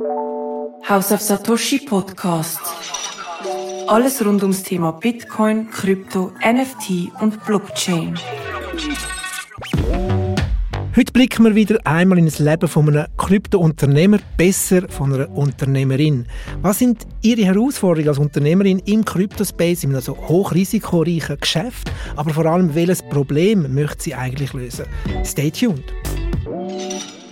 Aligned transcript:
House 0.00 1.12
of 1.12 1.20
Satoshi 1.20 1.80
Podcast. 1.80 2.60
Alles 3.88 4.24
rund 4.24 4.42
ums 4.42 4.62
Thema 4.62 4.92
Bitcoin, 4.92 5.70
Krypto, 5.70 6.32
NFT 6.40 7.10
und 7.20 7.44
Blockchain. 7.44 8.18
Heute 10.94 11.12
blicken 11.12 11.44
wir 11.44 11.54
wieder 11.54 11.78
einmal 11.84 12.18
in 12.18 12.26
das 12.26 12.38
Leben 12.38 12.68
von 12.68 12.88
einem 12.88 13.06
Krypto-Unternehmer, 13.16 14.18
besser 14.36 14.88
von 14.88 15.14
einer 15.14 15.30
Unternehmerin. 15.30 16.26
Was 16.62 16.78
sind 16.78 17.06
Ihre 17.22 17.44
Herausforderungen 17.44 18.08
als 18.08 18.18
Unternehmerin 18.18 18.78
im 18.80 19.04
Kryptospace, 19.04 19.84
in 19.84 19.90
einem 19.90 20.00
so 20.00 20.16
hochrisikoreichen 20.16 21.38
Geschäft? 21.40 21.90
Aber 22.14 22.32
vor 22.32 22.46
allem, 22.46 22.74
welches 22.74 23.02
Problem 23.02 23.74
möchte 23.74 24.04
sie 24.04 24.14
eigentlich 24.14 24.52
lösen? 24.52 24.86
Stay 25.24 25.50
tuned. 25.50 25.84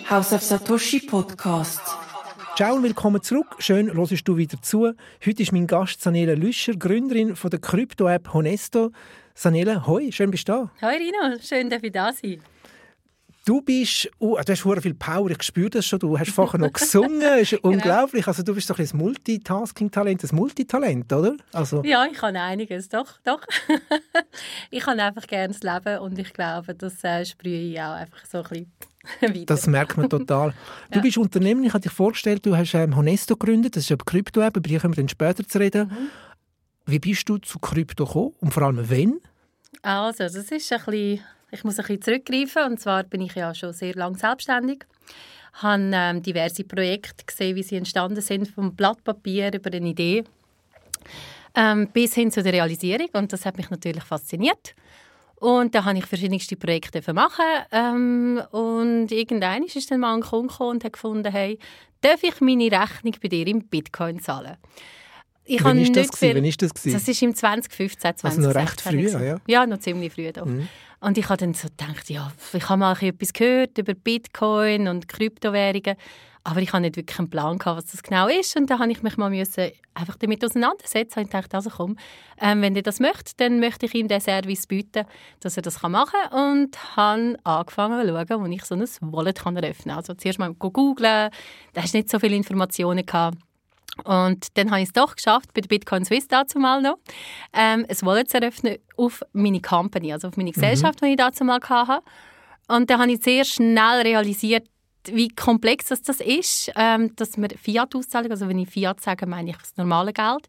House 0.09 0.33
of 0.33 0.43
Satoshi 0.43 1.01
Podcast. 1.01 2.06
Ciao 2.57 2.75
und 2.75 2.85
willkommen 2.85 3.23
zurück. 3.23 3.57
Schön, 3.59 3.93
hörst 3.93 4.27
du 4.27 4.39
wieder 4.39 4.63
zu. 4.63 4.95
Heute 5.27 5.43
ist 5.43 5.53
mein 5.53 5.67
Gast 5.67 6.01
Sanela 6.01 6.33
Lüscher, 6.33 6.73
Gründerin 6.73 7.37
von 7.37 7.51
der 7.51 7.61
Krypto-App 7.61 8.33
Honesto. 8.33 8.93
Sanela, 9.35 9.87
hoi, 9.87 10.11
schön 10.11 10.31
bist 10.31 10.49
du 10.49 10.53
da. 10.53 10.71
Hoi 10.81 10.97
Rino, 10.97 11.39
schön, 11.39 11.69
dass 11.69 11.83
ich 11.83 11.93
da 11.93 12.15
sein 12.15 12.41
Du 13.45 13.61
bist, 13.61 14.11
uh, 14.21 14.37
du 14.37 14.39
hast 14.39 14.63
sehr 14.63 14.81
viel 14.81 14.95
Power, 14.95 15.31
ich 15.31 15.43
spüre 15.43 15.69
das 15.69 15.85
schon. 15.85 15.99
Du 15.99 16.19
hast 16.19 16.31
vorher 16.31 16.59
noch 16.59 16.73
gesungen, 16.73 17.21
das 17.21 17.43
ist 17.43 17.63
genau. 17.63 17.75
unglaublich. 17.75 18.27
Also 18.27 18.43
du 18.43 18.55
bist 18.55 18.71
doch 18.71 18.79
ein 18.79 18.89
Multitasking-Talent, 18.91 20.25
ein 20.25 20.35
Multitalent, 20.35 21.13
oder? 21.13 21.37
Also. 21.53 21.83
Ja, 21.85 22.07
ich 22.07 22.15
kann 22.15 22.37
einiges, 22.37 22.89
doch, 22.89 23.19
doch. 23.23 23.43
ich 24.71 24.83
kann 24.83 24.99
einfach 24.99 25.27
gerne 25.27 25.53
das 25.53 25.63
Leben 25.63 25.99
und 25.99 26.19
ich 26.19 26.33
glaube, 26.33 26.75
das 26.75 27.05
äh, 27.05 27.23
sprühe 27.27 27.71
ich 27.71 27.79
auch 27.83 27.93
einfach 27.93 28.25
so 28.25 28.39
ein 28.39 28.45
bisschen. 28.45 28.73
Das 29.47 29.67
merkt 29.67 29.97
man 29.97 30.09
total. 30.09 30.55
Du 30.91 30.97
ja. 30.99 31.03
bist 31.03 31.19
Unternehmer, 31.19 31.63
ich 31.65 31.73
habe 31.73 31.83
dich 31.83 31.93
vorgestellt, 31.93 32.45
du 32.47 32.57
hast 32.57 32.75
ähm, 32.75 32.97
Honesto 32.97 33.37
gegründet, 33.37 33.77
das 33.77 33.85
ist 33.85 33.91
eine 33.91 33.99
Krypto-App, 33.99 34.57
über 34.57 34.69
die 34.69 34.79
kommen 34.79 34.97
wir 34.97 35.03
dann 35.03 35.09
später 35.09 35.47
zu 35.47 35.59
reden. 35.59 35.89
Mhm. 35.89 36.09
Wie 36.87 36.99
bist 36.99 37.29
du 37.29 37.39
zu 37.39 37.59
Krypto 37.59 38.05
gekommen 38.05 38.35
und 38.41 38.55
vor 38.55 38.63
allem 38.63 38.89
wann? 38.89 39.21
Also, 39.83 40.25
das 40.25 40.35
ist 40.35 40.53
ein 40.53 40.59
bisschen 40.59 41.21
ich 41.51 41.65
muss 41.65 41.79
ein 41.79 41.87
bisschen 41.87 42.03
zurückgreifen. 42.03 42.73
Und 42.73 42.81
zwar 42.81 43.05
bin 43.05 43.21
ich 43.21 43.35
ja 43.35 43.55
schon 43.55 43.73
sehr 43.73 43.95
lange 43.95 44.19
selbstständig. 44.19 44.85
Ich 45.57 45.63
habe 45.63 45.91
ähm, 45.93 46.23
diverse 46.23 46.65
Projekte 46.65 47.25
gesehen, 47.25 47.57
wie 47.57 47.63
sie 47.63 47.77
entstanden 47.77 48.21
sind, 48.21 48.49
vom 48.49 48.75
Blatt 48.75 49.03
Papier 49.05 49.53
über 49.55 49.73
eine 49.73 49.89
Idee 49.89 50.25
ähm, 51.55 51.89
bis 51.93 52.15
hin 52.15 52.31
zu 52.31 52.43
der 52.43 52.53
Realisierung. 52.53 53.09
Und 53.15 53.33
das 53.33 53.47
hat 53.47 53.57
mich 53.57 53.71
natürlich 53.71 54.05
fasziniert. 54.05 54.75
Und 55.39 55.75
da 55.75 55.85
habe 55.85 55.99
ich 55.99 56.07
verschiedenste 56.07 56.57
Projekte 56.57 57.13
machen. 57.13 57.45
Ähm, 57.71 58.43
und 58.53 59.13
irgendwann 59.13 59.65
ist 59.65 59.91
dann 59.91 60.01
mal 60.01 60.15
ein 60.15 60.23
Kunde 60.23 60.55
und 60.59 60.85
hat 60.85 60.95
gefunden, 60.95 61.31
hey, 61.31 61.59
darf 62.01 62.23
ich 62.23 62.41
meine 62.41 62.71
Rechnung 62.71 63.15
bei 63.23 63.29
dir 63.29 63.47
in 63.47 63.67
Bitcoin 63.69 64.21
zahlen? 64.21 64.57
Ich 65.45 65.63
Wann 65.63 65.79
ist 65.79 65.95
das? 65.95 66.09
Viel... 66.19 66.35
Wann 66.35 66.45
ist 66.45 66.61
das? 66.61 66.75
Gewesen? 66.75 66.95
Das 66.95 67.07
ist 67.07 67.23
im 67.23 67.35
2015, 67.35 68.17
2016. 68.17 68.25
Also 68.25 68.49
noch 68.49 68.55
recht 68.55 68.81
früh, 68.81 69.27
ja? 69.27 69.41
Ja, 69.47 69.67
noch 69.67 69.79
ziemlich 69.79 70.13
früh 70.13 70.33
doch. 70.33 70.47
Mhm. 70.47 70.69
Und 71.01 71.19
ich 71.19 71.29
habe 71.29 71.37
dann 71.37 71.55
so 71.55 71.69
gedacht, 71.69 72.11
ja, 72.11 72.33
ich 72.53 72.69
habe 72.69 72.79
mal 72.79 72.97
etwas 73.01 73.33
gehört 73.33 73.79
über 73.79 73.95
Bitcoin 73.95 74.89
und 74.89 75.07
Kryptowährungen, 75.07 75.97
aber 76.47 76.63
ich 76.63 76.73
habe 76.73 76.83
nicht 76.83 76.97
wirklich 76.97 77.19
einen 77.19 77.29
Plan 77.29 77.59
gehabt, 77.59 77.79
was 77.79 77.87
das 77.87 78.05
genau 78.05 78.29
ist. 78.29 78.57
Und 78.57 78.71
da 78.71 78.79
habe 78.79 78.91
ich 78.93 79.03
mich 79.03 79.17
mal 79.17 79.31
müssen 79.31 79.73
einfach 79.95 80.17
damit 80.17 80.45
auseinandersetzen 80.45 81.25
und 81.25 81.35
dachte, 81.35 81.57
also 81.57 81.71
komm, 81.71 81.99
ähm, 82.41 82.63
wenn 82.63 82.77
ihr 82.77 82.85
das 82.85 83.01
möchtet, 83.01 83.41
dann 83.41 83.59
möchte 83.59 83.87
ich 83.87 83.95
ihm 83.95 84.07
den 84.07 84.21
Service 84.21 84.69
bieten, 84.69 85.07
dass 85.41 85.57
er 85.57 85.65
das 85.65 85.83
machen 85.83 86.13
kann. 86.31 86.55
Und 86.55 86.97
habe 86.97 87.37
angefangen 87.43 88.01
zu 88.01 88.15
schauen, 88.15 88.45
wo 88.45 88.47
ich 88.47 88.65
so 88.65 88.77
ein 88.77 89.13
Wallet 89.13 89.41
kann 89.41 89.57
eröffnen 89.57 89.89
kann. 89.89 89.97
Also 89.97 90.15
zuerst 90.15 90.39
mal 90.39 90.55
googeln, 90.55 91.31
da 91.73 91.83
hast 91.83 91.95
nicht 91.95 92.11
so 92.11 92.21
viele 92.21 92.37
Informationen 92.37 93.05
gehabt. 93.05 93.39
Und 94.05 94.57
dann 94.57 94.71
habe 94.71 94.83
ich 94.83 94.89
es 94.89 94.93
doch 94.93 95.17
geschafft, 95.17 95.53
bei 95.53 95.63
der 95.63 95.69
Bitcoin 95.69 96.05
Swiss 96.05 96.29
dazu 96.29 96.61
mal 96.61 96.81
noch, 96.81 96.99
ähm, 97.55 97.87
ein 97.89 97.97
Wallet 98.03 98.31
zu 98.31 98.41
eröffnen 98.41 98.77
auf 98.97 99.23
meine 99.33 99.61
Company, 99.61 100.13
also 100.13 100.29
auf 100.29 100.37
meine 100.37 100.53
Gesellschaft, 100.53 101.03
mhm. 101.03 101.07
die 101.07 101.13
ich 101.13 101.19
dazu 101.19 101.43
mal 101.43 101.59
hatte. 101.61 102.05
Und 102.69 102.89
dann 102.91 103.01
habe 103.01 103.11
ich 103.11 103.23
sehr 103.23 103.45
schnell 103.45 104.03
realisiert, 104.03 104.69
wie 105.15 105.29
komplex 105.29 105.87
das, 105.87 106.03
ist, 106.21 106.73
ähm, 106.77 107.15
dass 107.17 107.37
wir 107.37 107.49
Fiat 107.51 107.95
auszahlen, 107.95 108.31
also 108.31 108.49
wenn 108.49 108.59
ich 108.59 108.69
Fiat 108.69 109.01
sage, 109.01 109.27
meine 109.27 109.51
ich 109.51 109.57
das 109.57 109.77
normale 109.77 110.13
Geld, 110.13 110.49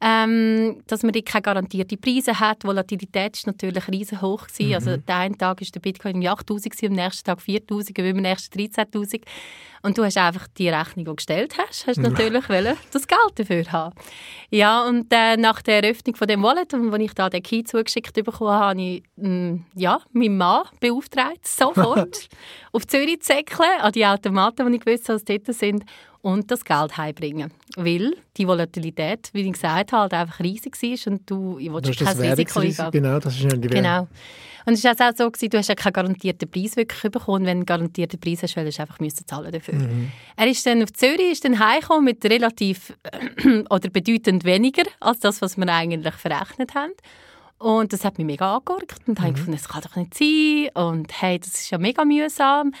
ähm, 0.00 0.82
dass 0.86 1.02
man 1.02 1.12
keine 1.12 1.42
garantierten 1.42 1.98
Preise 1.98 2.38
hat. 2.38 2.62
Die 2.62 2.66
Volatilität 2.66 3.36
war 3.46 3.52
natürlich 3.52 3.88
riesig 3.88 4.20
hoch. 4.20 4.46
Mhm. 4.58 4.74
Also 4.74 4.96
der 4.96 5.16
einen 5.16 5.38
Tag 5.38 5.60
war 5.60 5.68
der 5.74 5.80
Bitcoin 5.80 6.22
8'000, 6.22 6.86
am 6.86 6.92
nächsten 6.92 7.24
Tag 7.24 7.38
4'000, 7.38 8.10
am 8.10 8.16
nächsten 8.18 8.58
13'000. 8.58 9.22
Und 9.82 9.96
du 9.96 10.04
hast 10.04 10.18
einfach 10.18 10.48
die 10.48 10.68
Rechnung, 10.68 10.96
die 10.96 11.04
du 11.04 11.14
gestellt 11.14 11.54
hast, 11.58 11.86
hast 11.86 11.98
natürlich 11.98 12.48
wollen, 12.48 12.76
das 12.90 13.06
Geld 13.06 13.20
dafür 13.36 13.64
haben. 13.72 13.94
Ja, 14.50 14.84
und 14.84 15.06
äh, 15.12 15.36
nach 15.36 15.62
der 15.62 15.82
Eröffnung 15.82 16.16
von 16.16 16.26
dem 16.26 16.42
Wallet, 16.42 16.72
wo 16.72 16.96
ich 16.96 17.14
da 17.14 17.30
den 17.30 17.42
Key 17.42 17.62
zugeschickt 17.62 18.12
bekommen 18.12 18.50
habe, 18.50 18.64
habe 18.64 18.82
ich 18.82 19.02
äh, 19.22 19.60
ja, 19.76 20.00
meinen 20.12 20.38
Mann 20.38 20.64
beauftragt, 20.80 21.46
sofort 21.46 22.28
auf 22.72 22.86
Zürich 22.86 23.20
zu 23.22 23.32
säckeln, 23.32 23.80
an 23.80 23.92
die 23.92 24.04
Automaten, 24.04 24.66
die 24.66 24.76
ich 24.76 24.84
gewusst 24.84 25.08
habe, 25.08 25.20
dass 25.20 25.24
dort 25.24 25.54
sind 25.54 25.84
und 26.26 26.50
das 26.50 26.64
Geld 26.64 26.96
heimbringen. 26.96 27.52
Weil 27.76 28.16
die 28.36 28.48
Volatilität, 28.48 29.30
wie 29.32 29.42
ich 29.42 29.52
gesagt 29.52 29.92
habe, 29.92 30.02
halt 30.02 30.12
einfach 30.12 30.40
riesig 30.40 30.74
war 30.82 31.12
und 31.12 31.30
du 31.30 31.56
ich 31.60 31.72
willst 31.72 32.00
kein 32.00 32.18
Risiko 32.18 32.58
eingehen. 32.58 32.90
Genau, 32.90 33.20
das 33.20 33.36
ist 33.36 33.44
ja 33.44 33.50
die 33.50 33.68
Genau. 33.68 34.08
Und 34.66 34.72
es 34.72 34.82
war 34.82 34.94
auch 34.94 35.16
so, 35.16 35.30
gewesen, 35.30 35.50
du 35.50 35.58
hast 35.58 35.68
ja 35.68 35.76
keinen 35.76 35.92
garantierten 35.92 36.50
Preis 36.50 36.74
wirklich 36.74 37.12
bekommen. 37.12 37.46
Wenn 37.46 37.58
du 37.58 37.58
einen 37.58 37.66
garantierten 37.66 38.18
Preis 38.18 38.42
hast, 38.42 38.56
hast 38.56 38.76
du 38.76 38.82
einfach 38.82 38.98
müssen 38.98 39.24
zahlen 39.24 39.52
dafür. 39.52 39.74
Mhm. 39.74 40.10
Er 40.36 40.48
ist 40.48 40.66
dann 40.66 40.82
auf 40.82 40.92
Zürich, 40.94 41.30
ist 41.30 41.44
dann 41.44 41.60
heimgekommen 41.60 42.04
mit 42.06 42.24
relativ 42.24 42.92
oder 43.70 43.88
bedeutend 43.88 44.42
weniger 44.42 44.82
als 44.98 45.20
das, 45.20 45.40
was 45.40 45.56
wir 45.56 45.72
eigentlich 45.72 46.14
verrechnet 46.14 46.74
haben. 46.74 46.92
Und 47.58 47.92
das 47.92 48.04
hat 48.04 48.18
mich 48.18 48.26
mega 48.26 48.56
angeguckt 48.56 48.96
und 49.06 49.20
mhm. 49.20 49.22
habe 49.22 49.32
gefunden, 49.34 49.52
das 49.52 49.68
kann 49.68 49.82
doch 49.82 49.94
nicht 49.94 50.14
sein 50.14 50.70
und 50.74 51.22
hey, 51.22 51.38
das 51.38 51.54
ist 51.54 51.70
ja 51.70 51.78
mega 51.78 52.04
mühsam. 52.04 52.72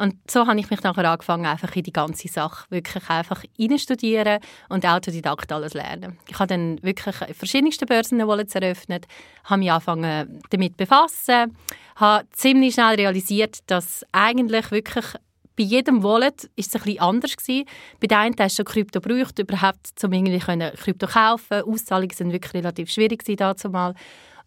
Und 0.00 0.16
so 0.30 0.46
habe 0.46 0.58
ich 0.58 0.70
mich 0.70 0.82
nachher 0.82 1.10
angefangen, 1.10 1.44
einfach 1.44 1.76
in 1.76 1.82
die 1.82 1.92
ganze 1.92 2.26
Sache 2.26 2.64
wirklich 2.70 3.10
einfach 3.10 3.44
studieren 3.76 4.40
und 4.70 4.86
Autodidakt 4.86 5.52
alles 5.52 5.74
lernen. 5.74 6.18
Ich 6.26 6.38
habe 6.38 6.46
dann 6.46 6.82
wirklich 6.82 7.16
verschiedenste 7.36 7.84
Börsenwallets 7.84 8.54
eröffnet, 8.54 9.06
habe 9.44 9.58
mich 9.58 9.70
angefangen 9.70 10.40
damit 10.48 10.78
befassen, 10.78 11.54
habe 11.96 12.26
ziemlich 12.30 12.72
schnell 12.72 12.94
realisiert, 12.94 13.58
dass 13.66 14.02
eigentlich 14.10 14.70
wirklich 14.70 15.04
bei 15.54 15.64
jedem 15.64 16.02
Wallet 16.02 16.44
ist 16.56 16.74
es 16.74 16.76
ein 16.76 16.84
bisschen 16.84 17.00
anders 17.00 17.36
gewesen. 17.36 17.68
Bei 18.00 18.06
der 18.06 18.20
einen 18.20 18.36
hast 18.38 18.58
du 18.58 18.64
Krypto 18.64 19.02
gebraucht, 19.02 19.38
überhaupt, 19.38 20.02
um 20.02 20.12
irgendwie 20.14 20.38
Krypto 20.38 21.08
kaufen. 21.08 21.60
Auszahlungen 21.60 22.16
sind 22.16 22.32
wirklich 22.32 22.54
relativ 22.54 22.90
schwierig 22.90 23.22
mal. 23.68 23.94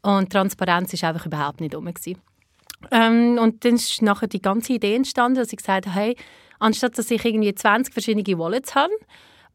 Und 0.01 0.31
Transparenz 0.31 0.91
ist 0.93 1.03
einfach 1.03 1.27
überhaupt 1.27 1.61
nicht. 1.61 1.73
Gewesen. 1.73 2.32
Ähm, 2.91 3.37
und 3.39 3.65
dann 3.65 3.75
ist 3.75 4.01
nachher 4.01 4.27
die 4.27 4.41
ganze 4.41 4.73
Idee 4.73 4.95
entstanden, 4.95 5.37
dass 5.37 5.51
ich 5.51 5.57
gesagt 5.57 5.87
habe, 5.87 5.95
hey, 5.95 6.17
anstatt 6.59 6.97
dass 6.97 7.11
ich 7.11 7.23
irgendwie 7.23 7.53
20 7.53 7.93
verschiedene 7.93 8.37
Wallets 8.37 8.75
habe 8.75 8.93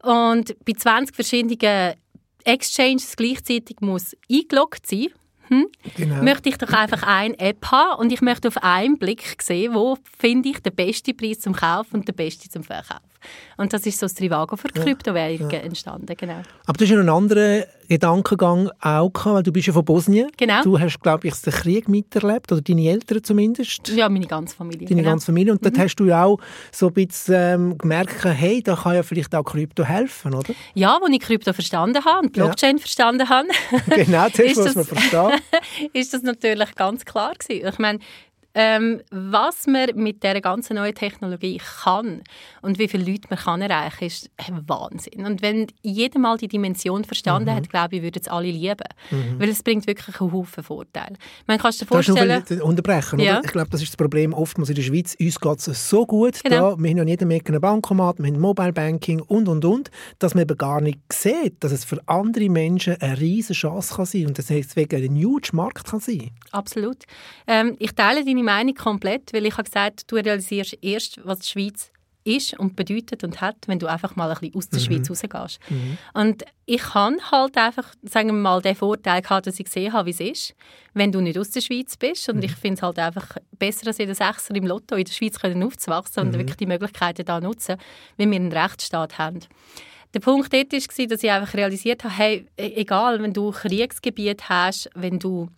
und 0.03 0.55
bei 0.65 0.73
20 0.73 1.15
verschiedenen 1.15 1.95
Exchanges 2.43 3.15
gleichzeitig 3.15 3.77
muss 3.81 4.15
eingeloggt 4.31 4.87
sein 4.87 5.07
hm? 5.49 5.67
Genau. 5.95 6.23
möchte 6.23 6.49
ich 6.49 6.57
doch 6.57 6.71
einfach 6.71 7.03
eine 7.03 7.37
App 7.39 7.65
haben 7.71 7.99
und 7.99 8.11
ich 8.11 8.21
möchte 8.21 8.47
auf 8.47 8.57
einen 8.57 8.99
Blick 8.99 9.41
sehen, 9.41 9.73
wo 9.73 9.97
finde 10.17 10.49
ich 10.49 10.59
den 10.59 10.75
besten 10.75 11.17
Preis 11.17 11.39
zum 11.39 11.53
Kauf 11.53 11.87
und 11.91 12.07
den 12.07 12.15
besten 12.15 12.49
zum 12.49 12.63
Verkauf. 12.63 13.08
Und 13.57 13.73
das 13.73 13.85
ist 13.85 13.99
so 13.99 14.05
das 14.05 14.13
Trivago 14.15 14.55
für 14.55 14.69
Kryptowährungen 14.69 15.51
ja. 15.51 15.59
entstanden, 15.59 16.15
genau. 16.17 16.41
Aber 16.65 16.77
du 16.77 16.83
hast 16.85 16.91
ja 16.91 16.99
einen 16.99 17.09
anderen 17.09 17.63
Gedankengang 17.89 18.69
auch 18.81 19.11
gehabt, 19.11 19.35
weil 19.35 19.43
du 19.43 19.51
bist 19.51 19.67
ja 19.67 19.73
von 19.73 19.83
Bosnien. 19.83 20.29
Genau. 20.37 20.61
Du 20.61 20.79
hast, 20.79 20.99
glaube 21.01 21.27
ich, 21.27 21.33
den 21.41 21.51
Krieg 21.51 21.89
miterlebt, 21.89 22.51
oder 22.51 22.61
deine 22.61 22.87
Eltern 22.87 23.23
zumindest. 23.23 23.87
Ja, 23.89 24.07
meine 24.09 24.27
ganze 24.27 24.55
Familie. 24.55 24.87
Deine 24.87 25.01
genau. 25.01 25.13
ganze 25.13 25.25
Familie. 25.25 25.53
Und 25.53 25.61
mhm. 25.61 25.65
dort 25.65 25.79
hast 25.79 25.95
du 25.95 26.05
ja 26.05 26.23
auch 26.23 26.39
so 26.71 26.87
ein 26.87 26.93
bisschen 26.93 27.35
ähm, 27.35 27.77
gemerkt, 27.77 28.23
hey, 28.23 28.61
da 28.61 28.75
kann 28.75 28.95
ja 28.95 29.03
vielleicht 29.03 29.33
auch 29.33 29.43
Krypto 29.43 29.83
helfen, 29.83 30.35
oder? 30.35 30.53
Ja, 30.75 30.99
als 31.01 31.11
ich 31.11 31.19
Krypto 31.19 31.51
verstanden 31.51 32.05
habe 32.05 32.27
und 32.27 32.33
Blockchain 32.33 32.77
ja. 32.77 32.81
verstanden 32.81 33.27
habe. 33.27 33.47
genau, 33.89 34.27
das 34.29 34.55
muss 34.55 34.75
man 34.75 34.85
verstehen. 34.85 35.41
ist 35.93 36.13
das 36.13 36.21
natürlich 36.21 36.75
ganz 36.75 37.05
klar 37.05 37.33
gewesen. 37.33 37.67
Ich 37.67 37.79
meine, 37.79 37.99
ähm, 38.61 38.99
was 39.09 39.67
man 39.67 39.89
mit 39.95 40.21
dieser 40.21 40.41
ganzen 40.41 40.75
neuen 40.75 40.93
Technologie 40.93 41.61
kann 41.81 42.21
und 42.61 42.77
wie 42.77 42.89
viele 42.89 43.09
Leute 43.09 43.29
man 43.29 43.39
kann 43.39 43.61
erreichen 43.61 43.97
kann, 43.97 44.07
ist 44.07 44.29
Wahnsinn. 44.67 45.25
Und 45.25 45.41
wenn 45.41 45.67
jeder 45.81 46.19
mal 46.19 46.35
die 46.35 46.49
Dimension 46.49 47.05
verstanden 47.05 47.49
mhm. 47.51 47.55
hat, 47.55 47.69
glaube 47.69 47.95
ich, 47.95 48.01
würden 48.01 48.21
es 48.21 48.27
alle 48.27 48.51
lieben. 48.51 48.75
Mhm. 49.11 49.39
Weil 49.39 49.47
es 49.47 49.63
bringt 49.63 49.87
wirklich 49.87 50.19
einen 50.19 50.33
Haufen 50.33 50.61
Vorteile. 50.61 51.15
Man 51.47 51.57
kann 51.57 51.71
dir 51.71 51.85
vorstellen... 51.85 52.43
Das 52.49 52.59
unterbrechen, 52.59 53.19
ja. 53.19 53.39
Ich 53.41 53.51
glaube, 53.51 53.69
das 53.69 53.81
ist 53.81 53.93
das 53.93 53.97
Problem 53.97 54.33
oftmals 54.33 54.67
in 54.67 54.75
der 54.75 54.81
Schweiz. 54.81 55.15
Uns 55.17 55.39
geht 55.39 55.67
es 55.67 55.89
so 55.89 56.05
gut. 56.05 56.43
Genau. 56.43 56.71
Da, 56.71 56.83
wir 56.83 56.89
haben 56.89 56.97
ja 56.97 57.03
jedem 57.05 57.31
Ecke 57.31 57.53
einen 57.53 57.61
Bankomat, 57.61 58.19
wir 58.19 58.27
haben 58.27 58.41
Mobile 58.41 58.73
Banking 58.73 59.21
und, 59.21 59.47
und, 59.47 59.63
und, 59.63 59.89
dass 60.19 60.35
man 60.35 60.41
eben 60.41 60.57
gar 60.57 60.81
nicht 60.81 60.99
sieht, 61.13 61.63
dass 61.63 61.71
es 61.71 61.85
für 61.85 62.01
andere 62.07 62.49
Menschen 62.49 63.01
eine 63.01 63.17
riesige 63.17 63.53
Chance 63.53 63.95
kann 63.95 64.05
sein 64.05 64.27
und 64.27 64.37
deswegen 64.37 65.01
ein 65.01 65.23
huge 65.23 65.51
Markt 65.53 65.85
kann 65.89 66.01
sein. 66.01 66.31
Absolut. 66.51 67.05
Ähm, 67.47 67.77
ich 67.79 67.93
teile 67.93 68.25
deine 68.25 68.48
Meinung 68.51 68.75
komplett, 68.75 69.33
weil 69.33 69.45
ich 69.45 69.53
habe 69.53 69.63
gesagt, 69.63 70.11
du 70.11 70.15
realisierst 70.15 70.77
erst, 70.81 71.19
was 71.25 71.39
die 71.39 71.47
Schweiz 71.47 71.91
ist 72.23 72.59
und 72.59 72.75
bedeutet 72.75 73.23
und 73.23 73.41
hat, 73.41 73.55
wenn 73.67 73.79
du 73.79 73.87
einfach 73.87 74.15
mal 74.15 74.29
ein 74.29 74.37
bisschen 74.39 74.55
aus 74.55 74.69
der 74.69 74.79
mhm. 74.79 74.83
Schweiz 74.83 75.09
rausgehst. 75.09 75.59
Mhm. 75.69 75.97
Und 76.13 76.43
ich 76.65 76.93
habe 76.93 77.17
halt 77.31 77.57
einfach, 77.57 77.93
sagen 78.03 78.29
wir 78.29 78.33
mal, 78.33 78.61
den 78.61 78.75
Vorteil 78.75 79.21
gehabt, 79.21 79.47
dass 79.47 79.59
ich 79.59 79.65
gesehen 79.65 79.93
habe, 79.93 80.07
wie 80.07 80.11
es 80.11 80.19
ist, 80.19 80.55
wenn 80.93 81.11
du 81.11 81.21
nicht 81.21 81.37
aus 81.37 81.51
der 81.51 81.61
Schweiz 81.61 81.95
bist. 81.97 82.29
Und 82.29 82.37
mhm. 82.37 82.43
ich 82.43 82.51
finde 82.51 82.75
es 82.75 82.81
halt 82.81 82.99
einfach 82.99 83.37
besser, 83.57 83.87
als 83.87 83.97
jeder 83.97 84.15
Sechser 84.15 84.53
im 84.55 84.67
Lotto 84.67 84.95
in 84.95 85.05
der 85.05 85.13
Schweiz 85.13 85.39
können 85.39 85.63
aufzuwachsen 85.63 86.23
und 86.23 86.33
mhm. 86.33 86.39
wirklich 86.39 86.57
die 86.57 86.65
Möglichkeiten 86.65 87.25
da 87.25 87.39
nutzen, 87.39 87.77
wenn 88.17 88.31
wir 88.31 88.37
einen 88.37 88.51
Rechtsstaat 88.51 89.17
haben. 89.17 89.39
Der 90.13 90.19
Punkt 90.19 90.51
dort 90.51 90.73
war, 90.73 91.07
dass 91.07 91.23
ich 91.23 91.31
einfach 91.31 91.53
realisiert 91.53 92.03
habe, 92.03 92.15
hey, 92.15 92.45
e-, 92.57 92.73
egal, 92.75 93.21
wenn 93.21 93.33
du 93.33 93.51
Kriegsgebiet 93.51 94.49
hast, 94.49 94.89
wenn 94.95 95.19
du 95.19 95.49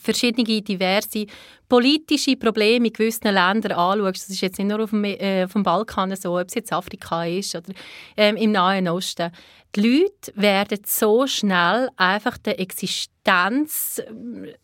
verschiedene 0.00 0.62
diverse 0.62 1.26
politische 1.72 2.36
Probleme 2.36 2.88
in 2.88 2.92
gewissen 2.92 3.32
Ländern 3.32 3.72
anschaust, 3.72 4.24
das 4.24 4.28
ist 4.28 4.42
jetzt 4.42 4.58
nicht 4.58 4.68
nur 4.68 4.84
auf 4.84 4.90
dem, 4.90 5.04
äh, 5.04 5.44
auf 5.44 5.54
dem 5.54 5.62
Balkan 5.62 6.14
so, 6.16 6.38
ob 6.38 6.46
es 6.46 6.54
jetzt 6.54 6.70
Afrika 6.70 7.24
ist 7.24 7.54
oder 7.54 7.72
ähm, 8.14 8.36
im 8.36 8.52
Nahen 8.52 8.88
Osten, 8.88 9.32
die 9.74 9.80
Leute 9.80 10.32
werden 10.34 10.80
so 10.84 11.26
schnell 11.26 11.88
einfach 11.96 12.36
der 12.36 12.60
Existenz, 12.60 14.02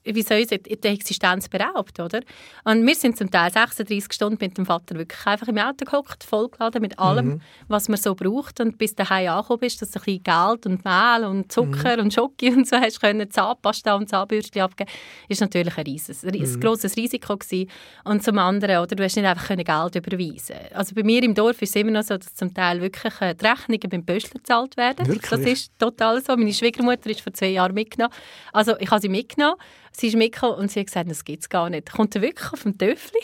wie 0.04 0.22
soll 0.22 0.38
ich 0.38 0.48
sagen, 0.48 0.64
der 0.82 0.90
Existenz 0.90 1.48
beraubt, 1.48 1.98
oder? 1.98 2.20
Und 2.64 2.86
wir 2.86 2.94
sind 2.94 3.16
zum 3.16 3.30
Teil 3.30 3.50
36 3.50 4.12
Stunden 4.12 4.36
mit 4.38 4.58
dem 4.58 4.66
Vater 4.66 4.96
wirklich 4.96 5.26
einfach 5.26 5.48
im 5.48 5.56
Auto 5.56 5.86
gehockt, 5.86 6.24
vollgeladen 6.24 6.82
mit 6.82 6.98
allem, 6.98 7.26
mhm. 7.26 7.40
was 7.68 7.88
man 7.88 7.96
so 7.96 8.14
braucht. 8.14 8.60
Und 8.60 8.76
bis 8.76 8.94
daheim 8.94 9.30
angekommen 9.30 9.60
bist, 9.60 9.80
dass 9.80 9.92
du 9.92 9.98
ein 9.98 10.04
bisschen 10.04 10.24
Geld 10.24 10.66
und 10.66 10.84
Mehl 10.84 11.24
und 11.24 11.50
Zucker 11.50 11.96
mhm. 11.96 12.02
und 12.02 12.14
Schoki 12.14 12.52
und 12.52 12.68
so 12.68 12.76
hast 12.76 13.00
können, 13.00 13.30
Zahnpasta 13.30 13.94
und 13.94 14.10
Zahnbürste 14.10 14.62
abgeben, 14.62 14.90
ist 15.28 15.40
natürlich 15.40 15.78
ein 15.78 15.84
riesiges, 15.84 16.22
ein 16.22 16.38
mhm. 16.38 16.60
grosses 16.60 16.96
Risiko 17.00 17.36
gewesen. 17.36 17.70
Und 18.04 18.22
zum 18.22 18.38
anderen, 18.38 18.78
oder, 18.82 18.96
du 18.96 19.02
hast 19.02 19.16
nicht 19.16 19.26
einfach 19.26 19.48
Geld 19.48 20.06
überweisen 20.06 20.56
Also 20.72 20.94
bei 20.94 21.02
mir 21.02 21.22
im 21.22 21.34
Dorf 21.34 21.62
ist 21.62 21.70
es 21.70 21.76
immer 21.76 21.92
noch 21.92 22.02
so, 22.02 22.16
dass 22.16 22.34
zum 22.34 22.52
Teil 22.52 22.80
wirklich 22.80 23.20
äh, 23.20 23.34
die 23.34 23.46
Rechnungen 23.46 23.88
beim 23.90 24.04
Pöstler 24.04 24.38
gezahlt 24.38 24.76
werden. 24.76 25.06
Wirklich? 25.06 25.30
Das 25.30 25.40
ist 25.40 25.78
total 25.78 26.22
so. 26.22 26.36
Meine 26.36 26.52
Schwiegermutter 26.52 27.10
ist 27.10 27.20
vor 27.20 27.32
zwei 27.32 27.48
Jahren 27.48 27.74
mitgenommen. 27.74 28.14
Also 28.52 28.76
ich 28.78 28.90
habe 28.90 29.00
sie 29.00 29.08
mitgenommen. 29.08 29.56
Sie 29.92 30.08
ist 30.08 30.16
mitgekommen 30.16 30.58
und 30.58 30.70
sie 30.70 30.80
hat 30.80 30.86
gesagt, 30.86 31.10
das 31.10 31.24
gibt 31.24 31.42
es 31.42 31.48
gar 31.48 31.68
nicht. 31.70 31.90
Kommt 31.90 32.14
er 32.14 32.22
wirklich 32.22 32.52
auf 32.52 32.62
dem 32.62 32.76
Töffli? 32.78 33.20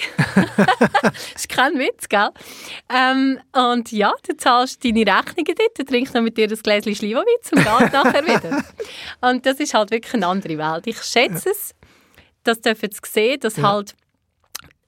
das 1.03 1.15
ist 1.37 1.49
kein 1.49 1.79
Witz, 1.79 2.09
gell? 2.09 2.31
Ähm, 2.93 3.39
und 3.53 3.93
ja, 3.93 4.13
du 4.27 4.37
zahlst 4.37 4.85
deine 4.85 5.01
Rechnungen 5.01 5.55
dort, 5.57 5.79
du 5.79 5.85
trinkst 5.85 6.15
dann 6.15 6.25
mit 6.25 6.37
dir 6.37 6.49
das 6.49 6.63
Gläschen 6.63 6.95
Schliwowitz 6.95 7.53
und 7.53 7.59
gehst 7.59 7.93
nachher 7.93 8.25
wieder. 8.25 8.65
Und 9.21 9.47
das 9.47 9.61
ist 9.61 9.75
halt 9.75 9.91
wirklich 9.91 10.15
eine 10.15 10.27
andere 10.27 10.59
Welt. 10.59 10.87
Ich 10.87 11.03
schätze 11.03 11.51
es, 11.51 11.75
das 12.45 12.61
dürfen 12.61 12.91
Sie 12.93 13.01
sehen, 13.05 13.41
dass 13.41 13.57
ja. 13.57 13.65
halt 13.65 13.95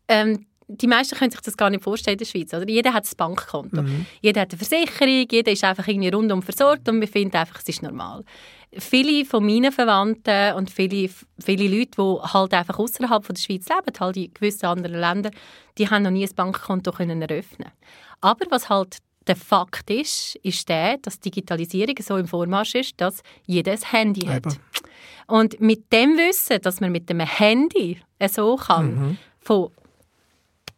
ähm, 0.09 0.47
die 0.69 0.87
meisten 0.87 1.17
können 1.17 1.31
sich 1.31 1.41
das 1.41 1.57
gar 1.57 1.71
nicht 1.71 1.85
vorstellen 1.85 2.15
in 2.15 2.19
der 2.19 2.25
Schweiz. 2.25 2.53
Oder? 2.53 2.69
Jeder 2.69 2.93
hat 2.93 3.05
ein 3.05 3.17
Bankkonto. 3.17 3.83
Mhm. 3.83 4.07
Jeder 4.21 4.43
hat 4.43 4.53
eine 4.53 4.59
Versicherung, 4.59 5.27
jeder 5.31 5.53
ist 5.53 5.65
einfach 5.65 5.87
irgendwie 5.87 6.09
rundum 6.09 6.43
versorgt 6.43 6.89
und 6.89 7.01
wir 7.01 7.09
finden 7.09 7.37
einfach, 7.37 7.61
es 7.61 7.69
ist 7.69 7.83
normal. 7.83 8.25
Viele 8.73 9.25
von 9.25 9.47
meinen 9.47 9.71
Verwandten 9.71 10.55
und 10.55 10.71
viele, 10.71 11.09
viele 11.39 11.69
Leute, 11.69 11.93
die 11.99 12.33
halt 12.33 12.53
einfach 12.53 12.79
außerhalb 12.79 13.27
der 13.27 13.37
Schweiz 13.37 13.69
leben, 13.69 14.01
halt 14.01 14.17
in 14.17 14.35
gewissen 14.35 14.67
anderen 14.67 14.99
Ländern, 14.99 15.33
die 15.79 15.89
haben 15.89 16.03
noch 16.03 16.11
nie 16.11 16.27
ein 16.27 16.35
Bankkonto 16.35 16.91
können 16.93 17.23
eröffnen. 17.23 17.71
Aber 18.21 18.45
was 18.51 18.69
halt 18.69 18.99
der 19.27 19.37
Fakt 19.37 19.91
ist, 19.91 20.37
ist 20.43 20.69
der, 20.69 20.99
dass 20.99 21.21
Digitalisierung 21.21 21.95
so 22.01 22.17
im 22.17 22.27
Vormarsch 22.27 22.75
ist, 22.75 23.01
dass 23.01 23.23
jeder 23.45 23.73
ein 23.73 23.83
Handy 23.83 24.27
hat. 24.27 24.47
Eben. 24.47 24.57
Und 25.27 25.61
mit 25.61 25.93
dem 25.93 26.17
Wissen, 26.17 26.61
dass 26.63 26.81
man 26.81 26.93
mit 26.93 27.11
dem 27.11 27.21
Handy 27.21 28.01
so 28.29 28.57
kann, 28.57 28.95
mhm. 28.95 29.19
von 29.41 29.71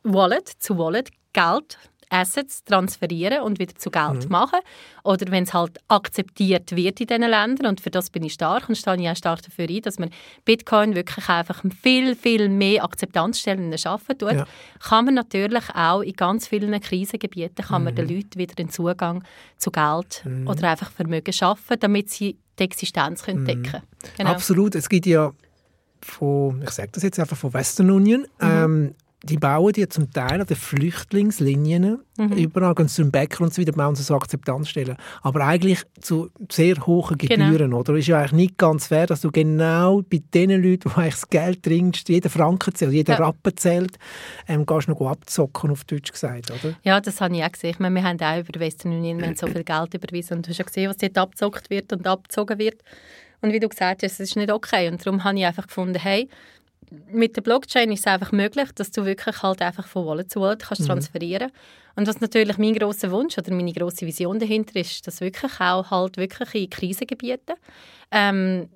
Wallet 0.02 0.48
zu 0.48 0.78
Wallet 0.78 1.10
Geld, 1.32 1.78
Assets 2.10 2.64
transferieren 2.64 3.42
und 3.42 3.58
wieder 3.58 3.74
zu 3.74 3.90
Geld 3.90 4.24
mhm. 4.24 4.30
machen. 4.30 4.60
Oder 5.04 5.30
wenn 5.30 5.44
es 5.44 5.52
halt 5.52 5.78
akzeptiert 5.88 6.74
wird 6.74 7.00
in 7.00 7.06
diesen 7.06 7.22
Ländern, 7.22 7.66
und 7.66 7.80
für 7.80 7.90
das 7.90 8.10
bin 8.10 8.22
ich 8.22 8.32
stark 8.32 8.68
und 8.68 8.76
stehe 8.76 8.96
ich 9.00 9.08
auch 9.08 9.16
stark 9.16 9.42
dafür 9.42 9.68
ein, 9.68 9.82
dass 9.82 9.98
man 9.98 10.10
Bitcoin 10.44 10.94
wirklich 10.94 11.28
einfach 11.28 11.62
viel, 11.82 12.14
viel 12.14 12.48
mehr 12.48 12.84
Akzeptanzstellen 12.84 13.76
schaffen 13.76 14.18
tut, 14.18 14.32
ja. 14.32 14.46
kann 14.80 15.04
man 15.04 15.14
natürlich 15.14 15.64
auch 15.74 16.00
in 16.00 16.14
ganz 16.14 16.48
vielen 16.48 16.78
Krisengebieten 16.80 17.64
kann 17.64 17.84
man 17.84 17.94
mhm. 17.94 17.96
den 17.96 18.08
Leuten 18.08 18.38
wieder 18.38 18.54
den 18.54 18.70
Zugang 18.70 19.22
zu 19.56 19.70
Geld 19.70 20.22
mhm. 20.24 20.48
oder 20.48 20.70
einfach 20.70 20.90
Vermögen 20.90 21.32
schaffen, 21.32 21.76
damit 21.78 22.10
sie 22.10 22.38
die 22.58 22.64
Existenz 22.64 23.22
können 23.22 23.42
mhm. 23.42 23.46
decken 23.46 23.62
können. 23.64 23.84
Genau. 24.16 24.30
Absolut. 24.30 24.74
Es 24.74 24.88
gibt 24.88 25.06
ja 25.06 25.32
von, 26.02 26.62
ich 26.62 26.70
sage 26.70 26.90
das 26.92 27.02
jetzt 27.02 27.18
einfach 27.18 27.36
von 27.36 27.52
Western 27.52 27.90
Union, 27.90 28.20
mhm. 28.20 28.26
ähm, 28.40 28.94
die 29.24 29.36
bauen 29.36 29.72
ja 29.76 29.88
zum 29.88 30.12
Teil 30.12 30.40
an 30.40 30.46
den 30.46 30.56
Flüchtlingslinien, 30.56 31.98
mhm. 32.16 32.32
überall 32.34 32.74
ganz 32.74 32.94
zum 32.94 33.10
Bäcker 33.10 33.42
und 33.42 33.52
so 33.52 33.60
weiter, 33.60 33.72
bauen 33.72 33.96
sie 33.96 34.04
so 34.04 34.14
Akzeptanzstellen. 34.14 34.96
Aber 35.22 35.40
eigentlich 35.44 35.82
zu 36.00 36.30
sehr 36.50 36.86
hohen 36.86 37.18
genau. 37.18 37.46
Gebühren, 37.46 37.70
genau. 37.70 37.80
oder? 37.80 37.94
Ist 37.94 38.06
ja 38.06 38.18
eigentlich 38.18 38.32
nicht 38.32 38.58
ganz 38.58 38.86
fair, 38.86 39.06
dass 39.06 39.20
du 39.22 39.32
genau 39.32 40.02
bei 40.02 40.22
den 40.32 40.50
Leuten, 40.50 40.88
die 40.88 40.96
eigentlich 40.96 41.14
das 41.14 41.28
Geld 41.28 41.62
trinkst, 41.64 42.08
jeden 42.08 42.30
Franken 42.30 42.74
zählt, 42.74 42.92
jeder 42.92 43.14
ja. 43.14 43.26
Rappen 43.26 43.56
zählt, 43.56 43.98
ähm, 44.46 44.64
gehst 44.64 44.86
du 44.86 44.92
noch 44.92 45.10
abzocken, 45.10 45.72
auf 45.72 45.84
Deutsch 45.84 46.12
gesagt, 46.12 46.52
oder? 46.52 46.74
Ja, 46.84 47.00
das 47.00 47.20
habe 47.20 47.36
ich 47.36 47.42
auch 47.42 47.50
gesehen. 47.50 47.70
Ich 47.70 47.78
meine, 47.80 47.96
wir 47.96 48.04
haben 48.04 48.20
auch 48.20 48.38
über 48.38 48.60
Western 48.60 48.92
Union 48.92 49.18
wir 49.18 49.26
haben 49.26 49.36
so 49.36 49.48
viel 49.48 49.64
Geld 49.64 49.94
überwiesen 49.94 50.36
und 50.36 50.46
du 50.46 50.50
hast 50.50 50.58
ja 50.58 50.64
gesehen, 50.64 50.90
was 50.90 50.96
dort 50.98 51.18
abgezockt 51.18 51.70
wird 51.70 51.92
und 51.92 52.06
abgezogen 52.06 52.58
wird. 52.58 52.82
Und 53.40 53.52
wie 53.52 53.60
du 53.60 53.68
gesagt 53.68 54.02
hast, 54.02 54.12
es 54.12 54.20
ist 54.20 54.36
nicht 54.36 54.50
okay. 54.50 54.88
Und 54.88 55.04
darum 55.04 55.24
habe 55.24 55.38
ich 55.38 55.44
einfach 55.44 55.66
gefunden, 55.66 55.98
hey, 55.98 56.28
mit 57.10 57.36
der 57.36 57.42
Blockchain 57.42 57.92
ist 57.92 58.00
es 58.00 58.06
einfach 58.06 58.32
möglich, 58.32 58.70
dass 58.74 58.90
du 58.90 59.04
wirklich 59.04 59.42
halt 59.42 59.60
einfach 59.60 59.86
von 59.86 60.06
Wallet 60.06 60.30
zu 60.30 60.40
Wallet 60.40 60.60
kannst 60.60 60.82
mhm. 60.82 60.86
transferieren 60.86 61.50
Und 61.96 62.06
was 62.06 62.20
natürlich 62.20 62.58
mein 62.58 62.74
großer 62.74 63.10
Wunsch 63.10 63.36
oder 63.36 63.52
meine 63.52 63.72
große 63.72 64.06
Vision 64.06 64.38
dahinter 64.38 64.76
ist, 64.80 65.06
dass 65.06 65.20
wirklich 65.20 65.60
auch 65.60 65.90
halt 65.90 66.16
wirklich 66.16 66.54
in 66.54 66.70
Krisengebieten 66.70 67.56
ähm, 68.10 68.68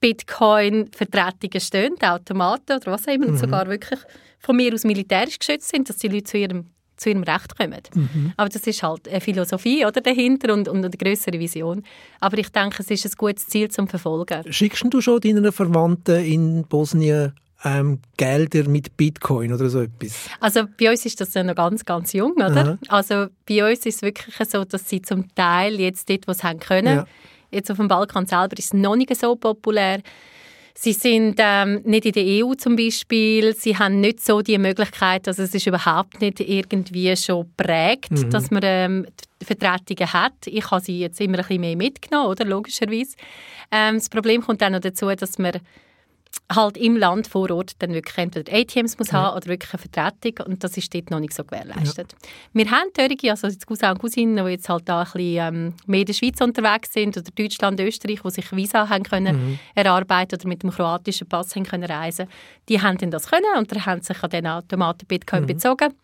Bitcoin-Vertretungen 0.00 1.60
stehen, 1.60 1.94
Automaten 2.02 2.76
oder 2.76 2.92
was 2.92 3.08
auch 3.08 3.12
immer, 3.12 3.28
mhm. 3.28 3.38
sogar 3.38 3.68
wirklich 3.68 4.00
von 4.38 4.56
mir 4.56 4.74
aus 4.74 4.84
militärisch 4.84 5.38
geschützt 5.38 5.70
sind, 5.70 5.88
dass 5.88 5.96
die 5.96 6.08
Leute 6.08 6.24
zu 6.24 6.38
ihrem 6.38 6.73
zu 6.96 7.10
ihrem 7.10 7.22
Recht 7.22 7.56
kommen. 7.56 7.80
Mhm. 7.94 8.32
Aber 8.36 8.48
das 8.48 8.66
ist 8.66 8.82
halt 8.82 9.08
eine 9.08 9.20
Philosophie 9.20 9.84
oder, 9.84 10.00
dahinter 10.00 10.52
und, 10.52 10.68
und 10.68 10.84
eine 10.84 10.90
größere 10.90 11.38
Vision. 11.38 11.82
Aber 12.20 12.38
ich 12.38 12.50
denke, 12.50 12.76
es 12.82 12.90
ist 12.90 13.06
ein 13.06 13.12
gutes 13.16 13.46
Ziel 13.46 13.70
zum 13.70 13.88
Verfolgen. 13.88 14.52
Schickst 14.52 14.84
du 14.88 15.00
schon 15.00 15.20
deinen 15.20 15.50
Verwandten 15.52 16.24
in 16.24 16.64
Bosnien 16.64 17.32
ähm, 17.64 18.00
Gelder 18.16 18.68
mit 18.68 18.96
Bitcoin 18.96 19.52
oder 19.52 19.68
so 19.68 19.80
etwas? 19.80 20.28
Also 20.40 20.64
bei 20.78 20.90
uns 20.90 21.04
ist 21.06 21.20
das 21.20 21.34
ja 21.34 21.42
noch 21.42 21.54
ganz, 21.54 21.84
ganz 21.84 22.12
jung, 22.12 22.32
oder? 22.32 22.48
Aha. 22.50 22.78
Also 22.88 23.26
bei 23.48 23.68
uns 23.68 23.86
ist 23.86 23.96
es 23.96 24.02
wirklich 24.02 24.36
so, 24.48 24.64
dass 24.64 24.88
sie 24.88 25.02
zum 25.02 25.34
Teil 25.34 25.80
jetzt 25.80 26.08
dort, 26.08 26.28
wo 26.28 26.32
sie 26.32 26.42
haben 26.42 26.60
können, 26.60 26.96
ja. 26.96 27.06
jetzt 27.50 27.70
auf 27.70 27.78
dem 27.78 27.88
Balkan 27.88 28.26
selber 28.26 28.56
ist 28.58 28.66
es 28.66 28.72
noch 28.74 28.96
nicht 28.96 29.14
so 29.16 29.34
populär. 29.36 30.00
Sie 30.76 30.92
sind 30.92 31.36
ähm, 31.38 31.82
nicht 31.84 32.04
in 32.04 32.12
der 32.12 32.24
EU 32.44 32.54
zum 32.54 32.74
Beispiel. 32.74 33.54
Sie 33.54 33.78
haben 33.78 34.00
nicht 34.00 34.20
so 34.20 34.42
die 34.42 34.58
Möglichkeit, 34.58 35.28
also 35.28 35.42
es 35.44 35.54
ist 35.54 35.66
überhaupt 35.66 36.20
nicht 36.20 36.40
irgendwie 36.40 37.16
schon 37.16 37.48
prägt, 37.56 38.10
mhm. 38.10 38.30
dass 38.30 38.50
man 38.50 38.62
ähm, 38.64 39.06
Vertretungen 39.40 40.12
hat. 40.12 40.46
Ich 40.46 40.68
habe 40.70 40.82
sie 40.82 40.98
jetzt 40.98 41.20
immer 41.20 41.38
ein 41.38 41.44
bisschen 41.44 41.60
mehr 41.60 41.76
mitgenommen, 41.76 42.28
oder 42.28 42.44
logischerweise. 42.44 43.16
Ähm, 43.70 43.96
das 43.96 44.08
Problem 44.08 44.42
kommt 44.42 44.62
auch 44.64 44.70
noch 44.70 44.80
dazu, 44.80 45.06
dass 45.14 45.38
man 45.38 45.52
halt 46.52 46.76
im 46.76 46.96
Land 46.96 47.26
vor 47.26 47.50
Ort 47.50 47.72
dann 47.80 47.92
wirklich 47.92 48.16
entweder 48.18 48.52
ATMs 48.52 48.98
muss 48.98 49.10
ja. 49.10 49.22
haben 49.22 49.36
oder 49.36 49.46
wirklich 49.46 49.72
eine 49.72 49.82
Vertretung 49.82 50.46
und 50.46 50.62
das 50.62 50.76
ist 50.76 50.94
dort 50.94 51.10
noch 51.10 51.20
nicht 51.20 51.34
so 51.34 51.44
gewährleistet. 51.44 52.12
Ja. 52.12 52.28
Wir 52.52 52.70
haben 52.70 52.90
solche, 52.96 53.30
also 53.30 53.48
die 53.48 53.58
Cousins 53.66 53.92
und 53.92 53.98
Cousinen, 53.98 54.44
die 54.44 54.52
jetzt 54.52 54.68
halt 54.68 54.88
da 54.88 55.00
ein 55.00 55.04
bisschen 55.04 55.54
ähm, 55.54 55.74
mehr 55.86 56.00
in 56.00 56.06
der 56.06 56.12
Schweiz 56.12 56.40
unterwegs 56.40 56.92
sind 56.92 57.16
oder 57.16 57.30
Deutschland, 57.34 57.80
Österreich, 57.80 58.20
die 58.22 58.30
sich 58.30 58.52
Visa 58.52 58.88
haben 58.88 59.04
können 59.04 59.36
mhm. 59.36 59.58
erarbeiten 59.74 60.38
oder 60.38 60.48
mit 60.48 60.62
dem 60.62 60.70
kroatischen 60.70 61.28
Pass 61.28 61.54
haben 61.56 61.64
können 61.64 61.84
reisen, 61.84 62.28
die 62.68 62.80
haben 62.80 62.98
dann 62.98 63.10
das 63.10 63.30
können 63.30 63.44
und 63.56 63.70
dann 63.72 63.86
haben 63.86 64.02
sich 64.02 64.22
an 64.22 64.30
den 64.30 64.46
Automaten 64.46 65.06
Bitcoin 65.06 65.42
mhm. 65.42 65.46
bezogen 65.46 65.94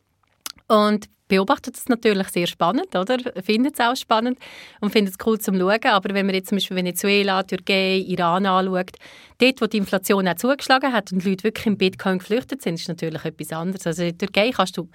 und 0.68 1.08
beobachtet 1.30 1.76
es 1.76 1.88
natürlich 1.88 2.28
sehr 2.28 2.46
spannend, 2.46 2.94
oder? 2.94 3.16
Findet 3.42 3.74
es 3.74 3.80
auch 3.80 3.96
spannend 3.96 4.38
und 4.80 4.90
findet 4.90 5.14
es 5.14 5.26
cool 5.26 5.38
zum 5.38 5.58
Schauen. 5.58 5.84
Aber 5.84 6.12
wenn 6.12 6.26
man 6.26 6.34
jetzt 6.34 6.48
zum 6.48 6.56
Beispiel 6.56 6.76
Venezuela, 6.76 7.42
Türkei, 7.44 8.04
Iran 8.06 8.44
anschaut, 8.44 8.90
dort, 9.38 9.62
wo 9.62 9.66
die 9.66 9.78
Inflation 9.78 10.28
auch 10.28 10.34
zugeschlagen 10.34 10.92
hat 10.92 11.12
und 11.12 11.24
Leute 11.24 11.44
wirklich 11.44 11.66
im 11.66 11.78
Bitcoin 11.78 12.18
geflüchtet 12.18 12.60
sind, 12.60 12.74
ist 12.74 12.88
natürlich 12.88 13.24
etwas 13.24 13.52
anderes. 13.52 13.86
Also 13.86 14.02
in 14.02 14.18
Türkei 14.18 14.50
kannst 14.50 14.76
du 14.76 14.88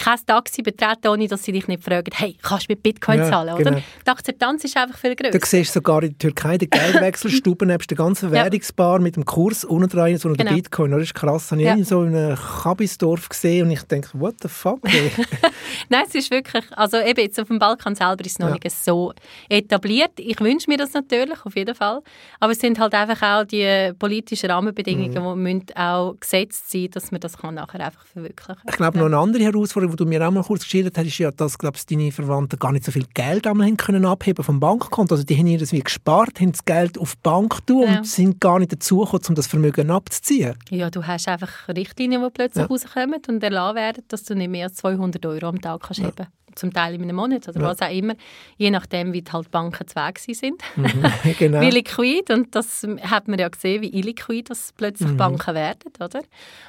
kein 0.00 0.18
Taxi 0.24 0.62
betreten, 0.62 1.08
ohne 1.08 1.28
dass 1.28 1.44
sie 1.44 1.52
dich 1.52 1.68
nicht 1.68 1.84
fragen, 1.84 2.10
hey, 2.14 2.34
kannst 2.40 2.68
du 2.68 2.72
mit 2.72 2.82
Bitcoin 2.82 3.18
ja, 3.18 3.28
zahlen, 3.28 3.54
oder? 3.54 3.64
Genau. 3.64 3.82
Die 4.06 4.10
Akzeptanz 4.10 4.64
ist 4.64 4.76
einfach 4.76 4.96
viel 4.98 5.14
größer. 5.14 5.38
Du 5.38 5.46
siehst 5.46 5.74
sogar 5.74 6.02
in 6.02 6.10
der 6.10 6.18
Türkei 6.18 6.56
den 6.56 6.70
Geldwechselstube 6.70 7.66
nebst 7.66 7.90
der 7.90 7.98
ganzen 7.98 8.32
ja. 8.32 8.44
Währungsbar 8.44 8.98
mit 8.98 9.16
dem 9.16 9.26
Kurs 9.26 9.64
unten 9.64 9.88
dran, 9.90 10.16
so 10.16 10.32
genau. 10.32 10.54
Bitcoin. 10.54 10.92
Das 10.92 11.02
ist 11.02 11.14
krass. 11.14 11.48
Das 11.48 11.52
habe 11.52 11.62
ich 11.62 11.68
ja. 11.68 11.84
so 11.84 12.02
in 12.02 12.16
einem 12.16 12.36
Kabisdorf 12.36 13.28
gesehen 13.28 13.66
und 13.66 13.72
ich 13.72 13.82
denke, 13.82 14.08
what 14.14 14.36
the 14.40 14.48
fuck? 14.48 14.80
Nein, 15.90 16.04
es 16.08 16.14
ist 16.14 16.30
wirklich, 16.30 16.64
also 16.76 16.98
eben 16.98 17.20
jetzt 17.20 17.38
auf 17.38 17.48
dem 17.48 17.58
Balkan 17.58 17.94
selber 17.94 18.24
ist 18.24 18.32
es 18.32 18.38
noch 18.38 18.48
ja. 18.48 18.54
nicht 18.54 18.70
so 18.70 19.12
etabliert. 19.48 20.12
Ich 20.16 20.40
wünsche 20.40 20.70
mir 20.70 20.78
das 20.78 20.94
natürlich, 20.94 21.44
auf 21.44 21.54
jeden 21.56 21.74
Fall. 21.74 22.00
Aber 22.38 22.52
es 22.52 22.58
sind 22.58 22.78
halt 22.78 22.94
einfach 22.94 23.22
auch 23.22 23.44
die 23.44 23.92
politischen 23.98 24.50
Rahmenbedingungen, 24.50 25.10
mhm. 25.10 25.44
die 25.44 25.54
müssen 25.54 25.76
auch 25.76 26.14
gesetzt 26.18 26.70
sein, 26.70 26.88
dass 26.90 27.10
man 27.10 27.20
das 27.20 27.36
kann 27.36 27.54
nachher 27.54 27.84
einfach 27.84 28.04
verwirklichen 28.06 28.56
kann. 28.56 28.70
Ich 28.70 28.76
glaube, 28.76 28.98
noch 28.98 29.06
eine 29.06 29.18
andere 29.18 29.42
Herausforderung, 29.44 29.89
wo 29.92 29.96
du 29.96 30.06
mir 30.06 30.26
auch 30.26 30.30
mal 30.30 30.42
kurz 30.42 30.62
geschildert 30.62 30.96
hast, 30.98 31.06
ist 31.06 31.18
ja, 31.18 31.30
dass 31.30 31.58
glaubst, 31.58 31.90
deine 31.90 32.12
Verwandten 32.12 32.58
gar 32.58 32.72
nicht 32.72 32.84
so 32.84 32.92
viel 32.92 33.06
Geld 33.14 33.46
haben 33.46 33.76
können 33.76 34.04
abheben 34.04 34.44
vom 34.44 34.60
Bankkonto. 34.60 35.14
Also 35.14 35.24
die 35.24 35.36
haben 35.36 35.46
ihr 35.46 35.58
das 35.58 35.72
wie 35.72 35.80
gespart, 35.80 36.40
haben 36.40 36.52
das 36.52 36.64
Geld 36.64 36.98
auf 36.98 37.14
die 37.14 37.20
Bank 37.22 37.66
tun 37.66 37.82
ja. 37.82 37.98
und 37.98 38.06
sind 38.06 38.40
gar 38.40 38.58
nicht 38.58 38.72
dazu 38.72 38.98
gekommen, 38.98 39.22
um 39.28 39.34
das 39.34 39.46
Vermögen 39.46 39.90
abzuziehen. 39.90 40.54
Ja, 40.70 40.90
du 40.90 41.06
hast 41.06 41.28
einfach 41.28 41.68
Richtlinien, 41.68 42.22
die 42.22 42.30
plötzlich 42.30 42.62
ja. 42.62 42.68
rauskommen 42.68 43.20
und 43.28 43.42
erlassen 43.42 43.76
werden, 43.76 44.04
dass 44.08 44.24
du 44.24 44.34
nicht 44.34 44.50
mehr 44.50 44.66
als 44.66 44.74
200 44.76 45.24
Euro 45.26 45.46
am 45.46 45.60
Tag 45.60 45.82
kannst 45.82 46.00
ja. 46.00 46.06
heben 46.06 46.26
zum 46.60 46.72
Teil 46.72 46.94
in 46.94 47.02
einem 47.02 47.16
Monat 47.16 47.48
oder 47.48 47.60
ja. 47.60 47.66
was 47.66 47.80
auch 47.80 47.90
immer, 47.90 48.14
je 48.56 48.70
nachdem, 48.70 49.12
wie 49.12 49.24
halt 49.32 49.50
Banken 49.50 49.86
zu 49.86 49.96
Weg 49.96 50.18
sind. 50.18 50.62
Mhm, 50.76 51.04
genau. 51.38 51.60
wie 51.62 51.70
liquid, 51.70 52.32
und 52.32 52.54
das 52.54 52.86
hat 53.02 53.28
man 53.28 53.38
ja 53.38 53.48
gesehen, 53.48 53.82
wie 53.82 53.98
illiquid 53.98 54.50
das 54.50 54.72
plötzlich 54.76 55.10
mhm. 55.10 55.16
Banken 55.16 55.54
werden, 55.54 55.92
oder? 55.98 56.22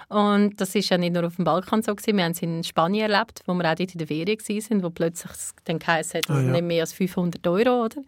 Und 0.09 0.59
das 0.59 0.75
ist 0.75 0.89
ja 0.89 0.97
nicht 0.97 1.13
nur 1.13 1.25
auf 1.25 1.35
dem 1.37 1.45
Balkan 1.45 1.81
so 1.81 1.95
gewesen, 1.95 2.17
wir 2.17 2.25
haben 2.25 2.31
es 2.31 2.41
in 2.41 2.63
Spanien 2.63 3.09
erlebt, 3.09 3.41
wo 3.45 3.53
wir 3.53 3.63
auch 3.71 3.75
dort 3.75 3.93
in 3.93 3.97
der 3.97 4.07
Ferien 4.07 4.37
waren, 4.37 4.83
wo 4.83 4.89
plötzlich 4.89 5.31
dann 5.65 5.79
geheißen 5.79 6.17
hat, 6.17 6.29
oh, 6.29 6.33
ja. 6.33 6.41
nicht 6.41 6.63
mehr 6.63 6.81
als 6.81 6.93
500 6.93 7.45
Euro, 7.47 7.85
oder? 7.85 8.01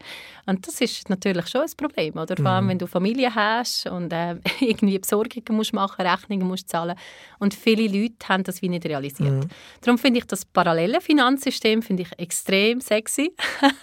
Und 0.46 0.68
das 0.68 0.82
ist 0.82 1.10
natürlich 1.10 1.48
schon 1.48 1.62
ein 1.62 1.72
Problem, 1.78 2.16
oder? 2.16 2.36
Vor 2.36 2.48
allem, 2.48 2.66
mhm. 2.66 2.70
wenn 2.70 2.80
du 2.80 2.88
Familie 2.88 3.34
hast 3.34 3.88
und 3.88 4.12
äh, 4.12 4.36
irgendwie 4.60 5.00
Besorgungen 5.00 5.44
musst 5.52 5.74
machen, 5.74 6.06
Rechnungen 6.06 6.48
musst 6.48 6.70
zahlen 6.70 6.96
und 7.40 7.54
viele 7.54 7.88
Leute 7.88 8.28
haben 8.28 8.44
das 8.44 8.62
wie 8.62 8.70
nicht 8.70 8.86
realisiert. 8.86 9.46
Mhm. 9.46 9.50
Darum 9.82 9.98
finde 9.98 10.20
ich 10.20 10.26
das 10.26 10.46
parallele 10.46 11.00
Finanzsystem 11.02 11.73
finde 11.82 12.04
ich 12.04 12.20
extrem 12.20 12.82
sexy 12.82 13.34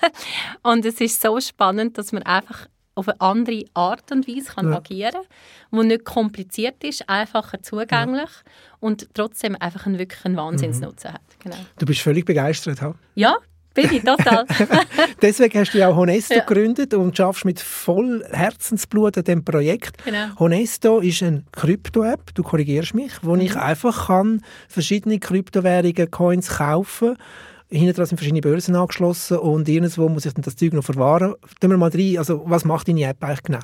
und 0.62 0.85
es 0.85 1.00
ist 1.00 1.20
so 1.20 1.40
spannend, 1.40 1.99
dass 1.99 2.12
man 2.12 2.23
einfach 2.23 2.66
auf 2.94 3.09
eine 3.09 3.20
andere 3.20 3.64
Art 3.75 4.12
und 4.12 4.28
Weise 4.28 4.52
kann 4.52 4.70
ja. 4.70 4.76
agieren 4.76 5.12
kann, 5.12 5.80
die 5.80 5.87
nicht 5.87 6.04
kompliziert 6.04 6.85
ist, 6.85 7.09
einfacher 7.09 7.62
zugänglich 7.62 8.30
ja. 8.30 8.52
und 8.80 9.09
trotzdem 9.14 9.56
einfach 9.59 9.87
einen 9.87 9.99
wirklichen 9.99 10.37
Wahnsinnsnutzen 10.37 11.11
mhm. 11.11 11.14
hat. 11.14 11.23
Genau. 11.42 11.56
Du 11.78 11.87
bist 11.87 12.00
völlig 12.00 12.25
begeistert, 12.25 12.82
ha? 12.82 12.94
Ja, 13.14 13.37
bin 13.73 13.88
ich, 13.92 14.02
total. 14.02 14.44
Deswegen 15.23 15.61
hast 15.61 15.73
du 15.73 15.78
ja 15.78 15.88
auch 15.88 15.97
Honesto 15.97 16.35
ja. 16.35 16.40
gegründet 16.40 16.92
und 16.92 17.16
schaffst 17.16 17.44
mit 17.44 17.61
voll 17.61 18.25
Herzensblut 18.32 19.16
an 19.16 19.25
diesem 19.25 19.44
Projekt. 19.44 20.04
Genau. 20.04 20.26
Honesto 20.38 20.99
ist 20.99 21.23
eine 21.23 21.44
Krypto-App, 21.52 22.35
du 22.35 22.42
korrigierst 22.42 22.94
mich, 22.94 23.12
wo 23.23 23.35
mhm. 23.35 23.42
ich 23.42 23.56
einfach 23.56 24.09
kann 24.09 24.42
verschiedene 24.68 25.20
Kryptowährungen, 25.20 26.11
Coins 26.11 26.49
kaufen 26.49 27.16
kann 27.16 27.26
hinten 27.70 27.94
dran 27.94 28.06
sind 28.06 28.18
verschiedene 28.18 28.40
Börsen 28.40 28.74
angeschlossen 28.74 29.38
und 29.38 29.68
irgendwo 29.68 30.08
muss 30.08 30.26
ich 30.26 30.34
dann 30.34 30.42
das 30.42 30.56
Zeug 30.56 30.72
noch 30.72 30.84
verwahren. 30.84 31.34
Gehen 31.60 31.70
wir 31.70 31.78
mal 31.78 31.90
rein, 31.90 32.18
also 32.18 32.42
was 32.46 32.64
macht 32.64 32.88
deine 32.88 33.04
App 33.04 33.22
eigentlich 33.22 33.42
genau? 33.42 33.60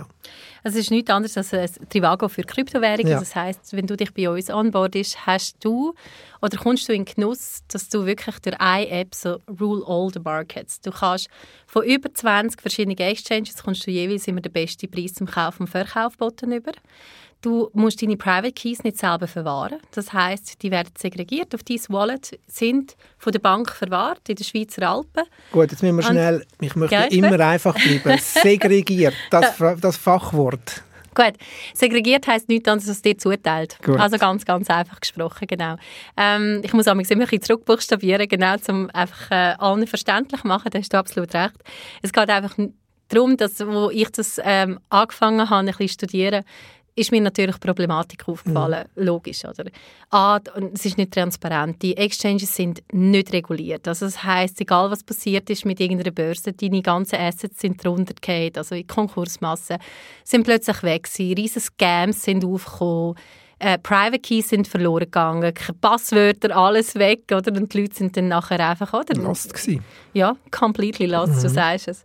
Es 0.63 0.75
ist 0.75 0.91
nichts 0.91 1.11
anderes 1.11 1.37
als 1.37 1.53
ein 1.53 1.89
Trivago 1.89 2.29
für 2.29 2.43
Kryptowährungen. 2.43 3.13
Ja. 3.13 3.19
Das 3.19 3.35
heißt, 3.35 3.73
wenn 3.73 3.87
du 3.87 3.97
dich 3.97 4.13
bei 4.15 4.31
uns 4.31 4.51
onboardest, 4.51 5.27
hast 5.27 5.57
du 5.65 5.95
oder 6.41 6.57
kommst 6.57 6.89
du 6.89 6.93
in 6.93 7.05
Genuss, 7.05 7.63
dass 7.69 7.89
du 7.89 8.07
wirklich 8.07 8.39
durch 8.41 8.59
eine 8.61 8.89
App 8.89 9.15
so 9.15 9.39
rule 9.61 9.85
all 9.87 10.11
the 10.13 10.21
markets. 10.21 10.81
Du 10.81 10.91
kannst 10.91 11.29
von 11.67 11.85
über 11.85 12.13
20 12.13 12.61
verschiedenen 12.61 12.99
Exchanges 12.99 13.63
kommst 13.63 13.87
du 13.87 13.91
jeweils 13.91 14.29
immer 14.29 14.41
den 14.41 14.53
besten 14.53 14.91
Preis 14.91 15.15
zum 15.15 15.27
Kauf 15.27 15.59
und 15.61 15.69
Verkauf 15.69 16.17
boten 16.17 16.53
über. 16.53 16.73
Du 17.47 17.71
musst 17.75 18.03
deine 18.03 18.17
Private 18.17 18.51
Keys 18.51 18.83
nicht 18.83 18.99
selber 18.99 19.29
verwahren. 19.29 19.79
Das 19.93 20.13
heißt, 20.13 20.65
die 20.65 20.73
werden 20.73 20.89
segregiert 20.99 21.55
auf 21.55 21.63
dein 21.63 21.79
Wallet, 21.91 22.41
sind 22.49 22.97
von 23.19 23.33
der 23.33 23.39
Bank 23.39 23.71
verwahrt 23.71 24.29
in 24.29 24.35
den 24.35 24.43
Schweizer 24.43 24.91
Alpen. 24.91 25.23
Gut, 25.53 25.71
jetzt 25.71 25.81
müssen 25.81 25.95
wir 25.95 26.03
schnell, 26.03 26.45
ich 26.61 26.75
möchte 26.75 26.97
Geistern. 26.97 27.23
immer 27.23 27.39
einfach 27.39 27.77
bleiben. 27.77 28.19
Segregiert, 28.21 29.15
das, 29.31 29.63
das 29.81 29.97
Fachwort. 29.97 30.83
Gut, 31.15 31.35
segregiert 31.73 32.27
heisst 32.27 32.49
nichts 32.49 32.69
anderes 32.69 32.89
als 32.89 33.03
dir 33.03 33.17
zuteilt. 33.17 33.79
Gut. 33.81 34.01
Also 34.01 34.19
ganz, 34.19 34.45
ganz 34.45 34.69
einfach 34.69 34.99
gesprochen, 34.99 35.47
genau. 35.47 35.77
Ähm, 36.17 36.63
ich 36.65 36.73
muss 36.73 36.89
immer 36.89 37.01
ein 37.01 37.05
bisschen 37.05 37.43
zurückbuchstabieren, 37.43 38.27
genau, 38.27 38.57
um 38.67 38.91
einfach 38.91 39.31
äh, 39.31 39.55
allen 39.57 39.87
verständlich 39.87 40.41
zu 40.41 40.49
machen, 40.49 40.69
da 40.73 40.81
hast 40.81 40.93
du 40.93 40.99
absolut 40.99 41.33
recht. 41.33 41.55
Es 42.03 42.13
geht 42.13 42.29
einfach 42.29 42.59
darum, 43.09 43.37
dass, 43.37 43.61
wo 43.61 43.91
ich 43.91 44.11
das 44.11 44.41
ähm, 44.43 44.79
angefangen 44.89 45.49
habe, 45.49 45.61
ein 45.61 45.67
bisschen 45.67 45.89
studieren, 45.89 46.45
ist 46.97 47.13
mir 47.13 47.21
natürlich 47.21 47.61
Problematik 47.61 48.27
aufgefallen, 48.27 48.87
mhm. 48.97 49.05
logisch, 49.05 49.45
oder? 49.45 49.65
Ah, 50.11 50.41
es 50.73 50.87
ist 50.87 50.97
nicht 50.97 51.13
transparent. 51.13 51.81
Die 51.83 51.97
Exchanges 51.97 52.57
sind 52.57 52.83
nicht 52.91 53.33
reguliert. 53.33 53.87
Also 53.87 54.07
das 54.07 54.25
heißt, 54.25 54.61
egal 54.63 54.91
was 54.91 55.05
passiert 55.05 55.49
ist 55.51 55.67
mit 55.67 55.79
irgendeiner 55.79 56.11
Börse, 56.11 56.55
deine 56.55 56.83
ganzen 56.83 57.17
Assets 57.17 57.61
sind 57.61 57.85
drunter 57.85 58.15
gefallen, 58.15 58.53
also 58.57 58.75
in 58.75 58.87
Konkursmasse, 58.87 59.77
sind 60.25 60.45
plötzlich 60.45 60.83
weg 60.83 61.05
gewesen, 61.05 61.35
riesige 61.35 61.61
Scams 61.61 62.23
sind 62.25 62.45
aufgekommen, 62.45 63.17
äh, 63.59 63.79
Private 63.79 64.19
Keys 64.19 64.51
sind 64.51 64.69
verloren 64.69 65.05
gegangen, 65.05 65.53
Passwörter, 65.81 66.57
alles 66.57 66.95
weg, 66.95 67.23
oder? 67.31 67.53
Und 67.53 67.73
die 67.73 67.83
Leute 67.83 67.95
sind 67.95 68.17
dann 68.17 68.29
nachher 68.29 68.61
einfach, 68.61 68.93
oder? 68.93 69.15
Lost 69.15 69.53
gewesen. 69.53 69.83
Ja, 70.13 70.37
completely 70.51 71.07
lost, 71.07 71.35
mhm. 71.35 71.41
so 71.41 71.49
sagst 71.49 71.87
du 71.87 71.91
es. 71.93 72.05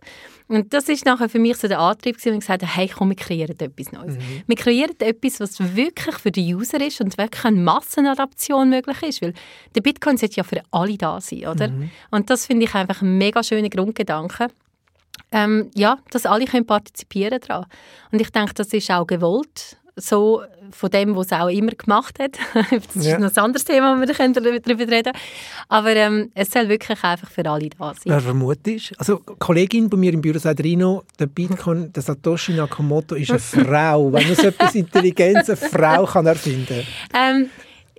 Und 0.52 0.74
das 0.74 0.88
ist 0.88 1.06
nachher 1.06 1.30
für 1.30 1.38
mich 1.38 1.56
so 1.56 1.66
der 1.66 1.78
Antrieb 1.78 2.16
gewesen, 2.16 2.34
und 2.34 2.40
gesagt 2.40 2.62
hey, 2.62 2.88
komm, 2.88 3.08
wir 3.08 3.16
kreieren 3.16 3.58
etwas 3.58 3.90
Neues. 3.90 4.16
Mhm. 4.16 4.42
Wir 4.46 4.56
kreieren 4.56 4.94
etwas, 4.98 5.40
was 5.40 5.76
wirklich 5.76 6.16
für 6.16 6.30
den 6.30 6.54
User 6.54 6.80
ist 6.80 7.00
und 7.00 7.16
wirklich 7.16 7.44
eine 7.44 7.56
Massenadaption 7.58 8.68
möglich 8.68 9.02
ist, 9.02 9.22
weil 9.22 9.32
der 9.74 9.80
Bitcoin 9.80 10.18
sollte 10.18 10.36
ja 10.36 10.44
für 10.44 10.62
alle 10.70 10.98
da 10.98 11.20
sein, 11.20 11.46
oder? 11.46 11.68
Mhm. 11.68 11.90
Und 12.10 12.28
das 12.28 12.46
finde 12.46 12.66
ich 12.66 12.74
einfach 12.74 13.00
ein 13.00 13.16
mega 13.16 13.42
schöner 13.42 13.70
Grundgedanke. 13.70 14.48
Ähm, 15.30 15.70
ja, 15.74 15.98
dass 16.10 16.26
alle 16.26 16.44
können 16.44 16.66
partizipieren 16.66 17.40
daran. 17.40 17.64
Und 18.10 18.20
ich 18.20 18.30
denke, 18.30 18.52
das 18.52 18.68
ist 18.74 18.90
auch 18.90 19.06
gewollt 19.06 19.78
so 19.96 20.42
von 20.70 20.90
dem, 20.90 21.14
was 21.14 21.26
es 21.26 21.32
auch 21.32 21.48
immer 21.48 21.72
gemacht 21.72 22.18
hat. 22.18 22.38
das 22.54 22.96
ist 22.96 23.06
ja. 23.06 23.18
noch 23.18 23.30
ein 23.30 23.38
anderes 23.38 23.64
Thema, 23.64 23.96
wo 23.96 24.00
wir 24.00 24.06
darüber 24.06 24.88
reden 24.88 25.12
Aber 25.68 25.94
ähm, 25.94 26.30
es 26.34 26.50
soll 26.50 26.68
wirklich 26.68 27.02
einfach 27.04 27.30
für 27.30 27.44
alle 27.48 27.68
da 27.68 27.92
sein. 27.94 28.02
Wer 28.04 28.20
vermutet 28.20 28.92
Also 28.96 29.20
eine 29.26 29.36
Kollegin 29.36 29.90
bei 29.90 29.96
mir 29.96 30.12
im 30.12 30.22
Büro 30.22 30.38
sagt, 30.38 30.60
Rino, 30.60 31.04
der 31.18 31.26
Bitcoin, 31.26 31.92
der 31.92 32.02
Satoshi 32.02 32.52
Nakamoto 32.52 33.14
ist 33.14 33.30
eine 33.30 33.38
Frau. 33.64 34.12
Wenn 34.12 34.26
man 34.26 34.36
so 34.36 34.46
etwas 34.46 34.74
Intelligenz, 34.74 35.48
eine 35.48 35.56
Frau 35.56 36.06
kann 36.06 36.26
erfinden 36.26 36.86
ähm, 37.14 37.50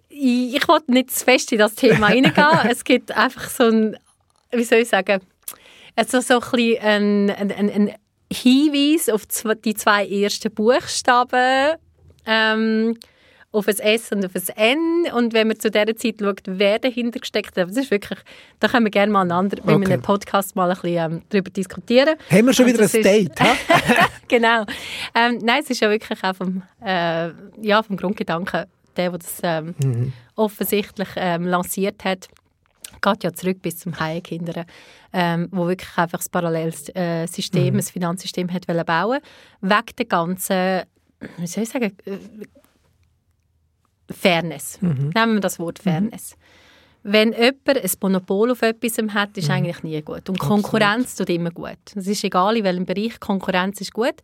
ich, 0.09 0.55
ich 0.55 0.67
wollte 0.67 0.91
nicht 0.91 1.11
zu 1.11 1.25
fest 1.25 1.51
in 1.51 1.59
das 1.59 1.75
Thema 1.75 2.07
reingehen. 2.07 2.69
es 2.69 2.83
gibt 2.83 3.11
einfach 3.15 3.49
so 3.49 3.63
ein, 3.63 3.97
wie 4.51 4.63
soll 4.63 4.79
ich 4.79 4.89
sagen, 4.89 5.21
also 5.95 6.21
so 6.21 6.35
ein 6.35 6.39
bisschen 6.39 7.29
ein, 7.29 7.51
ein, 7.51 7.69
ein 7.69 7.95
Hinweis 8.33 9.09
auf 9.09 9.23
die 9.63 9.73
zwei 9.73 10.07
ersten 10.07 10.51
Buchstaben 10.53 11.75
ähm, 12.25 12.97
auf 13.53 13.67
ein 13.67 13.79
S 13.79 14.11
und 14.11 14.25
auf 14.25 14.31
ein 14.35 14.57
N. 14.57 15.13
Und 15.13 15.33
wenn 15.33 15.47
man 15.47 15.59
zu 15.59 15.69
dieser 15.69 15.95
Zeit 15.95 16.15
schaut, 16.19 16.41
wer 16.45 16.79
dahinter 16.79 17.19
gesteckt 17.19 17.55
hat, 17.55 17.69
das 17.69 17.77
ist 17.77 17.91
wirklich, 17.91 18.19
da 18.59 18.67
können 18.67 18.85
wir 18.85 18.91
gerne 18.91 19.11
mal 19.11 19.21
einander 19.21 19.57
okay. 19.61 19.75
in 19.75 19.85
einem 19.85 20.01
Podcast 20.01 20.55
mal 20.55 20.69
ein 20.69 20.75
bisschen 20.75 21.13
ähm, 21.13 21.21
darüber 21.29 21.51
diskutieren. 21.51 22.15
Haben 22.29 22.45
wir 22.47 22.53
schon 22.53 22.65
wieder 22.65 22.83
ein 22.83 23.03
Date, 23.03 23.31
Genau. 24.27 24.65
Ähm, 25.13 25.39
nein, 25.43 25.61
es 25.61 25.69
ist 25.69 25.81
ja 25.81 25.89
wirklich 25.89 26.23
auch 26.23 26.35
vom, 26.35 26.63
äh, 26.83 27.29
ja, 27.61 27.83
vom 27.83 27.95
Grundgedanken, 27.95 28.65
der, 28.97 29.11
der 29.11 29.19
das 29.19 29.37
ähm, 29.43 29.75
mhm. 29.83 30.13
offensichtlich 30.35 31.09
ähm, 31.15 31.45
lanciert 31.45 32.03
hat, 32.03 32.27
geht 33.03 33.23
ja 33.23 33.33
zurück 33.33 33.61
bis 33.61 33.77
zum 33.77 33.99
Hayek-Kindern, 33.99 34.65
ähm, 35.13 35.49
wo 35.51 35.67
wirklich 35.67 35.95
einfach 35.97 36.17
das 36.17 36.29
paralleles 36.29 36.89
äh, 36.95 37.27
System, 37.27 37.73
mhm. 37.73 37.77
das 37.77 37.91
Finanzsystem 37.91 38.51
hat 38.51 38.65
bauen 38.65 39.19
wegen 39.61 39.95
der 39.97 40.05
ganzen 40.05 40.83
wie 41.37 41.47
soll 41.47 41.63
ich 41.63 41.69
sagen, 41.69 41.95
äh, 42.05 42.17
Fairness. 44.11 44.81
Mhm. 44.81 45.11
Nehmen 45.15 45.33
wir 45.35 45.39
das 45.39 45.59
Wort 45.59 45.79
mhm. 45.79 45.89
Fairness. 45.89 46.35
Mhm. 46.35 46.43
Wenn 47.05 47.33
jemand 47.33 47.67
ein 47.67 47.91
Monopol 48.01 48.51
auf 48.51 48.61
etwas 48.61 48.97
hat, 49.13 49.37
ist 49.37 49.49
mhm. 49.49 49.53
eigentlich 49.53 49.83
nie 49.83 50.01
gut. 50.01 50.29
Und 50.29 50.39
Konkurrenz 50.39 51.11
Absolut. 51.11 51.27
tut 51.27 51.35
immer 51.35 51.51
gut. 51.51 51.77
Es 51.95 52.07
ist 52.07 52.23
egal, 52.23 52.55
in 52.55 52.63
welchem 52.63 52.85
Bereich, 52.85 53.19
Konkurrenz 53.19 53.81
ist 53.81 53.93
gut, 53.93 54.15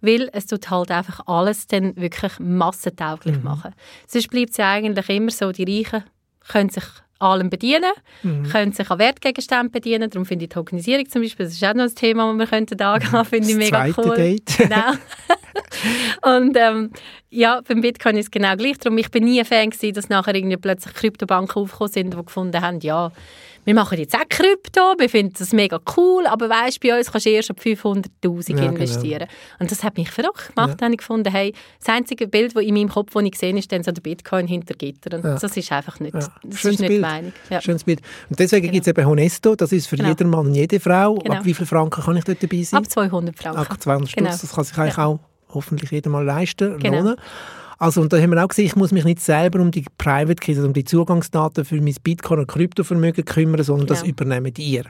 weil 0.00 0.30
es 0.32 0.46
tut 0.46 0.68
halt 0.68 0.90
einfach 0.90 1.20
alles 1.26 1.68
dann 1.68 1.96
wirklich 1.96 2.32
massentauglich 2.40 3.36
mhm. 3.36 3.44
machen. 3.44 3.74
Sonst 4.08 4.30
bleibt 4.30 4.50
es 4.50 4.56
ja 4.56 4.72
eigentlich 4.72 5.08
immer 5.08 5.30
so, 5.30 5.52
die 5.52 5.64
Reichen 5.64 6.04
können 6.48 6.70
sich 6.70 6.84
allem 7.24 7.50
bedienen, 7.50 7.92
mhm. 8.22 8.48
können 8.48 8.72
sich 8.72 8.90
an 8.90 8.98
Wertgegenständen 8.98 9.70
bedienen. 9.70 10.10
Darum 10.10 10.26
finde 10.26 10.44
ich 10.44 10.50
die 10.50 10.54
Tokenisierung 10.54 11.08
zum 11.08 11.22
Beispiel, 11.22 11.46
das 11.46 11.54
ist 11.54 11.64
auch 11.64 11.74
noch 11.74 11.84
ein 11.84 11.94
Thema, 11.94 12.30
das 12.30 12.38
wir 12.38 12.46
könnten 12.46 12.80
angehen 12.80 13.10
könnten, 13.10 13.26
finde 13.26 13.50
ich 13.50 13.56
mega 13.56 13.88
cool. 13.98 14.16
Date. 14.16 14.58
Genau. 14.58 16.36
und 16.36 16.56
ähm, 16.56 16.90
ja, 17.30 17.60
beim 17.66 17.80
Bitcoin 17.80 18.16
ist 18.16 18.26
es 18.26 18.30
genau 18.30 18.56
gleich. 18.56 18.78
Darum, 18.78 18.98
ich 18.98 19.10
bin 19.10 19.24
nie 19.24 19.38
ein 19.38 19.44
Fan 19.44 19.70
gewesen, 19.70 19.94
dass 19.94 20.08
nachher 20.08 20.34
irgendwie 20.34 20.56
plötzlich 20.56 20.94
Kryptobanken 20.94 21.62
aufgekommen 21.62 21.92
sind, 21.92 22.14
die 22.14 22.24
gefunden 22.24 22.60
haben, 22.60 22.80
ja, 22.80 23.12
wir 23.64 23.74
machen 23.74 23.98
jetzt 23.98 24.14
auch 24.14 24.28
Krypto, 24.28 24.94
wir 24.98 25.08
finden 25.08 25.34
das 25.38 25.52
mega 25.52 25.80
cool, 25.96 26.26
aber 26.26 26.48
weißt, 26.48 26.80
bei 26.80 26.96
uns 26.96 27.10
kannst 27.10 27.26
du 27.26 27.30
erst 27.30 27.50
ab 27.50 27.58
500'000 27.62 28.56
ja, 28.56 28.64
investieren. 28.64 29.18
Genau. 29.20 29.30
Und 29.60 29.70
das 29.70 29.82
hat 29.82 29.96
mich 29.96 30.10
verrückt 30.10 30.54
gemacht. 30.54 30.80
Ja. 30.80 30.84
Habe 30.84 30.94
ich 30.94 30.98
gefunden, 30.98 31.30
hey, 31.32 31.54
das 31.78 31.94
einzige 31.94 32.26
Bild, 32.28 32.54
das 32.54 32.62
in 32.62 32.74
meinem 32.74 32.88
Kopf, 32.88 33.12
das 33.12 33.22
ich 33.22 33.38
sehe, 33.38 33.56
ist 33.56 33.72
dann 33.72 33.82
so 33.82 33.92
der 33.92 34.02
Bitcoin 34.02 34.46
hinter 34.46 34.74
Gitter. 34.74 35.16
Und 35.16 35.24
ja. 35.24 35.38
das 35.38 35.56
ist 35.56 35.72
einfach 35.72 35.98
nicht, 36.00 36.14
das 36.14 36.30
Schönes 36.42 36.74
ist 36.74 36.80
nicht 36.80 36.88
Bild. 36.88 37.00
Meinung. 37.00 37.32
Ja. 37.50 37.60
Schönes 37.60 37.84
Bild. 37.84 38.00
Und 38.28 38.38
deswegen 38.38 38.62
genau. 38.62 38.72
gibt 38.72 38.86
es 38.86 38.90
eben 38.90 39.06
Honesto, 39.06 39.54
das 39.56 39.72
ist 39.72 39.86
für 39.86 39.96
genau. 39.96 40.10
jeden 40.10 40.30
Mann 40.30 40.46
und 40.46 40.54
jede 40.54 40.80
Frau. 40.80 41.14
Genau. 41.14 41.36
Ab 41.36 41.44
wie 41.44 41.54
viel 41.54 41.66
Franken 41.66 42.02
kann 42.02 42.16
ich 42.16 42.24
dort 42.24 42.42
dabei 42.42 42.62
sein? 42.62 42.78
Ab 42.78 42.90
200 42.90 43.36
Franken. 43.36 43.58
Ab 43.58 43.80
200 43.80 44.08
Stutz, 44.08 44.16
genau. 44.16 44.30
das 44.30 44.52
kann 44.52 44.64
sich 44.64 44.78
eigentlich 44.78 44.98
auch 44.98 45.18
hoffentlich 45.54 45.90
jeder 45.90 46.10
mal 46.10 46.24
leisten, 46.24 46.78
genau. 46.78 46.98
lohnen. 46.98 47.16
Also, 47.78 48.00
und 48.00 48.12
da 48.12 48.18
haben 48.18 48.30
wir 48.30 48.44
auch 48.44 48.48
gesehen, 48.48 48.66
ich 48.66 48.76
muss 48.76 48.92
mich 48.92 49.04
nicht 49.04 49.20
selber 49.20 49.60
um 49.60 49.70
die 49.70 49.84
Private 49.98 50.36
Keys, 50.36 50.56
also 50.56 50.68
um 50.68 50.74
die 50.74 50.84
Zugangsdaten 50.84 51.64
für 51.64 51.80
mein 51.80 51.94
Bitcoin- 52.02 52.40
und 52.40 52.46
Kryptovermögen 52.46 53.24
kümmern, 53.24 53.62
sondern 53.62 53.86
ja. 53.86 53.94
das 53.94 54.02
übernehmt 54.02 54.58
ihr. 54.58 54.84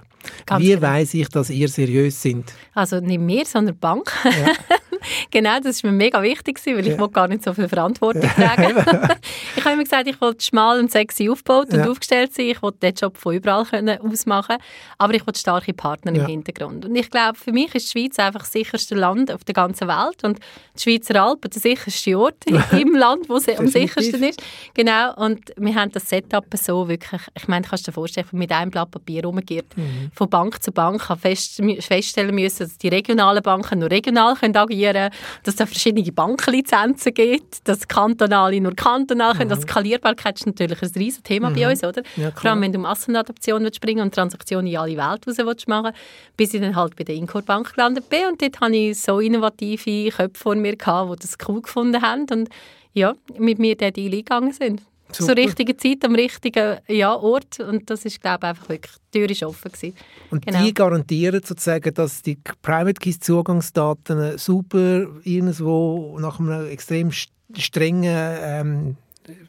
Ganz 0.46 0.62
Wie 0.62 0.70
genau. 0.70 0.82
weiß 0.82 1.14
ich, 1.14 1.28
dass 1.28 1.50
ihr 1.50 1.68
seriös 1.68 2.20
sind? 2.20 2.52
Also 2.74 3.00
nicht 3.00 3.26
wir, 3.26 3.44
sondern 3.44 3.74
die 3.74 3.80
Bank. 3.80 4.12
Ja. 4.24 4.52
genau, 5.30 5.58
das 5.60 5.82
war 5.82 5.90
mir 5.90 5.96
mega 5.96 6.22
wichtig, 6.22 6.60
weil 6.66 6.86
ich 6.86 6.98
ja. 6.98 7.06
gar 7.06 7.28
nicht 7.28 7.44
so 7.44 7.52
viel 7.52 7.68
Verantwortung 7.68 8.22
tragen 8.36 8.76
Ich 9.56 9.64
habe 9.64 9.74
immer 9.74 9.84
gesagt, 9.84 10.08
ich 10.08 10.20
wollte 10.20 10.44
schmal 10.44 10.78
und 10.78 10.90
sexy 10.90 11.28
aufgebaut 11.28 11.72
und 11.72 11.78
ja. 11.78 11.90
aufgestellt 11.90 12.34
sein. 12.34 12.46
Ich 12.46 12.62
wollte 12.62 12.78
den 12.78 12.94
Job 12.94 13.16
von 13.16 13.34
überall 13.34 13.64
können 13.64 13.98
ausmachen 14.00 14.56
aber 14.98 15.14
ich 15.14 15.26
wollte 15.26 15.38
starke 15.38 15.72
Partner 15.72 16.14
ja. 16.14 16.22
im 16.22 16.28
Hintergrund. 16.28 16.84
Und 16.84 16.94
ich 16.94 17.10
glaube, 17.10 17.38
für 17.38 17.52
mich 17.52 17.74
ist 17.74 17.92
die 17.92 18.00
Schweiz 18.00 18.18
einfach 18.18 18.40
das 18.40 18.52
sicherste 18.52 18.94
Land 18.94 19.30
auf 19.30 19.44
der 19.44 19.54
ganzen 19.54 19.88
Welt 19.88 20.24
und 20.24 20.38
die 20.76 20.82
Schweizer 20.82 21.22
Alpen 21.22 21.50
der 21.50 21.60
sicherste 21.60 22.18
Ort 22.18 22.44
im 22.72 22.94
Land, 22.94 23.28
wo 23.28 23.36
es 23.36 23.48
am 23.48 23.66
sichersten 23.66 24.22
ist. 24.22 24.42
Genau, 24.74 25.14
und 25.16 25.52
wir 25.56 25.74
haben 25.74 25.92
das 25.92 26.08
Setup 26.08 26.44
so 26.56 26.88
wirklich, 26.88 27.20
ich 27.34 27.48
meine, 27.48 27.66
kannst 27.66 27.86
du 27.86 27.90
dir 27.90 27.94
vorstellen, 27.94 28.26
mit 28.32 28.50
einem 28.52 28.70
Blatt 28.70 28.90
Papier 28.90 29.24
rumgeht, 29.24 29.76
mhm. 29.76 30.10
von 30.14 30.28
Bank 30.28 30.62
zu 30.62 30.72
Bank, 30.72 31.02
fest, 31.20 31.62
feststellen 31.80 32.34
müssen, 32.34 32.64
dass 32.64 32.78
die 32.78 32.88
regionalen 32.88 33.42
Banken 33.42 33.80
nur 33.80 33.90
regional 33.90 34.34
können 34.36 34.56
agieren 34.56 34.83
können, 34.92 35.10
dass 35.42 35.54
es 35.54 35.68
verschiedene 35.68 36.10
Banklizenzen 36.12 37.14
gibt, 37.14 37.66
dass 37.68 37.86
kantonale 37.88 38.60
nur 38.60 38.74
kantonal 38.74 39.32
können. 39.32 39.48
Mhm. 39.48 39.54
Das 39.54 39.62
Skalierbarkeit 39.62 40.38
ist 40.38 40.46
natürlich 40.46 40.82
ein 40.82 40.90
riesiges 40.96 41.22
Thema 41.22 41.50
mhm. 41.50 41.54
bei 41.54 41.70
uns, 41.70 41.84
oder? 41.84 42.02
Ja, 42.16 42.30
Vor 42.30 42.50
allem, 42.50 42.62
wenn 42.62 42.72
du 42.72 42.78
Massenadoption 42.78 43.68
springen 43.72 44.02
und 44.02 44.14
Transaktionen 44.14 44.66
in 44.66 44.76
alle 44.76 44.96
Welt 44.96 45.26
raus 45.26 45.38
willst 45.38 45.68
machen 45.68 45.92
bis 46.36 46.54
ich 46.54 46.60
dann 46.60 46.76
halt 46.76 46.96
bei 46.96 47.04
der 47.04 47.14
Incor 47.14 47.42
Bank 47.42 47.74
gelandet 47.74 48.08
bin 48.08 48.26
und 48.30 48.42
dort 48.42 48.60
hatte 48.60 48.74
ich 48.74 49.00
so 49.00 49.20
innovative 49.20 50.10
Köpfe 50.10 50.42
vor 50.42 50.54
mir, 50.56 50.76
gehabt, 50.76 51.22
die 51.22 51.26
das 51.26 51.36
cool 51.48 51.62
gefunden 51.62 52.02
haben 52.02 52.26
und 52.30 52.48
ja, 52.92 53.14
mit 53.38 53.58
mir 53.58 53.76
Deal 53.76 54.12
eingegangen 54.12 54.52
sind. 54.52 54.82
Super. 55.14 55.35
Zur 55.35 55.37
richtigen 55.37 55.78
Zeit, 55.78 56.04
am 56.04 56.14
richtigen 56.14 56.78
ja, 56.88 57.14
Ort. 57.14 57.61
Und 57.61 57.88
das 57.88 58.04
ist, 58.04 58.21
glaube 58.21 58.38
ich, 58.42 58.49
einfach 58.50 58.68
wirklich, 58.68 58.92
die 59.12 59.18
Tür 59.18 59.30
ist 59.30 59.42
offen 59.42 59.73
gewesen. 59.73 59.97
Und 60.30 60.44
genau. 60.44 60.62
die 60.62 60.75
garantieren 60.75 61.40
sozusagen, 61.44 61.94
dass 61.94 62.23
die 62.23 62.38
Private 62.62 63.00
Keys 63.00 63.21
Zugangsdaten 63.21 64.38
super 64.38 65.06
irgendwo 65.23 66.18
nach 66.18 66.40
einem 66.40 66.68
extrem 66.68 67.11
strengen 67.56 68.37
ähm, 68.40 68.97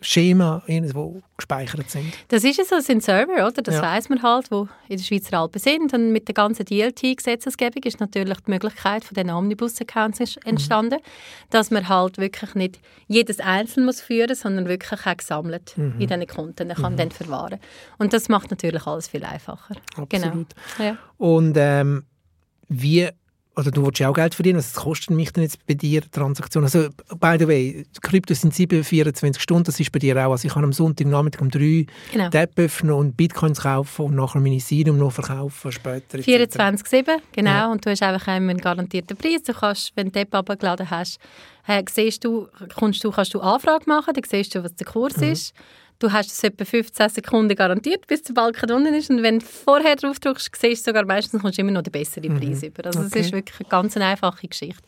Schema 0.01 0.63
irgendwo 0.67 1.22
gespeichert 1.38 1.89
sind. 1.89 2.13
Das 2.29 2.44
ist 2.44 2.65
so, 2.67 2.75
es 2.75 2.86
sind 2.86 3.03
Server, 3.03 3.46
oder? 3.48 3.62
Das 3.62 3.75
ja. 3.75 3.82
weiß 3.82 4.10
man 4.10 4.22
halt, 4.22 4.50
wo 4.51 4.67
in 4.88 4.98
der 4.98 5.03
Schweizer 5.03 5.39
Alpen 5.39 5.60
sind. 5.60 5.94
Und 5.94 6.12
mit 6.12 6.27
der 6.27 6.34
ganzen 6.34 6.65
DLT-Gesetzesgebung 6.65 7.84
ist 7.84 8.00
natürlich 8.00 8.39
die 8.41 8.51
Möglichkeit 8.51 9.03
von 9.03 9.15
den 9.15 9.29
Omnibus-Accounts 9.29 10.20
mhm. 10.20 10.41
entstanden, 10.46 11.00
mhm. 11.00 11.50
dass 11.50 11.72
man 11.72 11.89
halt 11.89 12.17
wirklich 12.17 12.55
nicht 12.55 12.79
jedes 13.08 13.39
einzeln 13.39 13.86
muss 13.86 14.01
führen, 14.01 14.36
sondern 14.36 14.67
wirklich 14.67 15.05
auch 15.05 15.17
gesammelt 15.17 15.77
mhm. 15.77 16.00
in 16.00 16.08
diesen 16.08 16.27
Konten 16.27 16.70
kann 16.70 16.94
mhm. 16.94 16.98
dann 16.98 17.12
verwahren. 17.12 17.60
Und 17.98 18.13
das 18.13 18.29
macht 18.29 18.51
natürlich 18.51 18.86
alles 18.88 19.08
viel 19.08 19.24
einfacher. 19.25 19.75
Absolut. 19.98 20.10
Genau. 20.10 20.46
Ja. 20.79 20.98
Und 21.17 21.55
ähm, 21.58 22.05
wie 22.70 23.10
oder 23.55 23.71
du 23.71 23.85
willst 23.85 24.00
ja 24.00 24.09
auch 24.09 24.13
Geld 24.13 24.35
verdienen, 24.35 24.57
was 24.57 24.74
kostet 24.74 25.12
mich 25.12 25.31
denn 25.31 25.43
jetzt 25.43 25.65
bei 25.65 25.74
dir 25.74 26.01
Transaktionen? 26.09 26.65
Also, 26.65 26.89
by 27.19 27.38
the 27.39 27.47
way, 27.47 27.85
Kryptos 28.01 28.41
sind 28.41 28.53
7, 28.53 28.83
24 28.83 29.41
Stunden, 29.41 29.63
das 29.63 29.79
ist 29.79 29.91
bei 29.91 30.00
dir 30.00 30.15
auch. 30.17 30.31
Also 30.31 30.47
ich 30.47 30.53
kann 30.53 30.63
am 30.63 30.74
Sonntagnachmittag 30.74 31.41
um 31.41 31.50
3 31.50 31.85
genau. 32.12 32.29
Tab 32.29 32.51
öffnen 32.57 32.93
und 32.93 33.15
Bitcoins 33.15 33.62
kaufen 33.62 34.05
und 34.05 34.15
nachher 34.15 34.39
meine 34.39 34.55
Ethereum 34.55 34.97
noch 34.97 35.12
verkaufen 35.12 35.71
später. 35.71 36.17
24-7, 36.17 37.17
genau. 37.31 37.50
Ja. 37.50 37.71
Und 37.71 37.85
du 37.85 37.89
hast 37.89 38.03
einfach 38.03 38.27
einen 38.27 38.57
garantierten 38.57 39.15
Preis. 39.15 39.43
Du 39.43 39.53
kannst, 39.53 39.93
wenn 39.95 40.12
du 40.12 40.24
Tab 40.24 40.33
abgeladen 40.50 40.89
hast, 40.89 41.19
äh, 41.67 41.83
siehst 41.89 42.24
du, 42.24 42.47
kannst 42.77 43.03
du 43.03 43.12
Anfrage 43.39 43.85
machen, 43.88 44.13
dann 44.13 44.24
siehst 44.27 44.55
du, 44.55 44.63
was 44.63 44.75
der 44.75 44.85
Kurs 44.85 45.17
mhm. 45.17 45.31
ist 45.31 45.53
du 46.05 46.13
hast 46.13 46.31
es 46.31 46.43
etwa 46.43 46.63
15 46.63 47.09
Sekunden 47.09 47.55
garantiert, 47.55 48.05
bis 48.07 48.21
der 48.24 48.33
Balken 48.33 48.71
unten 48.71 48.93
ist. 48.93 49.09
Und 49.09 49.24
wenn 49.24 49.39
du 49.39 49.45
vorher 49.45 49.95
drauf 49.95 50.19
drückst, 50.19 50.55
siehst 50.55 50.85
du 50.85 50.91
sogar 50.91 51.05
meistens 51.05 51.41
kommst 51.41 51.57
du 51.57 51.62
immer 51.62 51.71
noch 51.71 51.81
den 51.81 51.91
besseren 51.91 52.33
mhm. 52.33 52.39
Preis 52.39 52.62
mhm. 52.62 52.67
über. 52.67 52.85
Also 52.85 53.00
okay. 53.00 53.19
es 53.19 53.25
ist 53.27 53.33
wirklich 53.33 53.59
eine 53.59 53.69
ganz 53.69 53.97
einfache 53.97 54.47
Geschichte. 54.47 54.83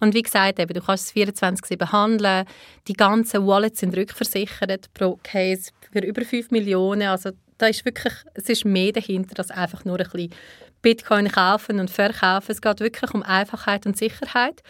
Und 0.00 0.14
wie 0.14 0.22
gesagt, 0.22 0.58
eben, 0.58 0.72
du 0.72 0.80
kannst 0.80 1.06
es 1.08 1.14
24-7 1.14 1.90
handeln. 1.90 2.44
Die 2.86 2.92
ganzen 2.92 3.46
Wallets 3.46 3.80
sind 3.80 3.96
rückversichert 3.96 4.92
pro 4.94 5.18
Case 5.22 5.70
für 5.90 6.00
über 6.00 6.22
5 6.22 6.50
Millionen. 6.50 7.08
Also 7.08 7.30
da 7.56 7.66
ist 7.66 7.84
wirklich, 7.84 8.14
es 8.34 8.48
ist 8.48 8.64
mehr 8.64 8.92
dahinter 8.92 9.38
als 9.38 9.50
einfach 9.50 9.84
nur 9.84 9.98
ein 9.98 10.04
bisschen 10.04 10.30
Bitcoin 10.82 11.28
kaufen 11.28 11.80
und 11.80 11.90
verkaufen. 11.90 12.52
Es 12.52 12.60
geht 12.60 12.80
wirklich 12.80 13.12
um 13.12 13.22
Einfachheit 13.22 13.86
und 13.86 13.96
Sicherheit, 13.96 14.62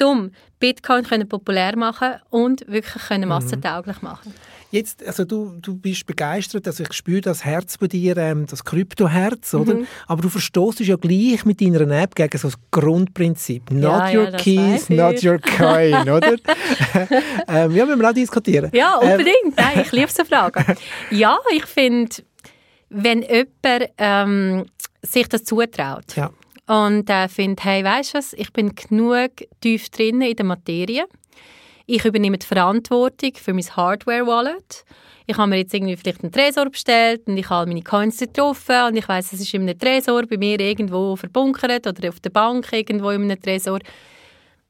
um 0.00 0.30
Bitcoin 0.60 1.04
können 1.04 1.28
populär 1.28 1.76
machen 1.76 2.14
und 2.30 2.66
wirklich 2.68 3.02
können 3.04 3.24
mhm. 3.24 3.30
massentauglich 3.30 4.02
machen. 4.02 4.34
Jetzt, 4.70 5.02
also 5.06 5.24
du, 5.24 5.56
du 5.62 5.76
bist 5.76 6.04
begeistert, 6.06 6.66
also 6.66 6.82
ich 6.82 6.92
spüre 6.92 7.22
das 7.22 7.42
Herz 7.42 7.78
bei 7.78 7.86
dir, 7.86 8.18
ähm, 8.18 8.44
das 8.46 8.64
Kryptoherz, 8.64 9.54
oder? 9.54 9.74
Mhm. 9.74 9.86
Aber 10.06 10.20
du 10.20 10.28
verstoßt 10.28 10.80
ja 10.80 10.96
gleich 10.96 11.46
mit 11.46 11.62
deiner 11.62 11.90
App 11.90 12.14
gegen 12.14 12.36
so 12.36 12.48
das 12.48 12.58
Grundprinzip. 12.70 13.70
Not 13.70 14.12
ja, 14.12 14.18
your 14.18 14.28
ja, 14.28 14.36
keys, 14.36 14.90
not 14.90 15.24
your 15.24 15.38
coin, 15.38 15.94
oder? 16.10 16.32
ähm, 17.48 17.74
ja, 17.74 17.86
müssen 17.86 18.00
wir 18.00 18.10
auch 18.10 18.14
diskutieren. 18.14 18.70
Ja, 18.74 18.98
ähm, 19.00 19.12
unbedingt. 19.12 19.36
Ähm. 19.44 19.52
Nein, 19.56 19.80
ich 19.86 19.92
liebe 19.92 20.12
so 20.12 20.24
Fragen. 20.24 20.64
Ja, 21.10 21.38
ich 21.50 21.64
finde, 21.64 22.16
wenn 22.90 23.22
jemand 23.22 23.90
ähm, 23.96 24.66
sich 25.02 25.28
das 25.28 25.44
zutraut 25.44 26.14
ja. 26.14 26.30
Und 26.68 27.08
äh, 27.10 27.28
findet, 27.28 27.64
hey, 27.64 27.82
weißt 27.82 28.14
du 28.14 28.18
was, 28.18 28.32
ich 28.34 28.52
bin 28.52 28.74
genug 28.74 29.30
tief 29.60 29.88
drin 29.88 30.20
in 30.20 30.36
der 30.36 30.46
Materie, 30.46 31.06
ich 31.86 32.04
übernehme 32.04 32.36
die 32.36 32.46
Verantwortung 32.46 33.32
für 33.34 33.54
mein 33.54 33.64
Hardware-Wallet. 33.64 34.84
Ich 35.26 35.36
habe 35.38 35.48
mir 35.48 35.56
jetzt 35.56 35.72
irgendwie 35.72 35.96
vielleicht 35.96 36.22
einen 36.22 36.32
Tresor 36.32 36.66
bestellt 36.68 37.22
und 37.26 37.38
ich 37.38 37.48
habe 37.48 37.68
meine 37.68 37.82
Coins 37.82 38.18
getroffen 38.18 38.88
und 38.88 38.96
ich 38.96 39.08
weiß, 39.08 39.32
es 39.32 39.40
ist 39.40 39.54
in 39.54 39.62
einem 39.62 39.78
Tresor 39.78 40.26
bei 40.26 40.36
mir 40.36 40.60
irgendwo 40.60 41.16
verbunkert 41.16 41.86
oder 41.86 42.10
auf 42.10 42.20
der 42.20 42.30
Bank 42.30 42.70
irgendwo 42.72 43.10
in 43.10 43.22
einem 43.22 43.40
Tresor. 43.40 43.78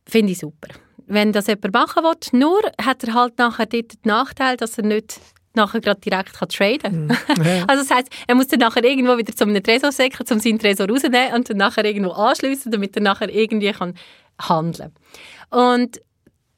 Finde 0.06 0.32
ich 0.32 0.38
super. 0.38 0.68
Wenn 1.06 1.32
das 1.32 1.48
jemand 1.48 1.74
machen 1.74 2.04
will, 2.04 2.38
nur 2.38 2.60
hat 2.80 3.02
er 3.02 3.14
halt 3.14 3.38
nachher 3.38 3.66
dort 3.66 3.92
den 3.92 4.00
Nachteil, 4.04 4.56
dass 4.56 4.78
er 4.78 4.84
nicht 4.84 5.20
nachher 5.58 5.80
gerade 5.80 6.00
direkt 6.00 6.32
kann 6.32 6.48
traden 6.48 6.78
kann. 6.78 7.06
Mm, 7.06 7.10
ja. 7.44 7.64
Also 7.66 7.82
das 7.82 7.90
heisst, 7.90 8.08
er 8.26 8.34
muss 8.34 8.48
dann 8.48 8.60
nachher 8.60 8.84
irgendwo 8.84 9.16
wieder 9.18 9.34
zu 9.34 9.44
einem 9.44 9.62
Tresor 9.62 9.92
säcken, 9.92 10.24
um 10.30 10.38
seinen 10.38 10.58
Tresor 10.58 10.88
rauszunehmen 10.88 11.34
und 11.34 11.50
dann 11.50 11.56
nachher 11.58 11.84
irgendwo 11.84 12.12
anschliessen, 12.12 12.72
damit 12.72 12.96
er 12.96 13.02
nachher 13.02 13.28
irgendwie 13.28 13.72
kann 13.72 13.94
handeln 14.40 14.92
kann. 15.50 15.60
Und 15.60 16.00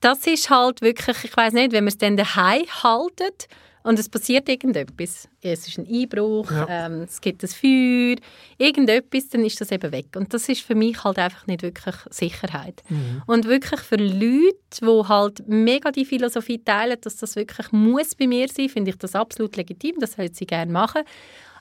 das 0.00 0.26
ist 0.26 0.50
halt 0.50 0.80
wirklich, 0.82 1.24
ich 1.24 1.36
weiß 1.36 1.52
nicht, 1.52 1.72
wenn 1.72 1.84
man 1.84 1.88
es 1.88 1.98
dann 1.98 2.16
daheim 2.16 2.64
haltet 2.82 3.48
und 3.82 3.98
es 3.98 4.08
passiert 4.08 4.48
irgendetwas, 4.48 5.28
es 5.40 5.68
ist 5.68 5.78
ein 5.78 5.86
Einbruch, 5.86 6.50
ja. 6.50 6.66
ähm, 6.68 7.02
es 7.02 7.20
gibt 7.20 7.42
ein 7.42 7.48
Feuer, 7.48 8.16
irgendetwas, 8.58 9.28
dann 9.30 9.44
ist 9.44 9.60
das 9.60 9.72
eben 9.72 9.90
weg. 9.90 10.08
Und 10.16 10.34
das 10.34 10.48
ist 10.48 10.60
für 10.60 10.74
mich 10.74 11.02
halt 11.02 11.18
einfach 11.18 11.46
nicht 11.46 11.62
wirklich 11.62 11.94
Sicherheit. 12.10 12.82
Mhm. 12.88 13.22
Und 13.26 13.46
wirklich 13.46 13.80
für 13.80 13.96
Leute, 13.96 14.56
die 14.80 15.08
halt 15.08 15.48
mega 15.48 15.90
die 15.90 16.04
Philosophie 16.04 16.62
teilen, 16.62 16.98
dass 17.00 17.16
das 17.16 17.36
wirklich 17.36 17.72
muss 17.72 18.14
bei 18.14 18.26
mir 18.26 18.48
sein, 18.48 18.68
finde 18.68 18.90
ich 18.90 18.98
das 18.98 19.14
absolut 19.14 19.56
legitim, 19.56 19.96
das 19.98 20.12
sollen 20.12 20.34
sie 20.34 20.46
gerne 20.46 20.70
machen. 20.70 21.02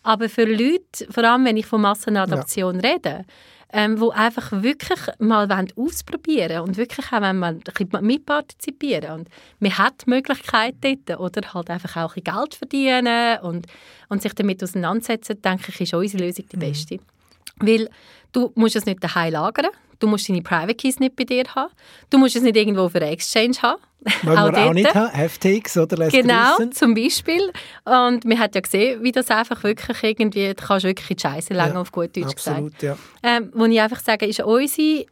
Aber 0.04 0.30
für 0.30 0.46
Leute, 0.46 1.08
vor 1.10 1.24
allem 1.24 1.46
wenn 1.46 1.58
ich 1.58 1.66
von 1.66 1.82
Massenadoption 1.82 2.80
ja. 2.82 2.92
rede, 2.92 3.26
ähm, 3.72 4.00
wo 4.00 4.10
einfach 4.10 4.52
wirklich 4.52 5.00
mal 5.20 5.50
ausprobieren 5.76 6.62
und 6.62 6.78
wirklich 6.78 7.06
auch 7.12 7.22
mal 7.22 7.60
mitpartizipieren 8.02 9.20
und 9.20 9.30
man 9.60 9.78
hat 9.78 10.06
die 10.06 10.10
Möglichkeit 10.10 10.76
dort 10.82 11.20
oder 11.20 11.54
halt 11.54 11.70
einfach 11.70 11.98
auch 11.98 12.16
ein 12.16 12.24
Geld 12.24 12.56
verdienen 12.56 13.40
und, 13.42 13.68
und 14.10 14.22
sich 14.22 14.34
damit 14.34 14.64
auseinandersetzen, 14.64 15.42
denke 15.42 15.66
ich, 15.70 15.82
ist 15.82 15.94
unsere 15.94 16.24
Lösung 16.24 16.46
die 16.52 16.56
mhm. 16.56 16.62
beste. 16.62 16.96
Mhm. 16.96 17.68
Weil 17.68 17.90
du 18.32 18.52
musst 18.56 18.76
es 18.76 18.86
nicht 18.86 19.04
daheim 19.04 19.34
lagern, 19.34 19.72
du 20.00 20.08
musst 20.08 20.30
deine 20.30 20.42
Private 20.42 20.76
Keys 20.76 21.00
nicht 21.00 21.16
bei 21.16 21.26
dir 21.26 21.44
haben, 21.56 21.72
du 22.10 22.18
musst 22.18 22.36
es 22.36 22.42
nicht 22.42 22.56
irgendwo 22.56 22.84
auf 22.84 22.96
einer 22.96 23.12
Exchange 23.12 23.56
haben. 23.62 23.82
Wollen 24.24 24.38
auch 24.38 24.54
wir 24.54 24.70
auch 24.70 24.74
nicht 24.74 24.96
haben, 24.96 25.30
FTX 25.30 25.78
oder 25.78 25.98
lässt 25.98 26.14
Genau, 26.14 26.56
grüßen. 26.56 26.72
zum 26.72 26.94
Beispiel. 26.94 27.52
Und 27.84 28.24
man 28.24 28.40
hat 28.40 28.56
ja 28.56 28.62
gesehen, 28.62 29.04
wie 29.04 29.12
das 29.12 29.30
einfach 29.30 29.62
wirklich 29.64 30.02
irgendwie, 30.02 30.48
du 30.48 30.56
kannst 30.56 30.86
wirklich 30.86 31.18
die 31.18 31.22
Scheiße 31.22 31.54
lange 31.54 31.74
ja, 31.74 31.82
auf 31.82 31.92
gut 31.92 32.16
Deutsch 32.16 32.32
absolut, 32.32 32.80
gesagt. 32.80 32.84
Ja. 32.84 32.98
Ähm, 33.24 33.52
wo 33.54 33.66
ich 33.66 33.80
einfach 33.80 34.00
sage, 34.00 34.26
ist 34.26 34.40
unsere 34.40 35.06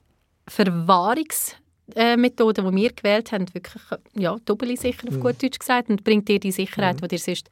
Verwahrungsmethode, 0.48 2.64
die 2.64 2.76
wir 2.76 2.94
gewählt 2.94 3.34
haben, 3.34 3.54
wirklich 3.54 3.84
ja, 4.14 4.38
doppelt 4.46 4.80
sicher 4.80 5.10
auf 5.10 5.16
mhm. 5.16 5.20
gut 5.20 5.44
Deutsch 5.44 5.60
gesagt 5.60 5.90
und 5.90 6.06
bringt 6.06 6.30
dir 6.30 6.40
die 6.40 6.54
Sicherheit, 6.54 6.96
mhm. 6.96 7.02
die 7.02 7.08
dir 7.10 7.20
sonst 7.20 7.50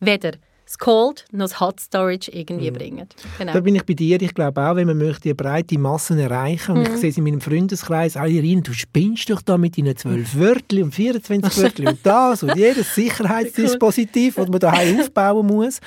weder 0.00 0.32
das 0.68 0.76
Cold 0.76 1.24
noch 1.32 1.46
das 1.46 1.60
Hot 1.60 1.80
Storage 1.80 2.30
irgendwie 2.30 2.70
mhm. 2.70 2.74
bringen. 2.74 3.08
Genau. 3.38 3.52
Da 3.54 3.60
bin 3.60 3.74
ich 3.74 3.84
bei 3.86 3.94
dir. 3.94 4.20
Ich 4.20 4.34
glaube 4.34 4.60
auch, 4.60 4.76
wenn 4.76 4.86
man 4.86 4.98
möchte 4.98 5.34
breite 5.34 5.78
Massen 5.78 6.18
erreichen 6.18 6.76
und 6.76 6.86
mhm. 6.86 6.94
ich 6.94 7.00
sehe 7.00 7.08
es 7.08 7.16
in 7.16 7.24
meinem 7.24 7.40
Freundeskreis, 7.40 8.18
alle 8.18 8.42
rein, 8.42 8.62
du 8.62 8.74
spinnst 8.74 9.30
doch 9.30 9.40
da 9.40 9.56
mit 9.56 9.78
deinen 9.78 9.96
zwölf. 9.96 10.36
Wörtern 10.36 10.82
und 10.82 10.94
24 10.94 11.62
Wörtern 11.62 11.88
und 11.88 11.98
das 12.02 12.42
und 12.42 12.54
jedes 12.54 12.94
Sicherheitsdispositiv, 12.94 14.34
das 14.34 14.48
man 14.48 14.60
daheim 14.60 15.00
aufbauen 15.00 15.46
muss. 15.46 15.80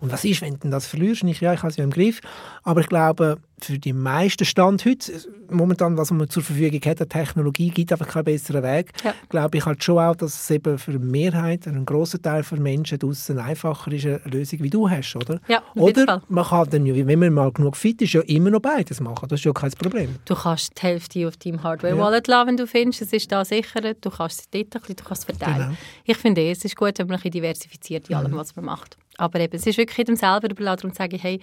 Und 0.00 0.10
was 0.10 0.24
ist, 0.24 0.40
wenn 0.40 0.58
du 0.58 0.70
das 0.70 0.86
verlierst? 0.86 1.22
Ich, 1.24 1.40
ja, 1.40 1.52
ich 1.52 1.60
habe 1.60 1.68
es 1.68 1.76
ja 1.76 1.84
im 1.84 1.90
Griff. 1.90 2.20
Aber 2.62 2.80
ich 2.80 2.88
glaube, 2.88 3.36
für 3.60 3.78
die 3.78 3.92
meisten 3.92 4.44
Stand 4.44 4.84
heute, 4.84 5.12
momentan, 5.48 5.96
was 5.96 6.10
man 6.10 6.28
zur 6.28 6.42
Verfügung 6.42 6.80
hat, 6.84 7.00
die 7.00 7.06
Technologie 7.06 7.70
gibt 7.70 7.92
einfach 7.92 8.08
keinen 8.08 8.24
besseren 8.24 8.62
Weg. 8.62 8.92
Ja. 9.04 9.14
Glaube 9.28 9.58
ich 9.58 9.66
halt 9.66 9.82
schon 9.82 9.98
auch, 9.98 10.16
dass 10.16 10.34
es 10.34 10.50
eben 10.50 10.78
für 10.78 10.92
die 10.92 10.98
Mehrheit, 10.98 11.66
einen 11.66 11.86
grossen 11.86 12.20
Teil 12.22 12.42
der 12.42 12.60
Menschen 12.60 12.98
draußen 12.98 13.38
einfacher 13.38 13.92
ist, 13.92 14.06
eine 14.06 14.20
Lösung, 14.24 14.60
wie 14.62 14.70
du 14.70 14.88
hast, 14.88 15.16
oder? 15.16 15.40
Ja, 15.48 15.62
oder 15.74 16.22
man 16.28 16.44
kann 16.44 16.68
dann, 16.70 16.84
wenn 16.84 17.18
man 17.18 17.32
mal 17.32 17.52
genug 17.52 17.76
fit 17.76 18.02
ist, 18.02 18.12
ja 18.12 18.20
immer 18.22 18.50
noch 18.50 18.60
beides 18.60 19.00
machen. 19.00 19.28
Das 19.28 19.40
ist 19.40 19.44
ja 19.44 19.52
kein 19.52 19.70
Problem. 19.72 20.16
Du 20.24 20.34
kannst 20.34 20.72
die 20.76 20.82
Hälfte 20.82 21.26
auf 21.28 21.36
deinem 21.36 21.62
Hardware-Wallet 21.62 22.28
ja. 22.28 22.34
lassen, 22.34 22.48
wenn 22.48 22.56
du 22.56 22.66
findest, 22.66 23.02
es 23.02 23.12
ist 23.12 23.32
da 23.32 23.44
sicher. 23.44 23.94
Du 23.94 24.10
kannst 24.10 24.40
es 24.40 24.50
dort 24.50 24.64
ein 24.64 24.80
bisschen, 24.80 24.96
du 24.96 25.04
kannst 25.04 25.28
es 25.28 25.36
verteilen. 25.36 25.68
Genau. 25.68 25.76
Ich 26.04 26.16
finde, 26.16 26.50
es 26.50 26.64
ist 26.64 26.76
gut, 26.76 26.98
wenn 26.98 27.06
man 27.06 27.16
ein 27.16 27.22
bisschen 27.22 27.32
diversifiziert 27.32 28.10
in 28.10 28.16
allem, 28.16 28.32
mhm. 28.32 28.36
was 28.36 28.54
man 28.56 28.64
macht. 28.64 28.96
Aber 29.16 29.40
eben, 29.40 29.54
es 29.54 29.66
ist 29.66 29.78
wirklich 29.78 29.98
jedem 29.98 30.16
selber 30.16 30.50
überlassen 30.50 30.86
und 30.86 30.96
sage, 30.96 31.16
hey, 31.16 31.40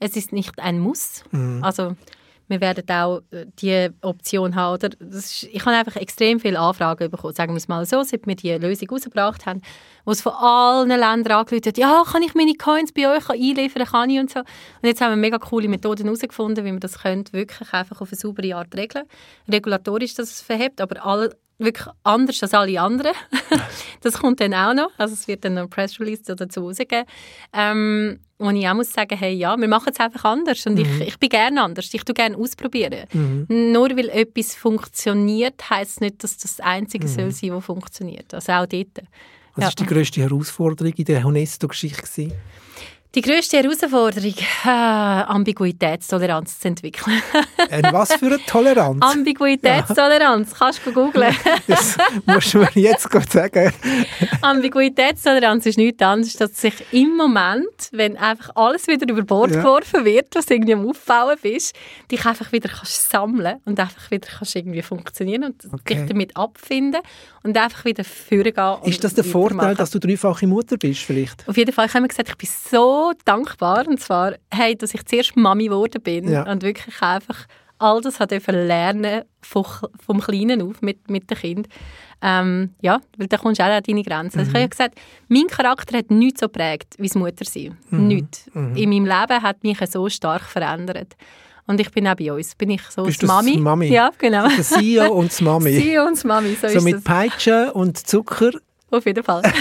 es 0.00 0.16
ist 0.16 0.32
nicht 0.32 0.58
ein 0.58 0.78
Muss. 0.78 1.24
Mhm. 1.30 1.62
Also 1.62 1.96
wir 2.48 2.60
werden 2.60 2.88
auch 2.90 3.22
äh, 3.30 3.46
die 3.58 3.90
Option 4.02 4.54
haben. 4.54 4.74
Oder? 4.74 4.90
Ist, 5.00 5.44
ich 5.44 5.64
habe 5.64 5.76
einfach 5.76 5.96
extrem 5.96 6.40
viele 6.40 6.58
Anfragen 6.58 7.10
bekommen, 7.10 7.34
sagen 7.34 7.52
wir 7.52 7.56
es 7.56 7.68
mal 7.68 7.86
so, 7.86 8.02
seit 8.02 8.26
wir 8.26 8.36
die 8.36 8.52
Lösung 8.52 8.90
rausgebracht 8.90 9.46
haben, 9.46 9.62
wo 10.04 10.12
es 10.12 10.20
von 10.20 10.32
allen 10.32 10.88
Ländern 10.88 11.38
angerufen 11.38 11.66
hat, 11.66 11.78
ja, 11.78 12.02
kann 12.06 12.22
ich 12.22 12.34
meine 12.34 12.54
Coins 12.54 12.92
bei 12.92 13.08
euch 13.08 13.28
einliefern, 13.30 13.86
kann 13.86 14.10
ich 14.10 14.20
und 14.20 14.30
so. 14.30 14.40
Und 14.40 14.46
jetzt 14.82 15.00
haben 15.00 15.12
wir 15.12 15.16
mega 15.16 15.38
coole 15.38 15.68
Methoden 15.68 16.04
herausgefunden, 16.04 16.64
wie 16.64 16.72
man 16.72 16.80
das 16.80 16.98
könnte, 16.98 17.32
wirklich 17.32 17.72
einfach 17.72 18.00
auf 18.00 18.10
eine 18.10 18.18
saubere 18.18 18.56
Art 18.56 18.74
regeln. 18.76 19.04
Regulatorisch 19.50 20.14
das 20.14 20.42
verhebt, 20.42 20.80
aber 20.80 21.04
all, 21.04 21.34
wirklich 21.58 21.88
anders 22.02 22.42
als 22.42 22.52
alle 22.52 22.80
anderen. 22.80 23.14
das 24.02 24.18
kommt 24.18 24.40
dann 24.40 24.54
auch 24.54 24.74
noch. 24.74 24.90
Also 24.98 25.14
es 25.14 25.28
wird 25.28 25.44
dann 25.44 25.54
noch 25.54 25.62
ein 25.62 25.70
Press 25.70 25.98
Release 25.98 26.22
dazu 26.22 26.60
rausgeben. 26.60 27.04
Ähm, 27.52 28.20
wo 28.38 28.50
ich 28.50 28.68
auch 28.68 28.74
muss 28.74 28.92
sagen, 28.92 29.16
hey, 29.16 29.34
ja, 29.34 29.56
wir 29.56 29.68
machen 29.68 29.92
es 29.92 30.00
einfach 30.00 30.24
anders 30.24 30.66
und 30.66 30.74
mhm. 30.74 30.80
ich, 30.80 31.08
ich 31.08 31.18
bin 31.18 31.28
gerne 31.28 31.62
anders. 31.62 31.92
Ich 31.92 32.04
tue 32.04 32.14
gerne 32.14 32.36
ausprobieren. 32.36 33.06
Mhm. 33.12 33.46
Nur 33.72 33.90
weil 33.96 34.08
etwas 34.08 34.54
funktioniert, 34.54 35.70
heisst 35.70 36.00
nicht, 36.00 36.22
dass 36.22 36.36
das 36.36 36.56
das 36.56 36.66
Einzige 36.66 37.06
mhm. 37.06 37.10
soll 37.10 37.30
sein, 37.30 37.52
was 37.52 37.64
funktioniert. 37.64 38.34
Also 38.34 38.52
auch 38.52 38.66
dort. 38.66 39.02
Was 39.54 39.64
ja. 39.66 39.70
die 39.78 39.86
grösste 39.86 40.20
Herausforderung 40.20 40.92
in 40.94 41.04
der 41.04 41.22
Honesto-Geschichte? 41.22 42.32
Die 43.14 43.20
grösste 43.20 43.58
Herausforderung, 43.58 44.34
äh, 44.64 44.68
Ambiguitätstoleranz 44.68 46.58
zu 46.58 46.66
entwickeln. 46.66 47.22
Eine 47.70 47.92
was 47.92 48.12
für 48.14 48.26
eine 48.26 48.38
Toleranz? 48.44 49.04
Ambiguitätstoleranz, 49.04 50.50
ja. 50.50 50.56
kannst 50.58 50.84
du 50.84 50.92
googeln. 50.92 51.32
das 51.68 51.96
musst 52.26 52.54
du 52.54 52.58
mir 52.58 52.70
jetzt 52.74 53.08
sagen. 53.30 53.72
Ambiguitätstoleranz 54.40 55.66
ist 55.66 55.78
nichts 55.78 56.02
anderes, 56.02 56.34
dass 56.34 56.60
sich 56.60 56.74
im 56.90 57.16
Moment, 57.16 57.88
wenn 57.92 58.16
einfach 58.16 58.50
alles 58.56 58.88
wieder 58.88 59.08
über 59.08 59.22
Bord 59.22 59.52
ja. 59.52 59.58
geworfen 59.58 60.04
wird, 60.04 60.34
was 60.34 60.50
irgendwie 60.50 60.74
am 60.74 60.88
Aufbauen 60.88 61.38
ist, 61.42 61.72
dich 62.10 62.26
einfach 62.26 62.50
wieder 62.50 62.68
kannst 62.68 63.10
sammeln 63.10 63.60
und 63.64 63.78
einfach 63.78 64.10
wieder 64.10 64.26
kannst 64.26 64.56
irgendwie 64.56 64.82
funktionieren 64.82 65.44
und 65.44 65.64
okay. 65.72 65.94
dich 65.94 66.08
damit 66.08 66.36
abfinden 66.36 67.00
und 67.44 67.56
einfach 67.56 67.84
wieder 67.84 68.04
vorgehen. 68.04 68.82
Ist 68.84 69.04
das 69.04 69.14
der 69.14 69.22
Vorteil, 69.22 69.74
dass 69.74 69.90
du 69.90 70.00
dreifache 70.00 70.46
Mutter 70.46 70.76
bist 70.76 71.00
vielleicht? 71.00 71.46
Auf 71.48 71.56
jeden 71.56 71.72
Fall. 71.72 71.86
Ich 71.86 71.94
habe 71.94 72.02
mir 72.02 72.08
gesagt, 72.08 72.30
ich 72.30 72.36
bin 72.36 72.48
so 72.70 73.12
dankbar. 73.24 73.86
Und 73.86 74.00
zwar, 74.00 74.34
hey, 74.50 74.74
dass 74.74 74.94
ich 74.94 75.04
zuerst 75.04 75.36
Mami 75.36 75.66
geworden 75.66 76.02
bin 76.02 76.28
ja. 76.28 76.50
und 76.50 76.62
wirklich 76.62 77.00
einfach 77.02 77.46
all 77.78 78.00
das 78.00 78.18
hat 78.18 78.30
lernen 78.46 79.24
vom, 79.42 79.64
vom 80.04 80.20
Kleinen 80.20 80.62
auf 80.62 80.80
mit, 80.80 81.10
mit 81.10 81.30
dem 81.30 81.36
Kind. 81.36 81.68
Ähm, 82.22 82.70
ja, 82.80 83.00
weil 83.18 83.26
da 83.26 83.36
kommst 83.36 83.60
du 83.60 83.64
auch 83.64 83.68
an 83.68 83.82
deine 83.82 84.02
Grenzen. 84.02 84.38
Mhm. 84.38 84.40
Also 84.40 84.50
ich 84.50 84.54
habe 84.54 84.60
ja 84.60 84.66
gesagt, 84.66 84.98
mein 85.28 85.46
Charakter 85.48 85.98
hat 85.98 86.10
nichts 86.10 86.40
so 86.40 86.48
prägt 86.48 86.94
wie 86.98 87.08
das 87.08 87.16
Muttersein. 87.16 87.76
Mhm. 87.90 88.06
Nichts. 88.06 88.50
Mhm. 88.54 88.76
In 88.76 88.88
meinem 88.88 89.04
Leben 89.04 89.42
hat 89.42 89.62
mich 89.62 89.78
so 89.90 90.08
stark 90.08 90.42
verändert. 90.42 91.14
Und 91.66 91.80
ich 91.80 91.90
bin 91.90 92.06
auch 92.06 92.14
bei 92.14 92.32
uns. 92.32 92.54
Bin 92.54 92.70
ich 92.70 92.82
so 92.82 93.04
Bist 93.04 93.22
das 93.22 93.28
Mami? 93.28 93.56
Mami? 93.56 93.88
Ja, 93.88 94.10
genau. 94.18 94.48
Der 94.48 94.62
CEO 94.62 95.12
und 95.12 95.30
das 95.30 95.40
Mami. 95.40 95.80
CEO 95.80 96.04
und 96.04 96.16
das 96.16 96.24
Mami, 96.24 96.56
so, 96.60 96.68
so 96.68 96.76
ist 96.78 96.84
mit 96.84 96.94
das. 96.96 97.04
Peitsche 97.04 97.72
und 97.72 98.06
Zucker 98.06 98.50
auf 98.94 99.06
jeden 99.06 99.24
Fall. 99.24 99.42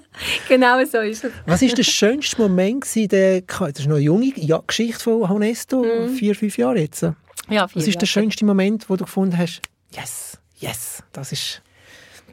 genau 0.48 0.84
so 0.84 0.98
ist 0.98 1.24
es. 1.24 1.32
Was 1.46 1.62
war 1.62 1.68
der 1.68 1.82
schönste 1.82 2.40
Moment 2.40 2.86
der, 2.94 3.42
das 3.42 3.70
ist 3.78 3.86
noch 3.86 3.96
eine 3.96 4.04
junge 4.04 4.32
Geschichte 4.66 5.00
von 5.00 5.28
Honesto, 5.28 5.84
mhm. 5.84 6.14
vier, 6.14 6.34
fünf 6.34 6.56
Jahre 6.58 6.78
jetzt? 6.80 7.02
Ja, 7.02 7.68
vier 7.68 7.68
Was 7.74 7.86
ist 7.86 8.00
der 8.00 8.06
schönste 8.06 8.44
Moment, 8.44 8.88
wo 8.88 8.96
du 8.96 9.04
gefunden 9.04 9.36
hast, 9.36 9.60
yes, 9.94 10.38
yes, 10.58 11.02
das 11.12 11.32
ist 11.32 11.62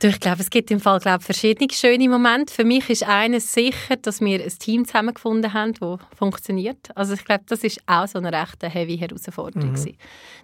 ich 0.07 0.19
glaube, 0.19 0.41
es 0.41 0.49
gibt 0.49 0.71
im 0.71 0.79
Fall 0.79 0.99
glaube 0.99 1.23
verschiedene 1.23 1.71
schöne 1.71 2.07
Momente. 2.09 2.53
Für 2.53 2.63
mich 2.63 2.89
ist 2.89 3.03
eines 3.03 3.53
sicher, 3.53 3.95
dass 4.01 4.21
wir 4.21 4.43
ein 4.43 4.59
Team 4.59 4.85
zusammengefunden 4.85 5.53
haben, 5.53 5.73
das 5.73 5.99
funktioniert. 6.17 6.89
Also 6.95 7.13
ich 7.13 7.25
glaube, 7.25 7.43
das 7.47 7.63
ist 7.63 7.81
auch 7.85 8.07
so 8.07 8.19
eine 8.19 8.31
recht 8.31 8.61
heavy 8.61 8.97
Herausforderung 8.97 9.71
mhm. 9.71 9.95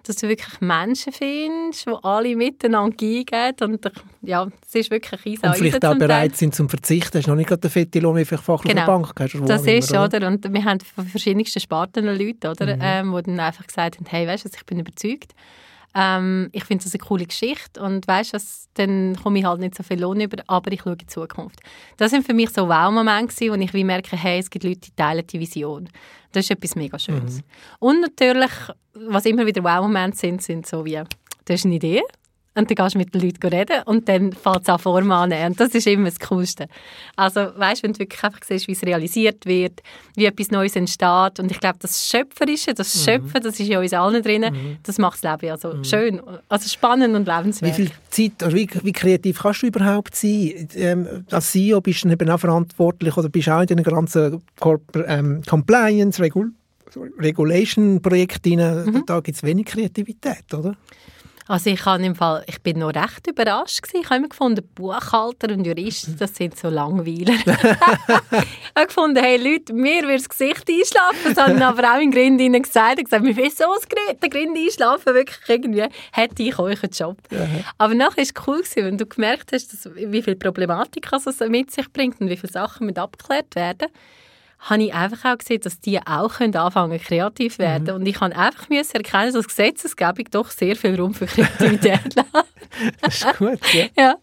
Dass 0.04 0.16
du 0.16 0.28
wirklich 0.28 0.60
Menschen 0.60 1.12
findest, 1.12 1.86
die 1.86 1.94
alle 2.02 2.36
miteinander 2.36 2.96
eingehen 3.00 3.54
und 3.60 3.90
ja, 4.22 4.46
es 4.66 4.74
ist 4.74 4.90
wirklich 4.90 5.42
ein 5.42 5.50
Und 5.50 5.56
vielleicht 5.56 5.84
auch 5.84 5.96
bereit 5.96 6.30
Teil. 6.30 6.38
sind 6.38 6.54
zum 6.54 6.68
Verzichten. 6.68 7.12
Das 7.12 7.20
ist 7.20 7.26
noch 7.28 7.36
nicht 7.36 7.48
gerade 7.48 7.60
der 7.60 7.70
fette 7.70 7.98
Lohn, 8.00 8.16
wie 8.16 8.24
vielleicht 8.24 8.44
Fachlich 8.44 8.74
genau. 8.74 8.86
Bank 8.86 9.12
hast. 9.18 9.34
Das 9.46 9.66
ist, 9.66 9.90
oder? 9.90 10.04
oder? 10.04 10.26
Und 10.28 10.52
wir 10.52 10.64
haben 10.64 10.80
von 10.80 11.06
verschiedensten 11.06 11.60
Sparten 11.60 12.04
Leute, 12.06 12.50
oder? 12.50 12.76
Mhm. 12.76 12.82
Ähm, 12.82 13.14
die 13.16 13.22
dann 13.22 13.40
einfach 13.40 13.66
gesagt 13.66 13.96
haben, 13.96 14.06
hey, 14.08 14.26
weißt 14.26 14.44
du, 14.44 14.50
ich 14.54 14.66
bin 14.66 14.80
überzeugt, 14.80 15.34
ähm, 15.96 16.50
ich 16.52 16.64
finde 16.64 16.84
das 16.84 16.92
eine 16.92 17.02
coole 17.02 17.24
Geschichte 17.24 17.80
und 17.80 18.06
weißt, 18.06 18.34
dass, 18.34 18.68
dann 18.74 19.16
komme 19.22 19.38
ich 19.38 19.46
halt 19.46 19.60
nicht 19.60 19.74
so 19.74 19.82
viel 19.82 19.98
Lohn 19.98 20.20
über, 20.20 20.42
aber 20.46 20.70
ich 20.70 20.82
schaue 20.82 20.92
in 20.92 20.98
die 20.98 21.06
Zukunft. 21.06 21.60
Das 21.96 22.10
sind 22.10 22.26
für 22.26 22.34
mich 22.34 22.50
so 22.50 22.68
Wow-Momente, 22.68 23.50
wo 23.50 23.54
ich 23.54 23.72
wie 23.72 23.82
merke, 23.82 24.14
hey, 24.14 24.38
es 24.38 24.50
gibt 24.50 24.64
Leute, 24.64 24.80
die 24.80 24.94
teilen 24.94 25.26
die 25.26 25.40
Vision. 25.40 25.88
Das 26.32 26.44
ist 26.44 26.50
etwas 26.50 26.76
mega 26.76 26.98
Schönes. 26.98 27.36
Mhm. 27.36 27.42
Und 27.78 28.00
natürlich, 28.02 28.50
was 28.92 29.24
immer 29.24 29.46
wieder 29.46 29.64
Wow-Momente 29.64 30.18
sind, 30.18 30.42
sind 30.42 30.66
so 30.66 30.84
wie, 30.84 31.02
das 31.46 31.60
ist 31.60 31.64
eine 31.64 31.76
Idee, 31.76 32.02
und 32.56 32.70
dann 32.70 32.74
gehst 32.74 32.94
du 32.94 32.98
mit 32.98 33.14
den 33.14 33.20
Leuten 33.20 33.46
reden 33.46 33.82
und 33.84 34.08
dann 34.08 34.32
fällt 34.32 34.62
es 34.62 34.68
an 34.68 34.78
Form 34.78 35.10
an. 35.12 35.32
Und 35.32 35.60
das 35.60 35.74
ist 35.74 35.86
immer 35.86 36.06
das 36.06 36.18
Coolste. 36.18 36.68
Also, 37.14 37.40
weißt 37.54 37.82
wenn 37.82 37.92
du 37.92 37.98
wirklich 37.98 38.22
einfach 38.24 38.40
siehst, 38.42 38.66
wie 38.66 38.72
es 38.72 38.82
realisiert 38.82 39.44
wird, 39.44 39.82
wie 40.14 40.24
etwas 40.24 40.50
Neues 40.50 40.74
entsteht. 40.74 41.38
Und 41.38 41.50
ich 41.50 41.60
glaube, 41.60 41.76
das 41.80 42.08
Schöpferische, 42.08 42.72
das 42.72 42.94
mhm. 42.94 43.00
Schöpfen, 43.00 43.42
das 43.42 43.60
ist 43.60 43.68
ja 43.68 43.78
uns 43.78 43.92
allen 43.92 44.22
drin, 44.22 44.42
mhm. 44.42 44.78
das 44.82 44.98
macht 44.98 45.22
das 45.22 45.30
Leben 45.30 45.46
ja 45.46 45.58
so 45.58 45.74
mhm. 45.74 45.84
schön, 45.84 46.22
also 46.48 46.68
spannend 46.68 47.14
und 47.14 47.26
lebenswert. 47.26 47.76
Wie 47.76 47.86
viel 47.86 47.90
Zeit, 48.10 48.42
oder 48.42 48.54
wie, 48.54 48.68
wie 48.82 48.92
kreativ 48.92 49.40
kannst 49.40 49.62
du 49.62 49.66
überhaupt 49.66 50.14
sein? 50.16 50.68
Ähm, 50.74 51.24
als 51.30 51.52
CEO 51.52 51.80
bist 51.82 52.04
du 52.04 52.08
eben 52.08 52.30
auch 52.30 52.40
verantwortlich 52.40 53.16
oder 53.16 53.28
bist 53.28 53.50
auch 53.50 53.60
in 53.60 53.66
den 53.66 53.82
ganzen 53.82 54.42
Corp 54.58 54.82
ähm, 55.06 55.42
Compliance, 55.46 56.22
Regul 56.22 56.52
Regulation-Projekten, 57.18 58.56
mhm. 58.86 59.02
da 59.06 59.20
gibt 59.20 59.36
es 59.36 59.42
wenig 59.42 59.66
Kreativität, 59.66 60.54
oder? 60.54 60.76
Also 61.48 61.70
ich, 61.70 61.84
habe 61.84 62.04
im 62.04 62.16
Fall, 62.16 62.44
ich 62.46 62.60
bin 62.60 62.80
noch 62.80 62.92
recht 62.94 63.26
überrascht 63.28 63.82
gewesen. 63.82 64.00
Ich 64.02 64.06
habe 64.06 64.16
immer 64.16 64.28
gefunden, 64.28 64.68
Buchhalter 64.74 65.52
und 65.52 65.64
Juristen, 65.64 66.16
das 66.18 66.34
sind 66.34 66.58
so 66.58 66.68
Langweiler. 66.68 67.34
ich 67.46 68.74
habe 68.74 68.86
gefunden, 68.86 69.22
hey 69.22 69.36
Leute, 69.36 69.72
mir 69.72 70.08
wird 70.08 70.20
das 70.20 70.28
Gesicht 70.28 70.68
einschlafen. 70.68 71.34
Das 71.34 71.36
haben 71.36 71.62
aber 71.62 71.94
auch 71.94 72.00
in 72.00 72.10
Grind 72.10 72.40
ihnen 72.40 72.62
gesagt. 72.62 72.98
Ich 72.98 73.04
gesagt, 73.04 73.22
mir 73.22 73.36
will 73.36 73.50
so 73.50 73.64
der 73.90 74.28
Grind 74.28 74.56
einschlafen, 74.56 75.14
wirklich 75.14 75.38
irgendwie, 75.46 75.86
hätte 76.12 76.42
ich 76.42 76.58
euch 76.58 76.82
einen 76.82 76.92
Job. 76.92 77.16
Ja. 77.30 77.46
Aber 77.78 77.94
nachher 77.94 78.16
war 78.16 78.24
es 78.24 78.34
cool, 78.46 78.58
gewesen, 78.58 78.84
wenn 78.84 78.98
du 78.98 79.06
gemerkt 79.06 79.52
hast, 79.52 79.72
dass, 79.72 79.94
wie 79.94 80.22
viel 80.22 80.36
Problematik 80.36 81.08
es 81.12 81.40
mit 81.48 81.70
sich 81.70 81.92
bringt 81.92 82.20
und 82.20 82.28
wie 82.28 82.36
viele 82.36 82.52
Sachen 82.52 82.86
mit 82.86 82.98
abgeklärt 82.98 83.54
werden 83.54 83.88
habe 84.58 84.82
ich 84.82 84.94
einfach 84.94 85.32
auch 85.32 85.38
gesehen, 85.38 85.60
dass 85.62 85.80
die 85.80 85.98
auch 86.04 86.34
können 86.34 86.56
anfangen 86.56 86.98
kreativ 86.98 87.58
werden. 87.58 87.84
Mhm. 87.84 87.94
Und 87.94 88.06
ich 88.06 88.20
habe 88.20 88.34
einfach 88.36 88.68
müssen 88.68 88.96
erkennen, 88.96 89.32
dass 89.32 89.46
Gesetzesgebung 89.46 90.26
doch 90.30 90.50
sehr 90.50 90.76
viel 90.76 90.98
Raum 90.98 91.14
für 91.14 91.26
Kreativität 91.26 92.14
lässt. 92.14 93.00
das 93.00 93.14
ist 93.14 93.38
gut, 93.38 93.60
ja. 93.72 93.86
ja. 93.98 94.16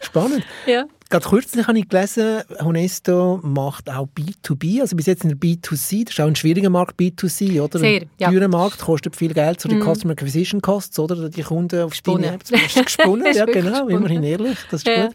Spannend. 0.00 0.44
Ja. 0.66 0.84
Gerade 1.10 1.28
kürzlich 1.28 1.66
habe 1.68 1.78
ich 1.78 1.88
gelesen, 1.88 2.42
Honesto 2.60 3.38
macht 3.42 3.88
auch 3.90 4.08
B2B, 4.18 4.80
also 4.80 4.96
bis 4.96 5.06
jetzt 5.06 5.22
in 5.22 5.28
der 5.28 5.38
B2C, 5.38 6.04
das 6.04 6.14
ist 6.14 6.20
auch 6.20 6.26
ein 6.26 6.34
schwieriger 6.34 6.70
Markt, 6.70 6.98
B2C, 6.98 7.60
oder? 7.60 7.78
Sehr, 7.78 8.06
ja. 8.18 8.30
Ein 8.30 8.50
Markt, 8.50 8.80
kostet 8.80 9.14
viel 9.14 9.32
Geld, 9.32 9.60
so 9.60 9.68
die 9.68 9.76
mm. 9.76 9.94
Customer 9.94 10.12
Acquisition 10.14 10.60
Costs, 10.60 10.98
oder? 10.98 11.28
Die 11.28 11.42
Kunden 11.42 11.82
auf 11.82 11.92
Deine 12.00 12.32
App 12.32 12.42
gesponnen, 12.84 13.26
ja 13.34 13.44
genau, 13.44 13.70
gesponnen. 13.70 13.96
immerhin 13.96 14.22
ehrlich, 14.24 14.58
das 14.70 14.80
ist 14.80 14.88
ja. 14.88 15.06
gut. 15.06 15.14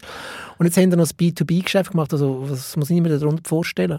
Und 0.60 0.66
jetzt 0.66 0.76
haben 0.76 0.90
wir 0.90 0.98
noch 0.98 1.04
das 1.04 1.18
B2B-Geschäft 1.18 1.92
gemacht. 1.92 2.12
Also 2.12 2.44
was 2.46 2.76
muss 2.76 2.90
ich 2.90 3.00
mir 3.00 3.18
darunter 3.18 3.48
vorstellen? 3.48 3.98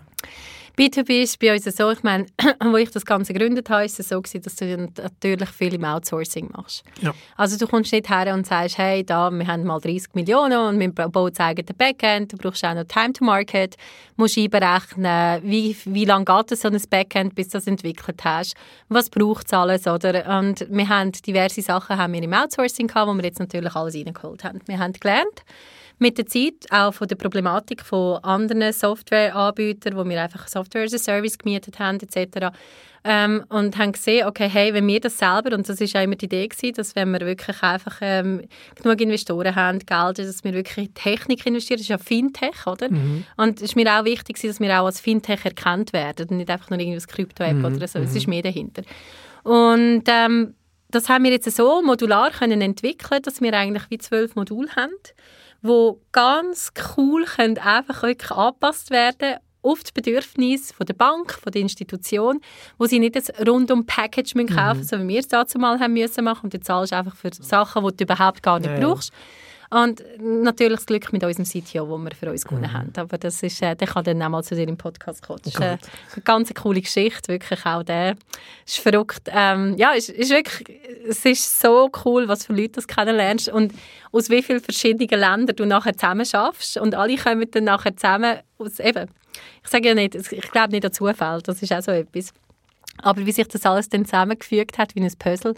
B2B 0.77 1.23
ist 1.23 1.39
bei 1.39 1.51
uns 1.55 1.63
so, 1.63 1.89
ich 1.89 2.03
meine, 2.03 2.27
wo 2.63 2.77
ich 2.77 2.91
das 2.91 3.03
Ganze 3.03 3.33
gegründet 3.33 3.67
habe, 3.71 3.85
ist 3.85 3.99
es 3.99 4.09
so 4.09 4.21
gewesen, 4.21 4.43
dass 4.43 4.57
du 4.57 4.77
natürlich 4.77 5.49
viel 5.49 5.73
im 5.73 5.83
Outsourcing 5.83 6.51
machst. 6.51 6.83
Ja. 7.01 7.15
Also 7.35 7.57
du 7.57 7.65
kommst 7.65 7.91
nicht 7.91 8.11
her 8.11 8.31
und 8.35 8.45
sagst, 8.45 8.77
hey, 8.77 9.03
da, 9.03 9.31
wir 9.31 9.47
haben 9.47 9.63
mal 9.63 9.79
30 9.79 10.13
Millionen 10.13 10.59
und 10.59 10.79
wir 10.79 10.91
bauen 10.91 11.33
zeigen 11.33 11.65
den 11.65 11.75
Backend, 11.75 12.31
du 12.31 12.37
brauchst 12.37 12.63
auch 12.63 12.75
noch 12.75 12.83
Time 12.83 13.13
to 13.13 13.25
Market, 13.25 13.75
musst 14.15 14.37
einberechnen, 14.37 15.41
wie, 15.43 15.75
wie 15.85 16.05
lange 16.05 16.25
geht 16.25 16.51
es 16.51 16.61
so 16.61 16.67
ein 16.67 16.79
Backend, 16.91 17.33
bis 17.33 17.47
du 17.47 17.57
das 17.57 17.65
entwickelt 17.65 18.23
hast, 18.23 18.55
was 18.87 19.09
braucht 19.09 19.47
es 19.47 19.53
alles, 19.53 19.87
oder? 19.87 20.37
Und 20.37 20.67
wir 20.69 20.87
haben 20.87 21.11
diverse 21.11 21.63
Sachen 21.63 21.97
haben 21.97 22.13
wir 22.13 22.21
im 22.21 22.33
Outsourcing 22.33 22.85
gehabt, 22.85 23.09
wo 23.09 23.15
wir 23.15 23.23
jetzt 23.23 23.39
natürlich 23.39 23.75
alles 23.75 23.95
reingeholt 23.95 24.43
haben. 24.43 24.61
Wir 24.67 24.77
haben 24.77 24.93
gelernt, 24.93 25.43
mit 26.01 26.17
der 26.17 26.25
Zeit, 26.25 26.65
auch 26.71 26.93
von 26.93 27.07
der 27.07 27.15
Problematik 27.15 27.85
von 27.85 28.17
anderen 28.23 28.73
Softwareanbietern, 28.73 29.95
wo 29.95 30.03
wir 30.03 30.21
einfach 30.21 30.47
Software 30.47 30.83
as 30.83 30.93
a 30.95 30.97
Service 30.97 31.37
gemietet 31.37 31.79
haben 31.79 31.99
etc., 31.99 32.49
ähm, 33.03 33.43
und 33.49 33.77
haben 33.77 33.93
gesehen, 33.93 34.27
okay, 34.27 34.47
hey, 34.47 34.73
wenn 34.75 34.85
wir 34.85 34.99
das 34.99 35.17
selber, 35.17 35.55
und 35.55 35.67
das 35.67 35.81
ist 35.81 35.95
auch 35.95 36.03
immer 36.03 36.15
die 36.15 36.25
Idee 36.25 36.47
gewesen, 36.47 36.75
dass 36.75 36.95
wenn 36.95 37.11
wir 37.11 37.21
wirklich 37.21 37.63
einfach 37.63 37.97
ähm, 38.01 38.43
genug 38.75 39.01
Investoren 39.01 39.55
haben, 39.55 39.79
Geld, 39.79 40.19
dass 40.19 40.43
wir 40.43 40.53
wirklich 40.53 40.87
in 40.87 40.93
Technik 40.93 41.45
investieren, 41.47 41.77
das 41.77 41.85
ist 41.85 41.89
ja 41.89 41.97
Fintech, 41.97 42.67
oder? 42.67 42.91
Mhm. 42.91 43.25
Und 43.37 43.57
es 43.57 43.63
ist 43.63 43.75
mir 43.75 43.91
auch 43.91 44.05
wichtig, 44.05 44.39
dass 44.39 44.59
wir 44.59 44.79
auch 44.79 44.85
als 44.85 44.99
Fintech 44.99 45.45
erkannt 45.45 45.93
werden 45.93 46.29
und 46.29 46.37
nicht 46.37 46.49
einfach 46.51 46.69
nur 46.69 46.79
irgendwie 46.79 46.99
ein 46.99 47.07
Krypto-App 47.07 47.55
mhm. 47.55 47.65
oder 47.65 47.87
so, 47.87 47.97
es 47.97 48.15
ist 48.15 48.27
mhm. 48.27 48.33
mehr 48.33 48.43
dahinter. 48.43 48.83
Und 49.43 50.03
ähm, 50.07 50.53
das 50.89 51.09
haben 51.09 51.23
wir 51.23 51.31
jetzt 51.31 51.49
so 51.49 51.81
modular 51.81 52.29
können 52.29 52.61
entwickeln, 52.61 53.21
dass 53.23 53.41
wir 53.41 53.53
eigentlich 53.53 53.89
wie 53.89 53.97
zwölf 53.97 54.35
Module 54.35 54.69
haben, 54.75 54.93
wo 55.61 56.01
ganz 56.11 56.71
cool 56.97 57.25
können 57.25 57.57
einfach 57.57 58.03
wirklich 58.03 58.31
angepasst 58.31 58.89
werden 58.91 59.37
auf 59.63 59.83
die 59.83 59.91
Bedürfnisse 59.93 60.73
von 60.73 60.85
der 60.85 60.93
Bank, 60.93 61.33
von 61.33 61.51
der 61.51 61.61
Institution, 61.61 62.41
wo 62.77 62.85
sie 62.85 62.99
nicht 62.99 63.15
ein 63.15 63.47
rundum 63.47 63.85
Package 63.85 64.33
kaufen 64.33 64.79
müssen, 64.79 64.79
mhm. 64.79 64.83
so 64.83 64.99
wie 64.99 65.07
wir 65.07 65.19
es 65.19 65.27
dazu 65.27 65.59
mal 65.59 65.79
haben 65.79 65.93
müssen 65.93 66.23
machen 66.23 66.45
und 66.45 66.53
du 66.53 66.59
zahlst 66.59 66.93
einfach 66.93 67.15
für 67.15 67.29
Sachen, 67.31 67.85
die 67.85 67.97
du 67.97 68.03
überhaupt 68.03 68.41
gar 68.41 68.59
nicht 68.59 68.71
ja, 68.71 68.79
brauchst. 68.79 69.11
Ja. 69.11 69.15
Und 69.73 70.03
natürlich 70.19 70.79
das 70.79 70.85
Glück 70.85 71.13
mit 71.13 71.23
unserem 71.23 71.45
CTO, 71.45 71.87
wo 71.87 71.97
wir 71.97 72.11
für 72.11 72.29
uns 72.29 72.43
gewonnen 72.43 72.69
mhm. 72.69 72.73
haben. 72.73 72.93
Aber 72.97 73.17
das 73.17 73.41
ist, 73.41 73.61
äh, 73.61 73.73
der 73.73 73.87
kann 73.87 74.03
dann 74.03 74.21
auch 74.21 74.27
mal 74.27 74.43
zu 74.43 74.53
dir 74.53 74.67
im 74.67 74.75
Podcast 74.75 75.25
kommen. 75.25 75.39
Das 75.45 75.53
ist 75.53 75.61
äh, 75.61 75.65
eine 75.65 76.23
ganz 76.25 76.53
coole 76.53 76.81
Geschichte, 76.81 77.29
wirklich 77.29 77.65
auch 77.65 77.81
der. 77.81 78.17
ist 78.65 78.79
verrückt. 78.79 79.29
Ähm, 79.31 79.75
ja, 79.77 79.91
ist, 79.93 80.09
ist 80.09 80.29
wirklich, 80.29 80.77
es 81.07 81.23
ist 81.23 81.61
so 81.61 81.89
cool, 82.03 82.27
was 82.27 82.45
für 82.45 82.53
Leute 82.53 82.81
du 82.81 82.85
kennenlernst 82.85 83.47
und 83.47 83.73
aus 84.11 84.29
wie 84.29 84.43
vielen 84.43 84.59
verschiedenen 84.59 85.07
Ländern 85.07 85.55
du 85.55 85.65
nachher 85.65 85.95
zusammen 85.95 86.25
schaffst 86.25 86.75
und 86.75 86.93
alle 86.93 87.15
kommen 87.15 87.49
dann 87.49 87.63
nachher 87.63 87.95
zusammen 87.95 88.39
aus 88.57 88.77
eben, 88.79 89.09
ich 89.63 89.69
sage 89.69 89.87
ja 89.87 89.93
nicht, 89.93 90.15
ich 90.15 90.51
glaube 90.51 90.71
nicht 90.71 90.85
an 90.85 90.91
Zufall, 90.91 91.41
das 91.41 91.61
ist 91.61 91.71
auch 91.71 91.81
so 91.81 91.91
etwas. 91.91 92.33
Aber 92.97 93.25
wie 93.25 93.31
sich 93.31 93.47
das 93.47 93.65
alles 93.65 93.87
dann 93.87 94.03
zusammengefügt 94.03 94.77
hat, 94.77 94.95
wie 94.95 95.01
ein 95.01 95.13
Puzzle, 95.17 95.55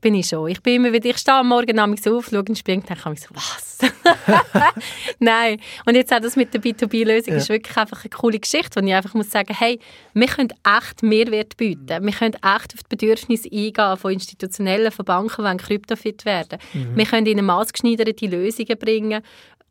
bin 0.00 0.14
ich 0.14 0.28
schon. 0.28 0.48
Ich 0.48 0.62
bin 0.62 0.76
immer 0.76 0.92
wieder, 0.92 1.10
ich 1.10 1.18
stehe 1.18 1.36
am 1.36 1.48
Morgen 1.48 1.78
auf, 1.78 1.96
schaue 2.04 2.22
in 2.40 2.44
den 2.44 2.56
Spiegel 2.56 2.80
und 2.80 2.88
denke 2.88 3.20
so, 3.20 3.34
was? 3.34 3.78
Nein. 5.18 5.60
Und 5.86 5.94
jetzt 5.94 6.12
auch 6.12 6.20
das 6.20 6.36
mit 6.36 6.52
der 6.52 6.60
B2B-Lösung 6.60 7.32
ja. 7.32 7.38
ist 7.38 7.48
wirklich 7.48 7.76
einfach 7.76 8.02
eine 8.02 8.10
coole 8.10 8.38
Geschichte, 8.38 8.80
wo 8.80 8.86
ich 8.86 8.94
einfach 8.94 9.14
muss 9.14 9.30
sagen, 9.30 9.54
hey, 9.54 9.78
wir 10.14 10.26
können 10.26 10.52
echt 10.64 11.02
Mehrwert 11.02 11.56
bieten. 11.56 12.04
Wir 12.04 12.12
können 12.12 12.34
echt 12.34 12.74
auf 12.74 12.82
die 12.82 12.96
Bedürfnisse 12.96 13.48
eingehen 13.50 13.96
von 13.96 14.12
Institutionellen, 14.12 14.92
von 14.92 15.04
Banken, 15.04 15.56
die 15.58 15.64
kryptofit 15.64 16.24
werden. 16.24 16.58
Mhm. 16.72 16.96
Wir 16.96 17.06
können 17.06 17.26
ihnen 17.26 17.44
maßgeschneiderte 17.46 18.26
Lösungen 18.26 18.78
bringen 18.78 19.22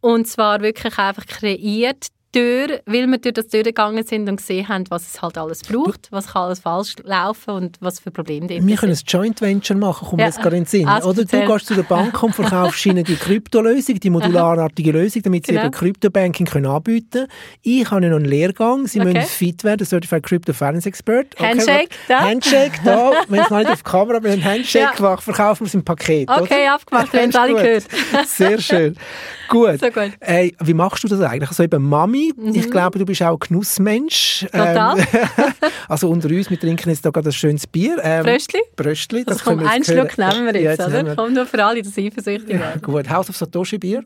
und 0.01 0.27
zwar 0.27 0.61
wirklich 0.61 0.97
einfach 0.97 1.25
kreiert 1.25 2.07
durch, 2.31 2.81
weil 2.85 3.07
wir 3.07 3.17
durch 3.17 3.33
das 3.33 3.47
durchgegangen 3.47 4.03
sind 4.05 4.29
und 4.29 4.37
gesehen 4.37 4.67
haben, 4.67 4.85
was 4.89 5.07
es 5.07 5.21
halt 5.21 5.37
alles 5.37 5.63
braucht, 5.63 6.07
was 6.11 6.27
kann 6.27 6.43
alles 6.43 6.59
falsch 6.59 6.95
laufen 7.03 7.51
und 7.51 7.77
was 7.79 7.99
für 7.99 8.11
Probleme 8.11 8.47
da 8.47 8.55
Wir 8.55 8.75
können 8.75 8.93
ein 8.93 8.99
Joint 9.05 9.41
Venture 9.41 9.77
machen, 9.77 10.07
kommt 10.07 10.21
ja. 10.21 10.27
jetzt 10.27 10.41
gerade 10.41 10.57
in 10.57 10.63
den 10.63 10.69
Sinn. 10.69 10.87
Also 10.87 11.09
Oder 11.09 11.25
du 11.25 11.45
gehst 11.45 11.65
zu 11.65 11.75
der 11.75 11.83
Bank 11.83 12.21
und 12.21 12.35
verkaufst 12.35 12.85
ihnen 12.85 13.03
die 13.03 13.15
Kryptolösung, 13.15 13.99
die 13.99 14.09
modularartige 14.09 14.91
Lösung, 14.91 15.23
damit 15.23 15.45
sie 15.45 15.53
genau. 15.53 15.65
eben 15.65 15.71
Kryptobanking 15.71 16.45
können 16.45 16.67
anbieten 16.67 17.09
können. 17.11 17.27
Ich 17.63 17.89
habe 17.89 18.07
noch 18.07 18.17
einen 18.17 18.25
Lehrgang, 18.25 18.85
sie 18.87 18.99
okay. 18.99 19.13
müssen 19.13 19.27
fit 19.27 19.63
werden, 19.63 19.85
Certified 19.85 20.23
Crypto 20.23 20.53
Finance 20.53 20.87
Expert. 20.87 21.35
Okay, 21.35 21.49
Handshake, 21.49 21.89
da. 22.07 22.19
Handshake, 22.21 22.79
da. 22.83 23.11
Wenn 23.27 23.41
es 23.41 23.49
noch 23.49 23.57
nicht 23.57 23.71
auf 23.71 23.83
die 23.83 23.89
Kamera, 23.89 24.17
aber 24.17 24.29
ein 24.29 24.43
Handshake 24.43 24.85
ja. 24.85 24.91
gemacht, 24.91 25.23
verkaufen 25.23 25.61
wir 25.61 25.67
es 25.67 25.73
im 25.73 25.83
Paket. 25.83 26.29
Okay, 26.29 26.63
oder? 26.63 26.73
abgemacht, 26.75 27.13
wir 27.13 27.21
haben 27.21 27.29
es 27.29 27.35
alle 27.35 27.53
gehört. 27.53 27.83
Sehr 28.27 28.59
schön. 28.59 28.95
Gut. 29.49 29.79
So 29.79 29.87
gut. 29.87 30.11
Hey, 30.21 30.55
wie 30.59 30.75
machst 30.75 31.03
du 31.03 31.07
das 31.07 31.19
eigentlich? 31.21 31.49
Also 31.49 31.63
eben 31.63 31.83
Mami, 31.83 32.18
mhm. 32.35 32.55
ich 32.55 32.69
glaube, 32.69 32.99
du 32.99 33.05
bist 33.05 33.21
auch 33.21 33.39
Genussmensch. 33.39 34.45
Total. 34.51 34.99
Ähm, 34.99 35.05
also 35.87 36.09
unter 36.09 36.29
uns, 36.29 36.49
wir 36.49 36.59
trinken 36.59 36.89
jetzt 36.89 37.03
hier 37.03 37.11
gerade 37.11 37.29
ein 37.29 37.33
schönes 37.33 37.67
Bier. 37.67 37.97
Ähm, 38.03 38.23
Bröstli. 38.23 38.61
Bröstli. 38.75 39.23
Das, 39.23 39.37
das 39.37 39.45
kommt, 39.45 39.65
einen 39.65 39.83
Schluck 39.83 40.17
nehmen 40.17 40.45
wir 40.45 40.61
jetzt, 40.61 40.79
ja, 40.79 40.87
jetzt 40.87 41.03
oder? 41.03 41.15
Kommt 41.15 41.33
nur 41.33 41.45
für 41.45 41.63
alle, 41.63 41.81
dass 41.81 41.93
sie 41.93 42.07
eifersüchtig 42.07 42.59
ja. 42.59 42.75
Gut, 42.81 43.09
House 43.09 43.29
of 43.29 43.35
Satoshi 43.35 43.77
Bier. 43.77 44.03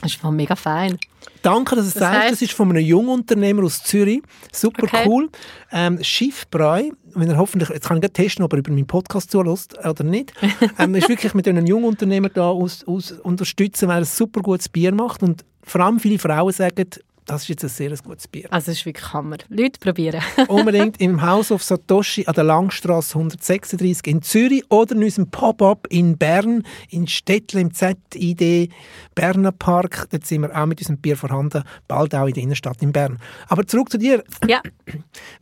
Das 0.00 0.12
ist 0.12 0.20
voll 0.20 0.32
mega 0.32 0.56
fein. 0.56 0.98
Danke, 1.42 1.76
dass 1.76 1.84
du 1.84 1.88
es 1.88 1.94
das 1.94 2.00
sagst. 2.00 2.32
Das 2.32 2.42
ist 2.42 2.52
von 2.52 2.70
einem 2.70 2.84
Jungunternehmer 2.84 3.64
aus 3.64 3.82
Zürich. 3.82 4.22
Super 4.52 4.84
okay. 4.84 5.04
cool. 5.06 5.28
Ähm, 5.70 6.02
Schiffbräu. 6.02 6.90
Wenn 7.14 7.28
er 7.28 7.36
hoffentlich, 7.36 7.68
jetzt 7.68 7.88
kann 7.88 8.00
ich 8.02 8.10
testen, 8.10 8.44
ob 8.44 8.52
er 8.52 8.60
über 8.60 8.70
meinen 8.70 8.86
Podcast 8.86 9.30
zulässt 9.30 9.76
oder 9.84 10.04
nicht. 10.04 10.32
ähm, 10.78 10.94
ist 10.94 11.08
wirklich 11.08 11.34
mit 11.34 11.46
einem 11.48 11.66
Jungunternehmer 11.66 12.28
da 12.28 12.48
aus, 12.48 12.84
aus 12.86 13.12
unterstützen, 13.12 13.88
weil 13.88 13.96
er 13.96 14.02
ein 14.02 14.04
super 14.04 14.40
gutes 14.40 14.68
Bier 14.68 14.92
macht. 14.92 15.22
Und 15.22 15.44
vor 15.62 15.80
allem 15.82 16.00
viele 16.00 16.18
Frauen 16.18 16.52
sagen, 16.52 16.86
das 17.26 17.42
ist 17.42 17.48
jetzt 17.48 17.64
ein 17.64 17.68
sehr 17.68 17.96
gutes 17.98 18.26
Bier. 18.28 18.48
Also 18.50 18.70
es 18.70 18.78
ist 18.78 18.86
wirklich 18.86 19.12
Hammer. 19.12 19.38
Leute, 19.48 19.78
probieren. 19.78 20.20
Unbedingt 20.48 21.00
im 21.00 21.22
House 21.22 21.52
of 21.52 21.62
Satoshi 21.62 22.26
an 22.26 22.34
der 22.34 22.44
Langstrasse 22.44 23.18
136 23.18 24.06
in 24.06 24.22
Zürich 24.22 24.64
oder 24.70 24.94
in 24.96 25.04
unserem 25.04 25.30
Pop-Up 25.30 25.86
in 25.90 26.18
Bern, 26.18 26.64
in 26.90 27.06
Städtle 27.06 27.60
im 27.60 27.72
ZID 27.72 28.72
Berner 29.14 29.52
Park. 29.52 30.08
Dort 30.10 30.26
sind 30.26 30.42
wir 30.42 30.56
auch 30.56 30.66
mit 30.66 30.80
unserem 30.80 30.98
Bier 30.98 31.16
vorhanden, 31.16 31.62
bald 31.86 32.14
auch 32.14 32.26
in 32.26 32.34
der 32.34 32.42
Innenstadt 32.42 32.82
in 32.82 32.92
Bern. 32.92 33.18
Aber 33.48 33.66
zurück 33.66 33.90
zu 33.90 33.98
dir. 33.98 34.24
Ja. 34.48 34.60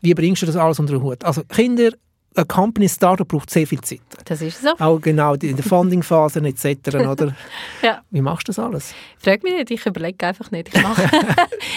Wie 0.01 0.15
bringst 0.15 0.43
du 0.43 0.47
das 0.47 0.57
alles 0.57 0.79
unter 0.79 0.95
den 0.95 1.03
Hut? 1.03 1.25
Also 1.25 1.43
Kinder, 1.45 1.93
ein 2.37 2.47
Company 2.47 2.89
Startup 2.89 3.27
braucht 3.27 3.51
sehr 3.51 3.67
viel 3.67 3.81
Zeit. 3.81 4.01
Das 4.25 4.41
ist 4.41 4.63
so. 4.63 4.71
Auch 4.79 5.01
genau 5.01 5.35
in 5.35 5.57
der 5.57 5.65
Funding-Phase 5.65 6.41
etc. 6.41 6.95
oder? 6.97 7.35
ja. 7.83 8.03
Wie 8.11 8.21
machst 8.21 8.47
du 8.47 8.53
das 8.53 8.59
alles? 8.59 8.95
Frag 9.19 9.43
mich 9.43 9.55
nicht, 9.55 9.71
ich 9.73 9.85
überlege 9.85 10.27
einfach 10.27 10.51
nicht. 10.53 10.69
Ich, 10.73 10.83
mache. 10.83 11.03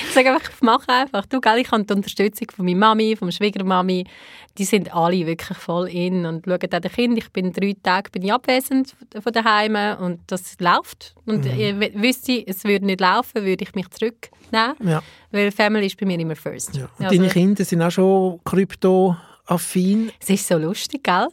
ich 0.05 0.13
sage 0.13 0.31
einfach, 0.31 0.51
ich 0.51 0.61
mache 0.61 0.89
einfach. 0.89 1.25
Du, 1.25 1.41
gell, 1.41 1.57
ich 1.57 1.71
habe 1.71 1.83
die 1.83 1.93
Unterstützung 1.93 2.47
von 2.55 2.65
meiner 2.65 2.77
Mami, 2.77 3.17
meiner 3.19 3.31
Schwiegermami. 3.31 4.05
Die 4.59 4.65
sind 4.65 4.93
alle 4.93 5.25
wirklich 5.25 5.57
voll 5.57 5.87
in 5.89 6.27
und 6.27 6.45
schauen 6.45 6.59
auch 6.61 6.79
den 6.79 6.91
Kind. 6.91 7.17
Ich 7.17 7.31
bin 7.31 7.51
drei 7.51 7.75
Tage 7.81 8.11
bin 8.11 8.21
ich 8.21 8.31
abwesend 8.31 8.95
von 9.19 9.33
daheim 9.33 9.75
und 9.99 10.19
das 10.27 10.55
läuft. 10.59 11.15
Und 11.25 11.45
mhm. 11.45 11.81
ich 11.81 11.99
wüsste, 11.99 12.45
es 12.45 12.63
würde 12.63 12.85
nicht 12.85 13.01
laufen, 13.01 13.43
würde 13.43 13.63
ich 13.63 13.73
mich 13.73 13.89
zurücknehmen. 13.89 14.75
Ja. 14.83 15.01
Weil 15.31 15.51
Family 15.51 15.87
ist 15.87 15.99
bei 15.99 16.05
mir 16.05 16.19
immer 16.19 16.35
first. 16.35 16.75
Ja. 16.75 16.87
Und 16.99 17.05
also, 17.05 17.17
deine 17.17 17.29
Kinder 17.29 17.65
sind 17.65 17.81
auch 17.81 17.89
schon 17.89 18.39
Krypto 18.43 19.17
affin. 19.45 20.11
Es 20.19 20.29
ist 20.29 20.47
so 20.47 20.57
lustig, 20.57 21.03
gell? 21.03 21.27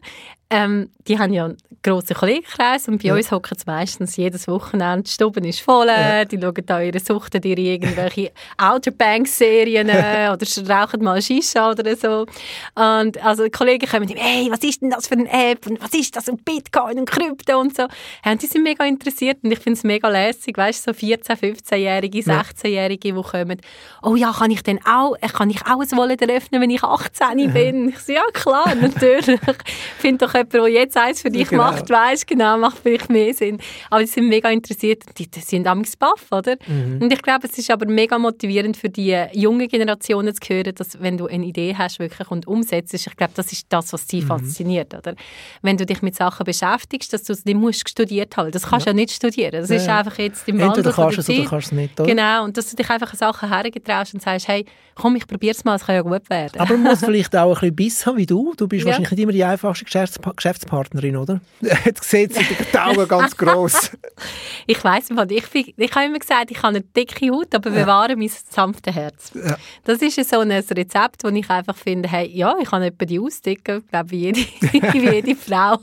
Ähm, 0.51 0.91
die 1.07 1.19
haben 1.19 1.33
ja 1.33 1.45
einen 1.47 1.57
grossen 1.83 2.15
Kollegenkreis 2.15 2.89
und 2.89 3.03
bei 3.03 3.09
ja. 3.09 3.15
uns 3.15 3.31
hocken 3.31 3.57
sie 3.57 3.65
meistens 3.67 4.17
jedes 4.17 4.47
Wochenende, 4.49 5.05
die 5.05 5.11
Stube 5.11 5.41
ist 5.41 5.61
voll, 5.61 5.87
ja. 5.87 6.25
die 6.25 6.39
schauen 6.39 6.63
da 6.67 6.81
ihre 6.81 7.01
Suchten, 7.01 7.43
ihre 7.43 7.61
irgendwelche 7.61 8.33
Outer 8.59 8.91
Banks-Serien 8.91 9.89
äh, 9.89 10.31
oder 10.33 10.47
rauchen 10.69 11.03
mal 11.03 11.23
Shisha 11.23 11.71
oder 11.71 11.97
so. 11.97 12.27
Und 12.75 13.25
also 13.25 13.45
die 13.45 13.51
Kollegen 13.51 13.89
kommen 13.89 14.09
und 14.09 14.17
hey, 14.17 14.49
was 14.51 14.63
ist 14.63 14.83
denn 14.83 14.91
das 14.91 15.07
für 15.07 15.15
eine 15.15 15.31
App 15.31 15.67
und 15.67 15.81
was 15.83 15.95
ist 15.95 16.15
das 16.15 16.29
und 16.29 16.45
Bitcoin 16.45 16.99
und 16.99 17.11
Krypto 17.11 17.59
und 17.59 17.75
so. 17.75 17.83
Ja, 18.25 18.33
und 18.33 18.43
die 18.43 18.47
sind 18.47 18.63
mega 18.63 18.85
interessiert 18.85 19.39
und 19.43 19.53
ich 19.53 19.59
finde 19.59 19.79
es 19.79 19.85
mega 19.85 20.09
lässig, 20.09 20.57
weißt 20.59 20.87
du, 20.87 20.93
so 20.93 20.99
14-, 20.99 21.39
15-Jährige, 21.39 22.19
16-Jährige, 22.21 23.15
die 23.15 23.23
kommen, 23.23 23.61
oh 24.03 24.17
ja, 24.17 24.33
kann 24.33 24.51
ich 24.51 24.63
denn 24.63 24.81
auch, 24.85 25.17
kann 25.33 25.51
ich 25.51 25.63
auch 25.63 25.81
ein 25.81 25.99
Wallet 25.99 26.23
eröffnen, 26.23 26.61
wenn 26.61 26.71
ich 26.71 26.83
18 26.83 27.53
bin? 27.53 27.89
Ich 27.89 27.99
so, 28.01 28.13
ja 28.13 28.23
klar, 28.33 28.75
natürlich. 28.75 29.41
Ich 29.47 30.01
finde 30.01 30.27
doch 30.27 30.35
jemand, 30.41 30.55
der 30.55 30.69
jetzt 30.69 30.97
eins 30.97 31.23
für 31.23 31.31
dich 31.31 31.49
genau. 31.49 31.65
macht, 31.65 31.89
weißt 31.89 32.27
genau, 32.27 32.59
macht 32.59 32.79
vielleicht 32.83 33.11
mehr 33.11 33.33
Sinn. 33.35 33.59
Aber 33.91 34.01
die 34.01 34.07
sind 34.07 34.29
mega 34.29 34.51
interessiert 34.51 35.05
die, 35.19 35.31
die 35.31 35.41
sind 35.41 35.67
am 35.67 35.83
baff, 35.99 36.27
oder? 36.31 36.57
Mhm. 36.67 37.03
Und 37.03 37.13
ich 37.13 37.23
glaube, 37.23 37.47
es 37.47 37.57
ist 37.59 37.71
aber 37.71 37.87
mega 37.87 38.19
motivierend 38.19 38.77
für 38.77 38.89
die 38.89 39.17
junge 39.33 39.69
Generationen 39.69 40.35
zu 40.35 40.55
hören, 40.55 40.75
dass 40.75 41.01
wenn 41.01 41.19
du 41.19 41.27
eine 41.27 41.45
Idee 41.45 41.75
hast 41.77 41.99
wirklich 41.99 42.31
und 42.31 42.47
umsetzt, 42.47 42.95
ich 42.95 43.17
glaube, 43.17 43.33
das 43.35 43.53
ist 43.53 43.67
das, 43.69 43.93
was 43.93 44.09
sie 44.09 44.23
mhm. 44.23 44.27
fasziniert, 44.27 44.95
oder? 44.95 45.15
Wenn 45.63 45.77
du 45.77 45.87
dich 45.87 46.03
mit 46.03 46.15
Sachen 46.15 46.45
beschäftigst, 46.45 47.13
dass 47.13 47.25
du 47.25 47.33
es 47.33 47.45
nicht 47.45 47.57
musst 47.57 47.89
studiert 47.89 48.37
haben. 48.37 48.51
Das 48.51 48.63
kannst 48.63 48.87
du 48.87 48.91
ja. 48.91 48.95
ja 48.95 49.01
nicht 49.01 49.13
studieren. 49.13 49.61
Das 49.61 49.71
ja, 49.71 49.77
ist 49.77 49.89
einfach 49.89 50.19
jetzt 50.19 50.49
im 50.49 50.59
Wandel 50.59 50.79
Entweder 50.79 50.93
kannst 50.93 51.17
du 51.17 51.21
es 51.21 51.29
oder 51.29 51.49
kannst 51.49 51.67
es 51.69 51.73
nicht, 51.73 52.01
oder? 52.01 52.09
Genau, 52.09 52.45
und 52.45 52.57
dass 52.57 52.71
du 52.71 52.77
dich 52.77 52.89
einfach 52.89 53.15
Sachen 53.15 53.49
hergetraust 53.49 54.15
und 54.15 54.23
sagst, 54.23 54.49
hey, 54.49 54.65
komm, 54.95 55.17
ich 55.17 55.27
probiere 55.27 55.55
es 55.55 55.65
mal, 55.65 55.77
es 55.77 55.85
kann 55.85 55.95
ja 55.95 56.03
gut 56.03 56.29
werden. 56.31 56.61
Aber 56.61 56.77
man 56.77 56.91
muss 56.91 57.01
vielleicht 57.01 57.35
auch 57.37 57.49
ein 57.49 57.55
bisschen 57.55 57.77
Biss 57.77 58.07
haben 58.07 58.17
wie 58.17 58.27
du. 58.27 58.55
Du 58.57 58.69
bist 58.69 58.83
ja. 58.83 58.89
wahrscheinlich 58.89 59.11
nicht 59.11 59.21
immer 59.21 59.33
die 59.33 59.45
einfachste 59.45 59.85
Geschäftspartnerin 59.85 60.30
Geschäftspartnerin, 60.35 61.17
oder? 61.17 61.41
Jetzt 61.61 62.05
sieht 62.05 62.35
sie 62.35 62.45
die 62.73 62.79
Augen 62.79 63.07
ganz 63.09 63.37
gross. 63.37 63.91
ich 64.67 64.83
weiss 64.83 65.11
nicht, 65.11 65.31
ich, 65.55 65.75
ich 65.77 65.95
habe 65.95 66.07
immer 66.07 66.19
gesagt, 66.19 66.51
ich 66.51 66.59
habe 66.59 66.69
eine 66.69 66.81
dicke 66.81 67.31
Haut, 67.31 67.55
aber 67.55 67.71
bewahre 67.71 68.11
ja. 68.11 68.17
mein 68.17 68.31
sanftes 68.51 68.95
Herz. 68.95 69.33
Ja. 69.35 69.57
Das 69.85 70.03
ist 70.03 70.29
so 70.29 70.41
ein 70.41 70.51
Rezept, 70.51 71.25
wo 71.25 71.29
ich 71.29 71.49
einfach 71.51 71.77
finde, 71.77 72.09
hey, 72.09 72.29
ja, 72.29 72.55
ich 72.61 72.69
kann 72.69 72.83
etwa 72.83 73.05
die 73.05 73.19
ausdicken, 73.19 73.79
ich 73.79 73.91
glaube, 73.91 74.11
wie 74.11 74.19
jede, 74.19 74.41
wie 74.73 75.11
jede 75.11 75.37
Frau. 75.37 75.79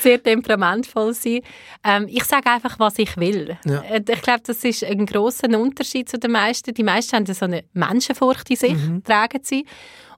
Sehr 0.00 0.22
temperamentvoll 0.22 1.14
sein. 1.14 1.40
Ähm, 1.82 2.06
ich 2.08 2.24
sage 2.24 2.50
einfach, 2.50 2.78
was 2.78 2.98
ich 2.98 3.16
will. 3.16 3.56
Ja. 3.64 3.82
Ich 3.94 4.22
glaube, 4.22 4.42
das 4.44 4.64
ist 4.64 4.84
ein 4.84 5.06
grosser 5.06 5.48
Unterschied 5.58 6.08
zu 6.08 6.18
den 6.18 6.32
meisten. 6.32 6.74
Die 6.74 6.82
meisten 6.82 7.16
haben 7.16 7.26
so 7.26 7.44
eine 7.44 7.64
Menschenfurcht 7.72 8.48
in 8.50 8.56
sich, 8.56 8.74
mhm. 8.74 9.04
tragen 9.04 9.40
sie. 9.42 9.66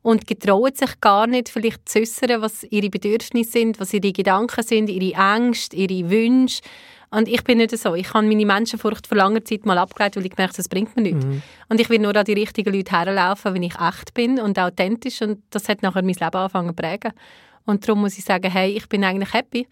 Und 0.06 0.24
getrauen 0.28 0.72
sich 0.72 1.00
gar 1.00 1.26
nicht, 1.26 1.48
vielleicht 1.48 1.88
zu 1.88 1.98
äußern, 1.98 2.40
was 2.40 2.62
ihre 2.62 2.90
Bedürfnisse 2.90 3.50
sind, 3.50 3.80
was 3.80 3.92
ihre 3.92 4.12
Gedanken 4.12 4.62
sind, 4.62 4.88
ihre 4.88 5.20
Ängste, 5.20 5.74
ihre 5.74 6.08
Wünsche. 6.08 6.62
Und 7.10 7.26
ich 7.26 7.42
bin 7.42 7.58
nicht 7.58 7.76
so. 7.76 7.96
Ich 7.96 8.14
habe 8.14 8.24
meine 8.24 8.46
Menschenfurcht 8.46 9.08
vor 9.08 9.16
langer 9.16 9.44
Zeit 9.44 9.66
mal 9.66 9.78
abgelegt, 9.78 10.14
weil 10.14 10.26
ich 10.26 10.36
gemerkt 10.36 10.60
das 10.60 10.68
bringt 10.68 10.94
mir 10.94 11.02
nichts. 11.02 11.26
Mhm. 11.26 11.42
Und 11.68 11.80
ich 11.80 11.90
will 11.90 11.98
nur 11.98 12.14
an 12.14 12.24
die 12.24 12.34
richtigen 12.34 12.72
Leute 12.72 12.92
herlaufen, 12.92 13.52
wenn 13.52 13.64
ich 13.64 13.74
echt 13.80 14.14
bin 14.14 14.38
und 14.38 14.56
authentisch. 14.60 15.22
Und 15.22 15.42
das 15.50 15.68
hat 15.68 15.82
nachher 15.82 16.02
mein 16.02 16.14
Leben 16.14 16.36
angefangen 16.36 16.68
zu 16.68 16.74
prägen. 16.74 17.12
Und 17.64 17.82
darum 17.82 18.02
muss 18.02 18.16
ich 18.16 18.24
sagen, 18.24 18.48
hey, 18.48 18.76
ich 18.76 18.88
bin 18.88 19.02
eigentlich 19.02 19.32
happy. 19.32 19.66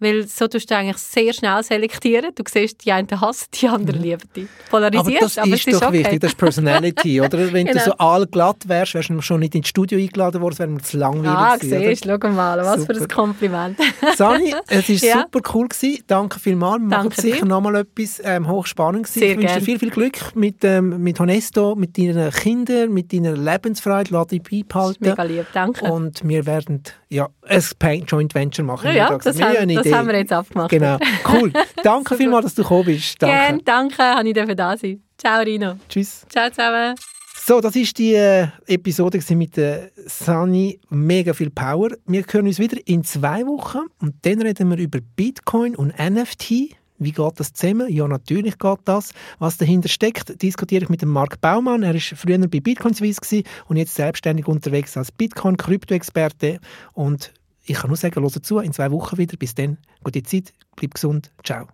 Weil 0.00 0.26
so 0.26 0.48
tust 0.48 0.70
du 0.70 0.76
eigentlich 0.76 0.96
sehr 0.96 1.32
schnell 1.32 1.62
selektieren. 1.62 2.30
Du 2.34 2.42
siehst, 2.48 2.84
die 2.84 2.92
einen 2.92 3.08
hassen, 3.20 3.46
die 3.54 3.68
anderen 3.68 4.02
lieben 4.02 4.28
dich. 4.34 4.46
Polarisierst, 4.70 5.38
aber 5.38 5.50
das 5.50 5.66
aber 5.66 5.72
ist, 5.72 5.82
doch 5.82 5.88
okay. 5.88 5.98
wichtig, 5.98 6.20
das 6.20 6.30
ist 6.32 6.38
Personality, 6.38 7.20
oder? 7.20 7.38
Wenn 7.52 7.66
genau. 7.66 7.78
du 7.78 7.84
so 7.84 7.92
allglatt 7.92 8.68
wärst, 8.68 8.94
wärst 8.94 9.10
du 9.10 9.20
schon 9.20 9.40
nicht 9.40 9.54
ins 9.54 9.68
Studio 9.68 9.98
eingeladen 9.98 10.40
worden, 10.40 10.52
das 10.52 10.58
wäre 10.60 10.70
mir 10.70 10.82
zu 10.82 10.96
langweilig 10.98 11.30
Ah, 11.30 11.56
siehst, 11.60 12.04
schau 12.06 12.28
mal, 12.30 12.58
was 12.58 12.80
super. 12.80 12.94
für 12.94 13.02
ein 13.02 13.08
Kompliment. 13.08 13.78
Sani, 14.16 14.54
es 14.68 14.88
war 14.88 14.96
ja. 15.08 15.20
super 15.22 15.40
cool 15.54 15.68
gewesen. 15.68 16.02
Danke 16.06 16.40
vielmals. 16.40 16.82
Wir 16.82 16.88
Danke 16.88 17.08
machen 17.08 17.20
sicher 17.20 17.44
nochmal 17.44 17.76
etwas 17.76 18.20
ähm, 18.24 18.48
hochspannend 18.48 19.04
gewesen. 19.04 19.20
Sehr 19.20 19.32
ich 19.32 19.38
wünsche 19.38 19.58
dir 19.58 19.64
viel, 19.64 19.78
viel 19.78 19.90
Glück 19.90 20.34
mit, 20.34 20.64
ähm, 20.64 21.02
mit 21.02 21.20
Honesto, 21.20 21.74
mit 21.74 21.98
deinen 21.98 22.30
Kindern, 22.30 22.92
mit 22.92 23.12
deiner 23.12 23.36
Lebensfreude. 23.36 24.10
Lass 24.12 24.28
dich 24.28 24.42
beibehalten. 24.42 25.04
Mega 25.04 25.22
lieb, 25.22 25.46
danke. 25.52 25.84
Und 25.84 26.26
wir 26.26 26.46
werden 26.46 26.82
ja, 27.08 27.28
ein 27.50 28.04
Joint 28.06 28.34
Venture 28.34 28.64
machen. 28.64 28.86
Ja, 28.88 28.94
ja 28.94 29.18
das, 29.18 29.40
haben, 29.40 29.74
das 29.74 29.92
haben, 29.92 30.08
wir 30.08 30.16
jetzt 30.16 30.32
abgemacht. 30.32 30.70
Genau, 30.70 30.98
cool. 31.32 31.52
Danke 31.82 32.16
vielmals, 32.16 32.44
dass 32.46 32.54
du 32.54 32.62
gekommen 32.62 32.86
bist. 32.86 33.20
Danke. 33.20 33.36
Gerne, 33.36 33.62
danke, 33.62 34.34
dass 34.34 34.48
ich 34.48 34.56
da 34.56 34.76
sein 34.76 35.02
Ciao, 35.18 35.42
Rino. 35.42 35.74
Tschüss. 35.88 36.24
Ciao 36.30 36.48
zusammen. 36.48 36.94
So, 37.34 37.60
das 37.60 37.74
ist 37.74 37.98
die 37.98 38.14
äh, 38.14 38.48
Episode 38.66 39.18
mit 39.34 39.56
der 39.56 39.90
Sunny. 40.06 40.78
Mega 40.88 41.32
viel 41.32 41.50
Power. 41.50 41.90
Wir 42.06 42.24
hören 42.30 42.46
uns 42.46 42.58
wieder 42.58 42.76
in 42.86 43.02
zwei 43.02 43.46
Wochen 43.46 43.80
und 43.98 44.14
dann 44.22 44.40
reden 44.40 44.70
wir 44.70 44.78
über 44.78 45.00
Bitcoin 45.16 45.74
und 45.74 45.98
NFT. 45.98 46.76
Wie 46.98 47.12
geht 47.12 47.40
das 47.40 47.52
zusammen? 47.54 47.90
Ja, 47.90 48.06
natürlich 48.06 48.58
geht 48.58 48.78
das. 48.84 49.12
Was 49.38 49.56
dahinter 49.56 49.88
steckt, 49.88 50.42
diskutiere 50.42 50.84
ich 50.84 50.90
mit 50.90 51.00
dem 51.00 51.08
Marc 51.08 51.40
Baumann. 51.40 51.82
Er 51.82 51.94
war 51.94 52.00
früher 52.00 52.38
bei 52.38 52.60
Bitcoin 52.60 52.94
Swiss 52.94 53.18
und 53.66 53.76
jetzt 53.78 53.94
selbstständig 53.94 54.46
unterwegs 54.46 54.96
als 54.98 55.10
Bitcoin-Krypto-Experte. 55.10 56.60
Und 56.92 57.32
ich 57.64 57.76
kann 57.76 57.88
nur 57.88 57.96
sagen, 57.96 58.22
hört 58.22 58.44
zu, 58.44 58.58
in 58.58 58.72
zwei 58.72 58.90
Wochen 58.90 59.18
wieder. 59.18 59.36
Bis 59.36 59.54
dann, 59.54 59.78
gute 60.02 60.22
Zeit, 60.22 60.52
bleib 60.76 60.94
gesund, 60.94 61.30
ciao. 61.44 61.66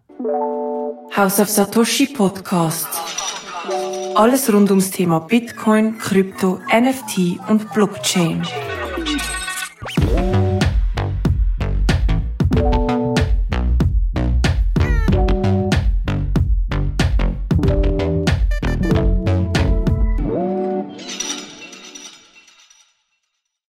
House 1.17 1.41
of 1.41 1.49
Satoshi 1.49 2.07
Podcast. 2.07 2.89
Alles 4.15 4.53
rund 4.53 4.71
ums 4.71 4.91
Thema 4.91 5.21
Bitcoin, 5.21 5.99
Krypto, 5.99 6.61
NFT 6.73 7.39
und 7.49 7.73
Blockchain. 7.73 8.43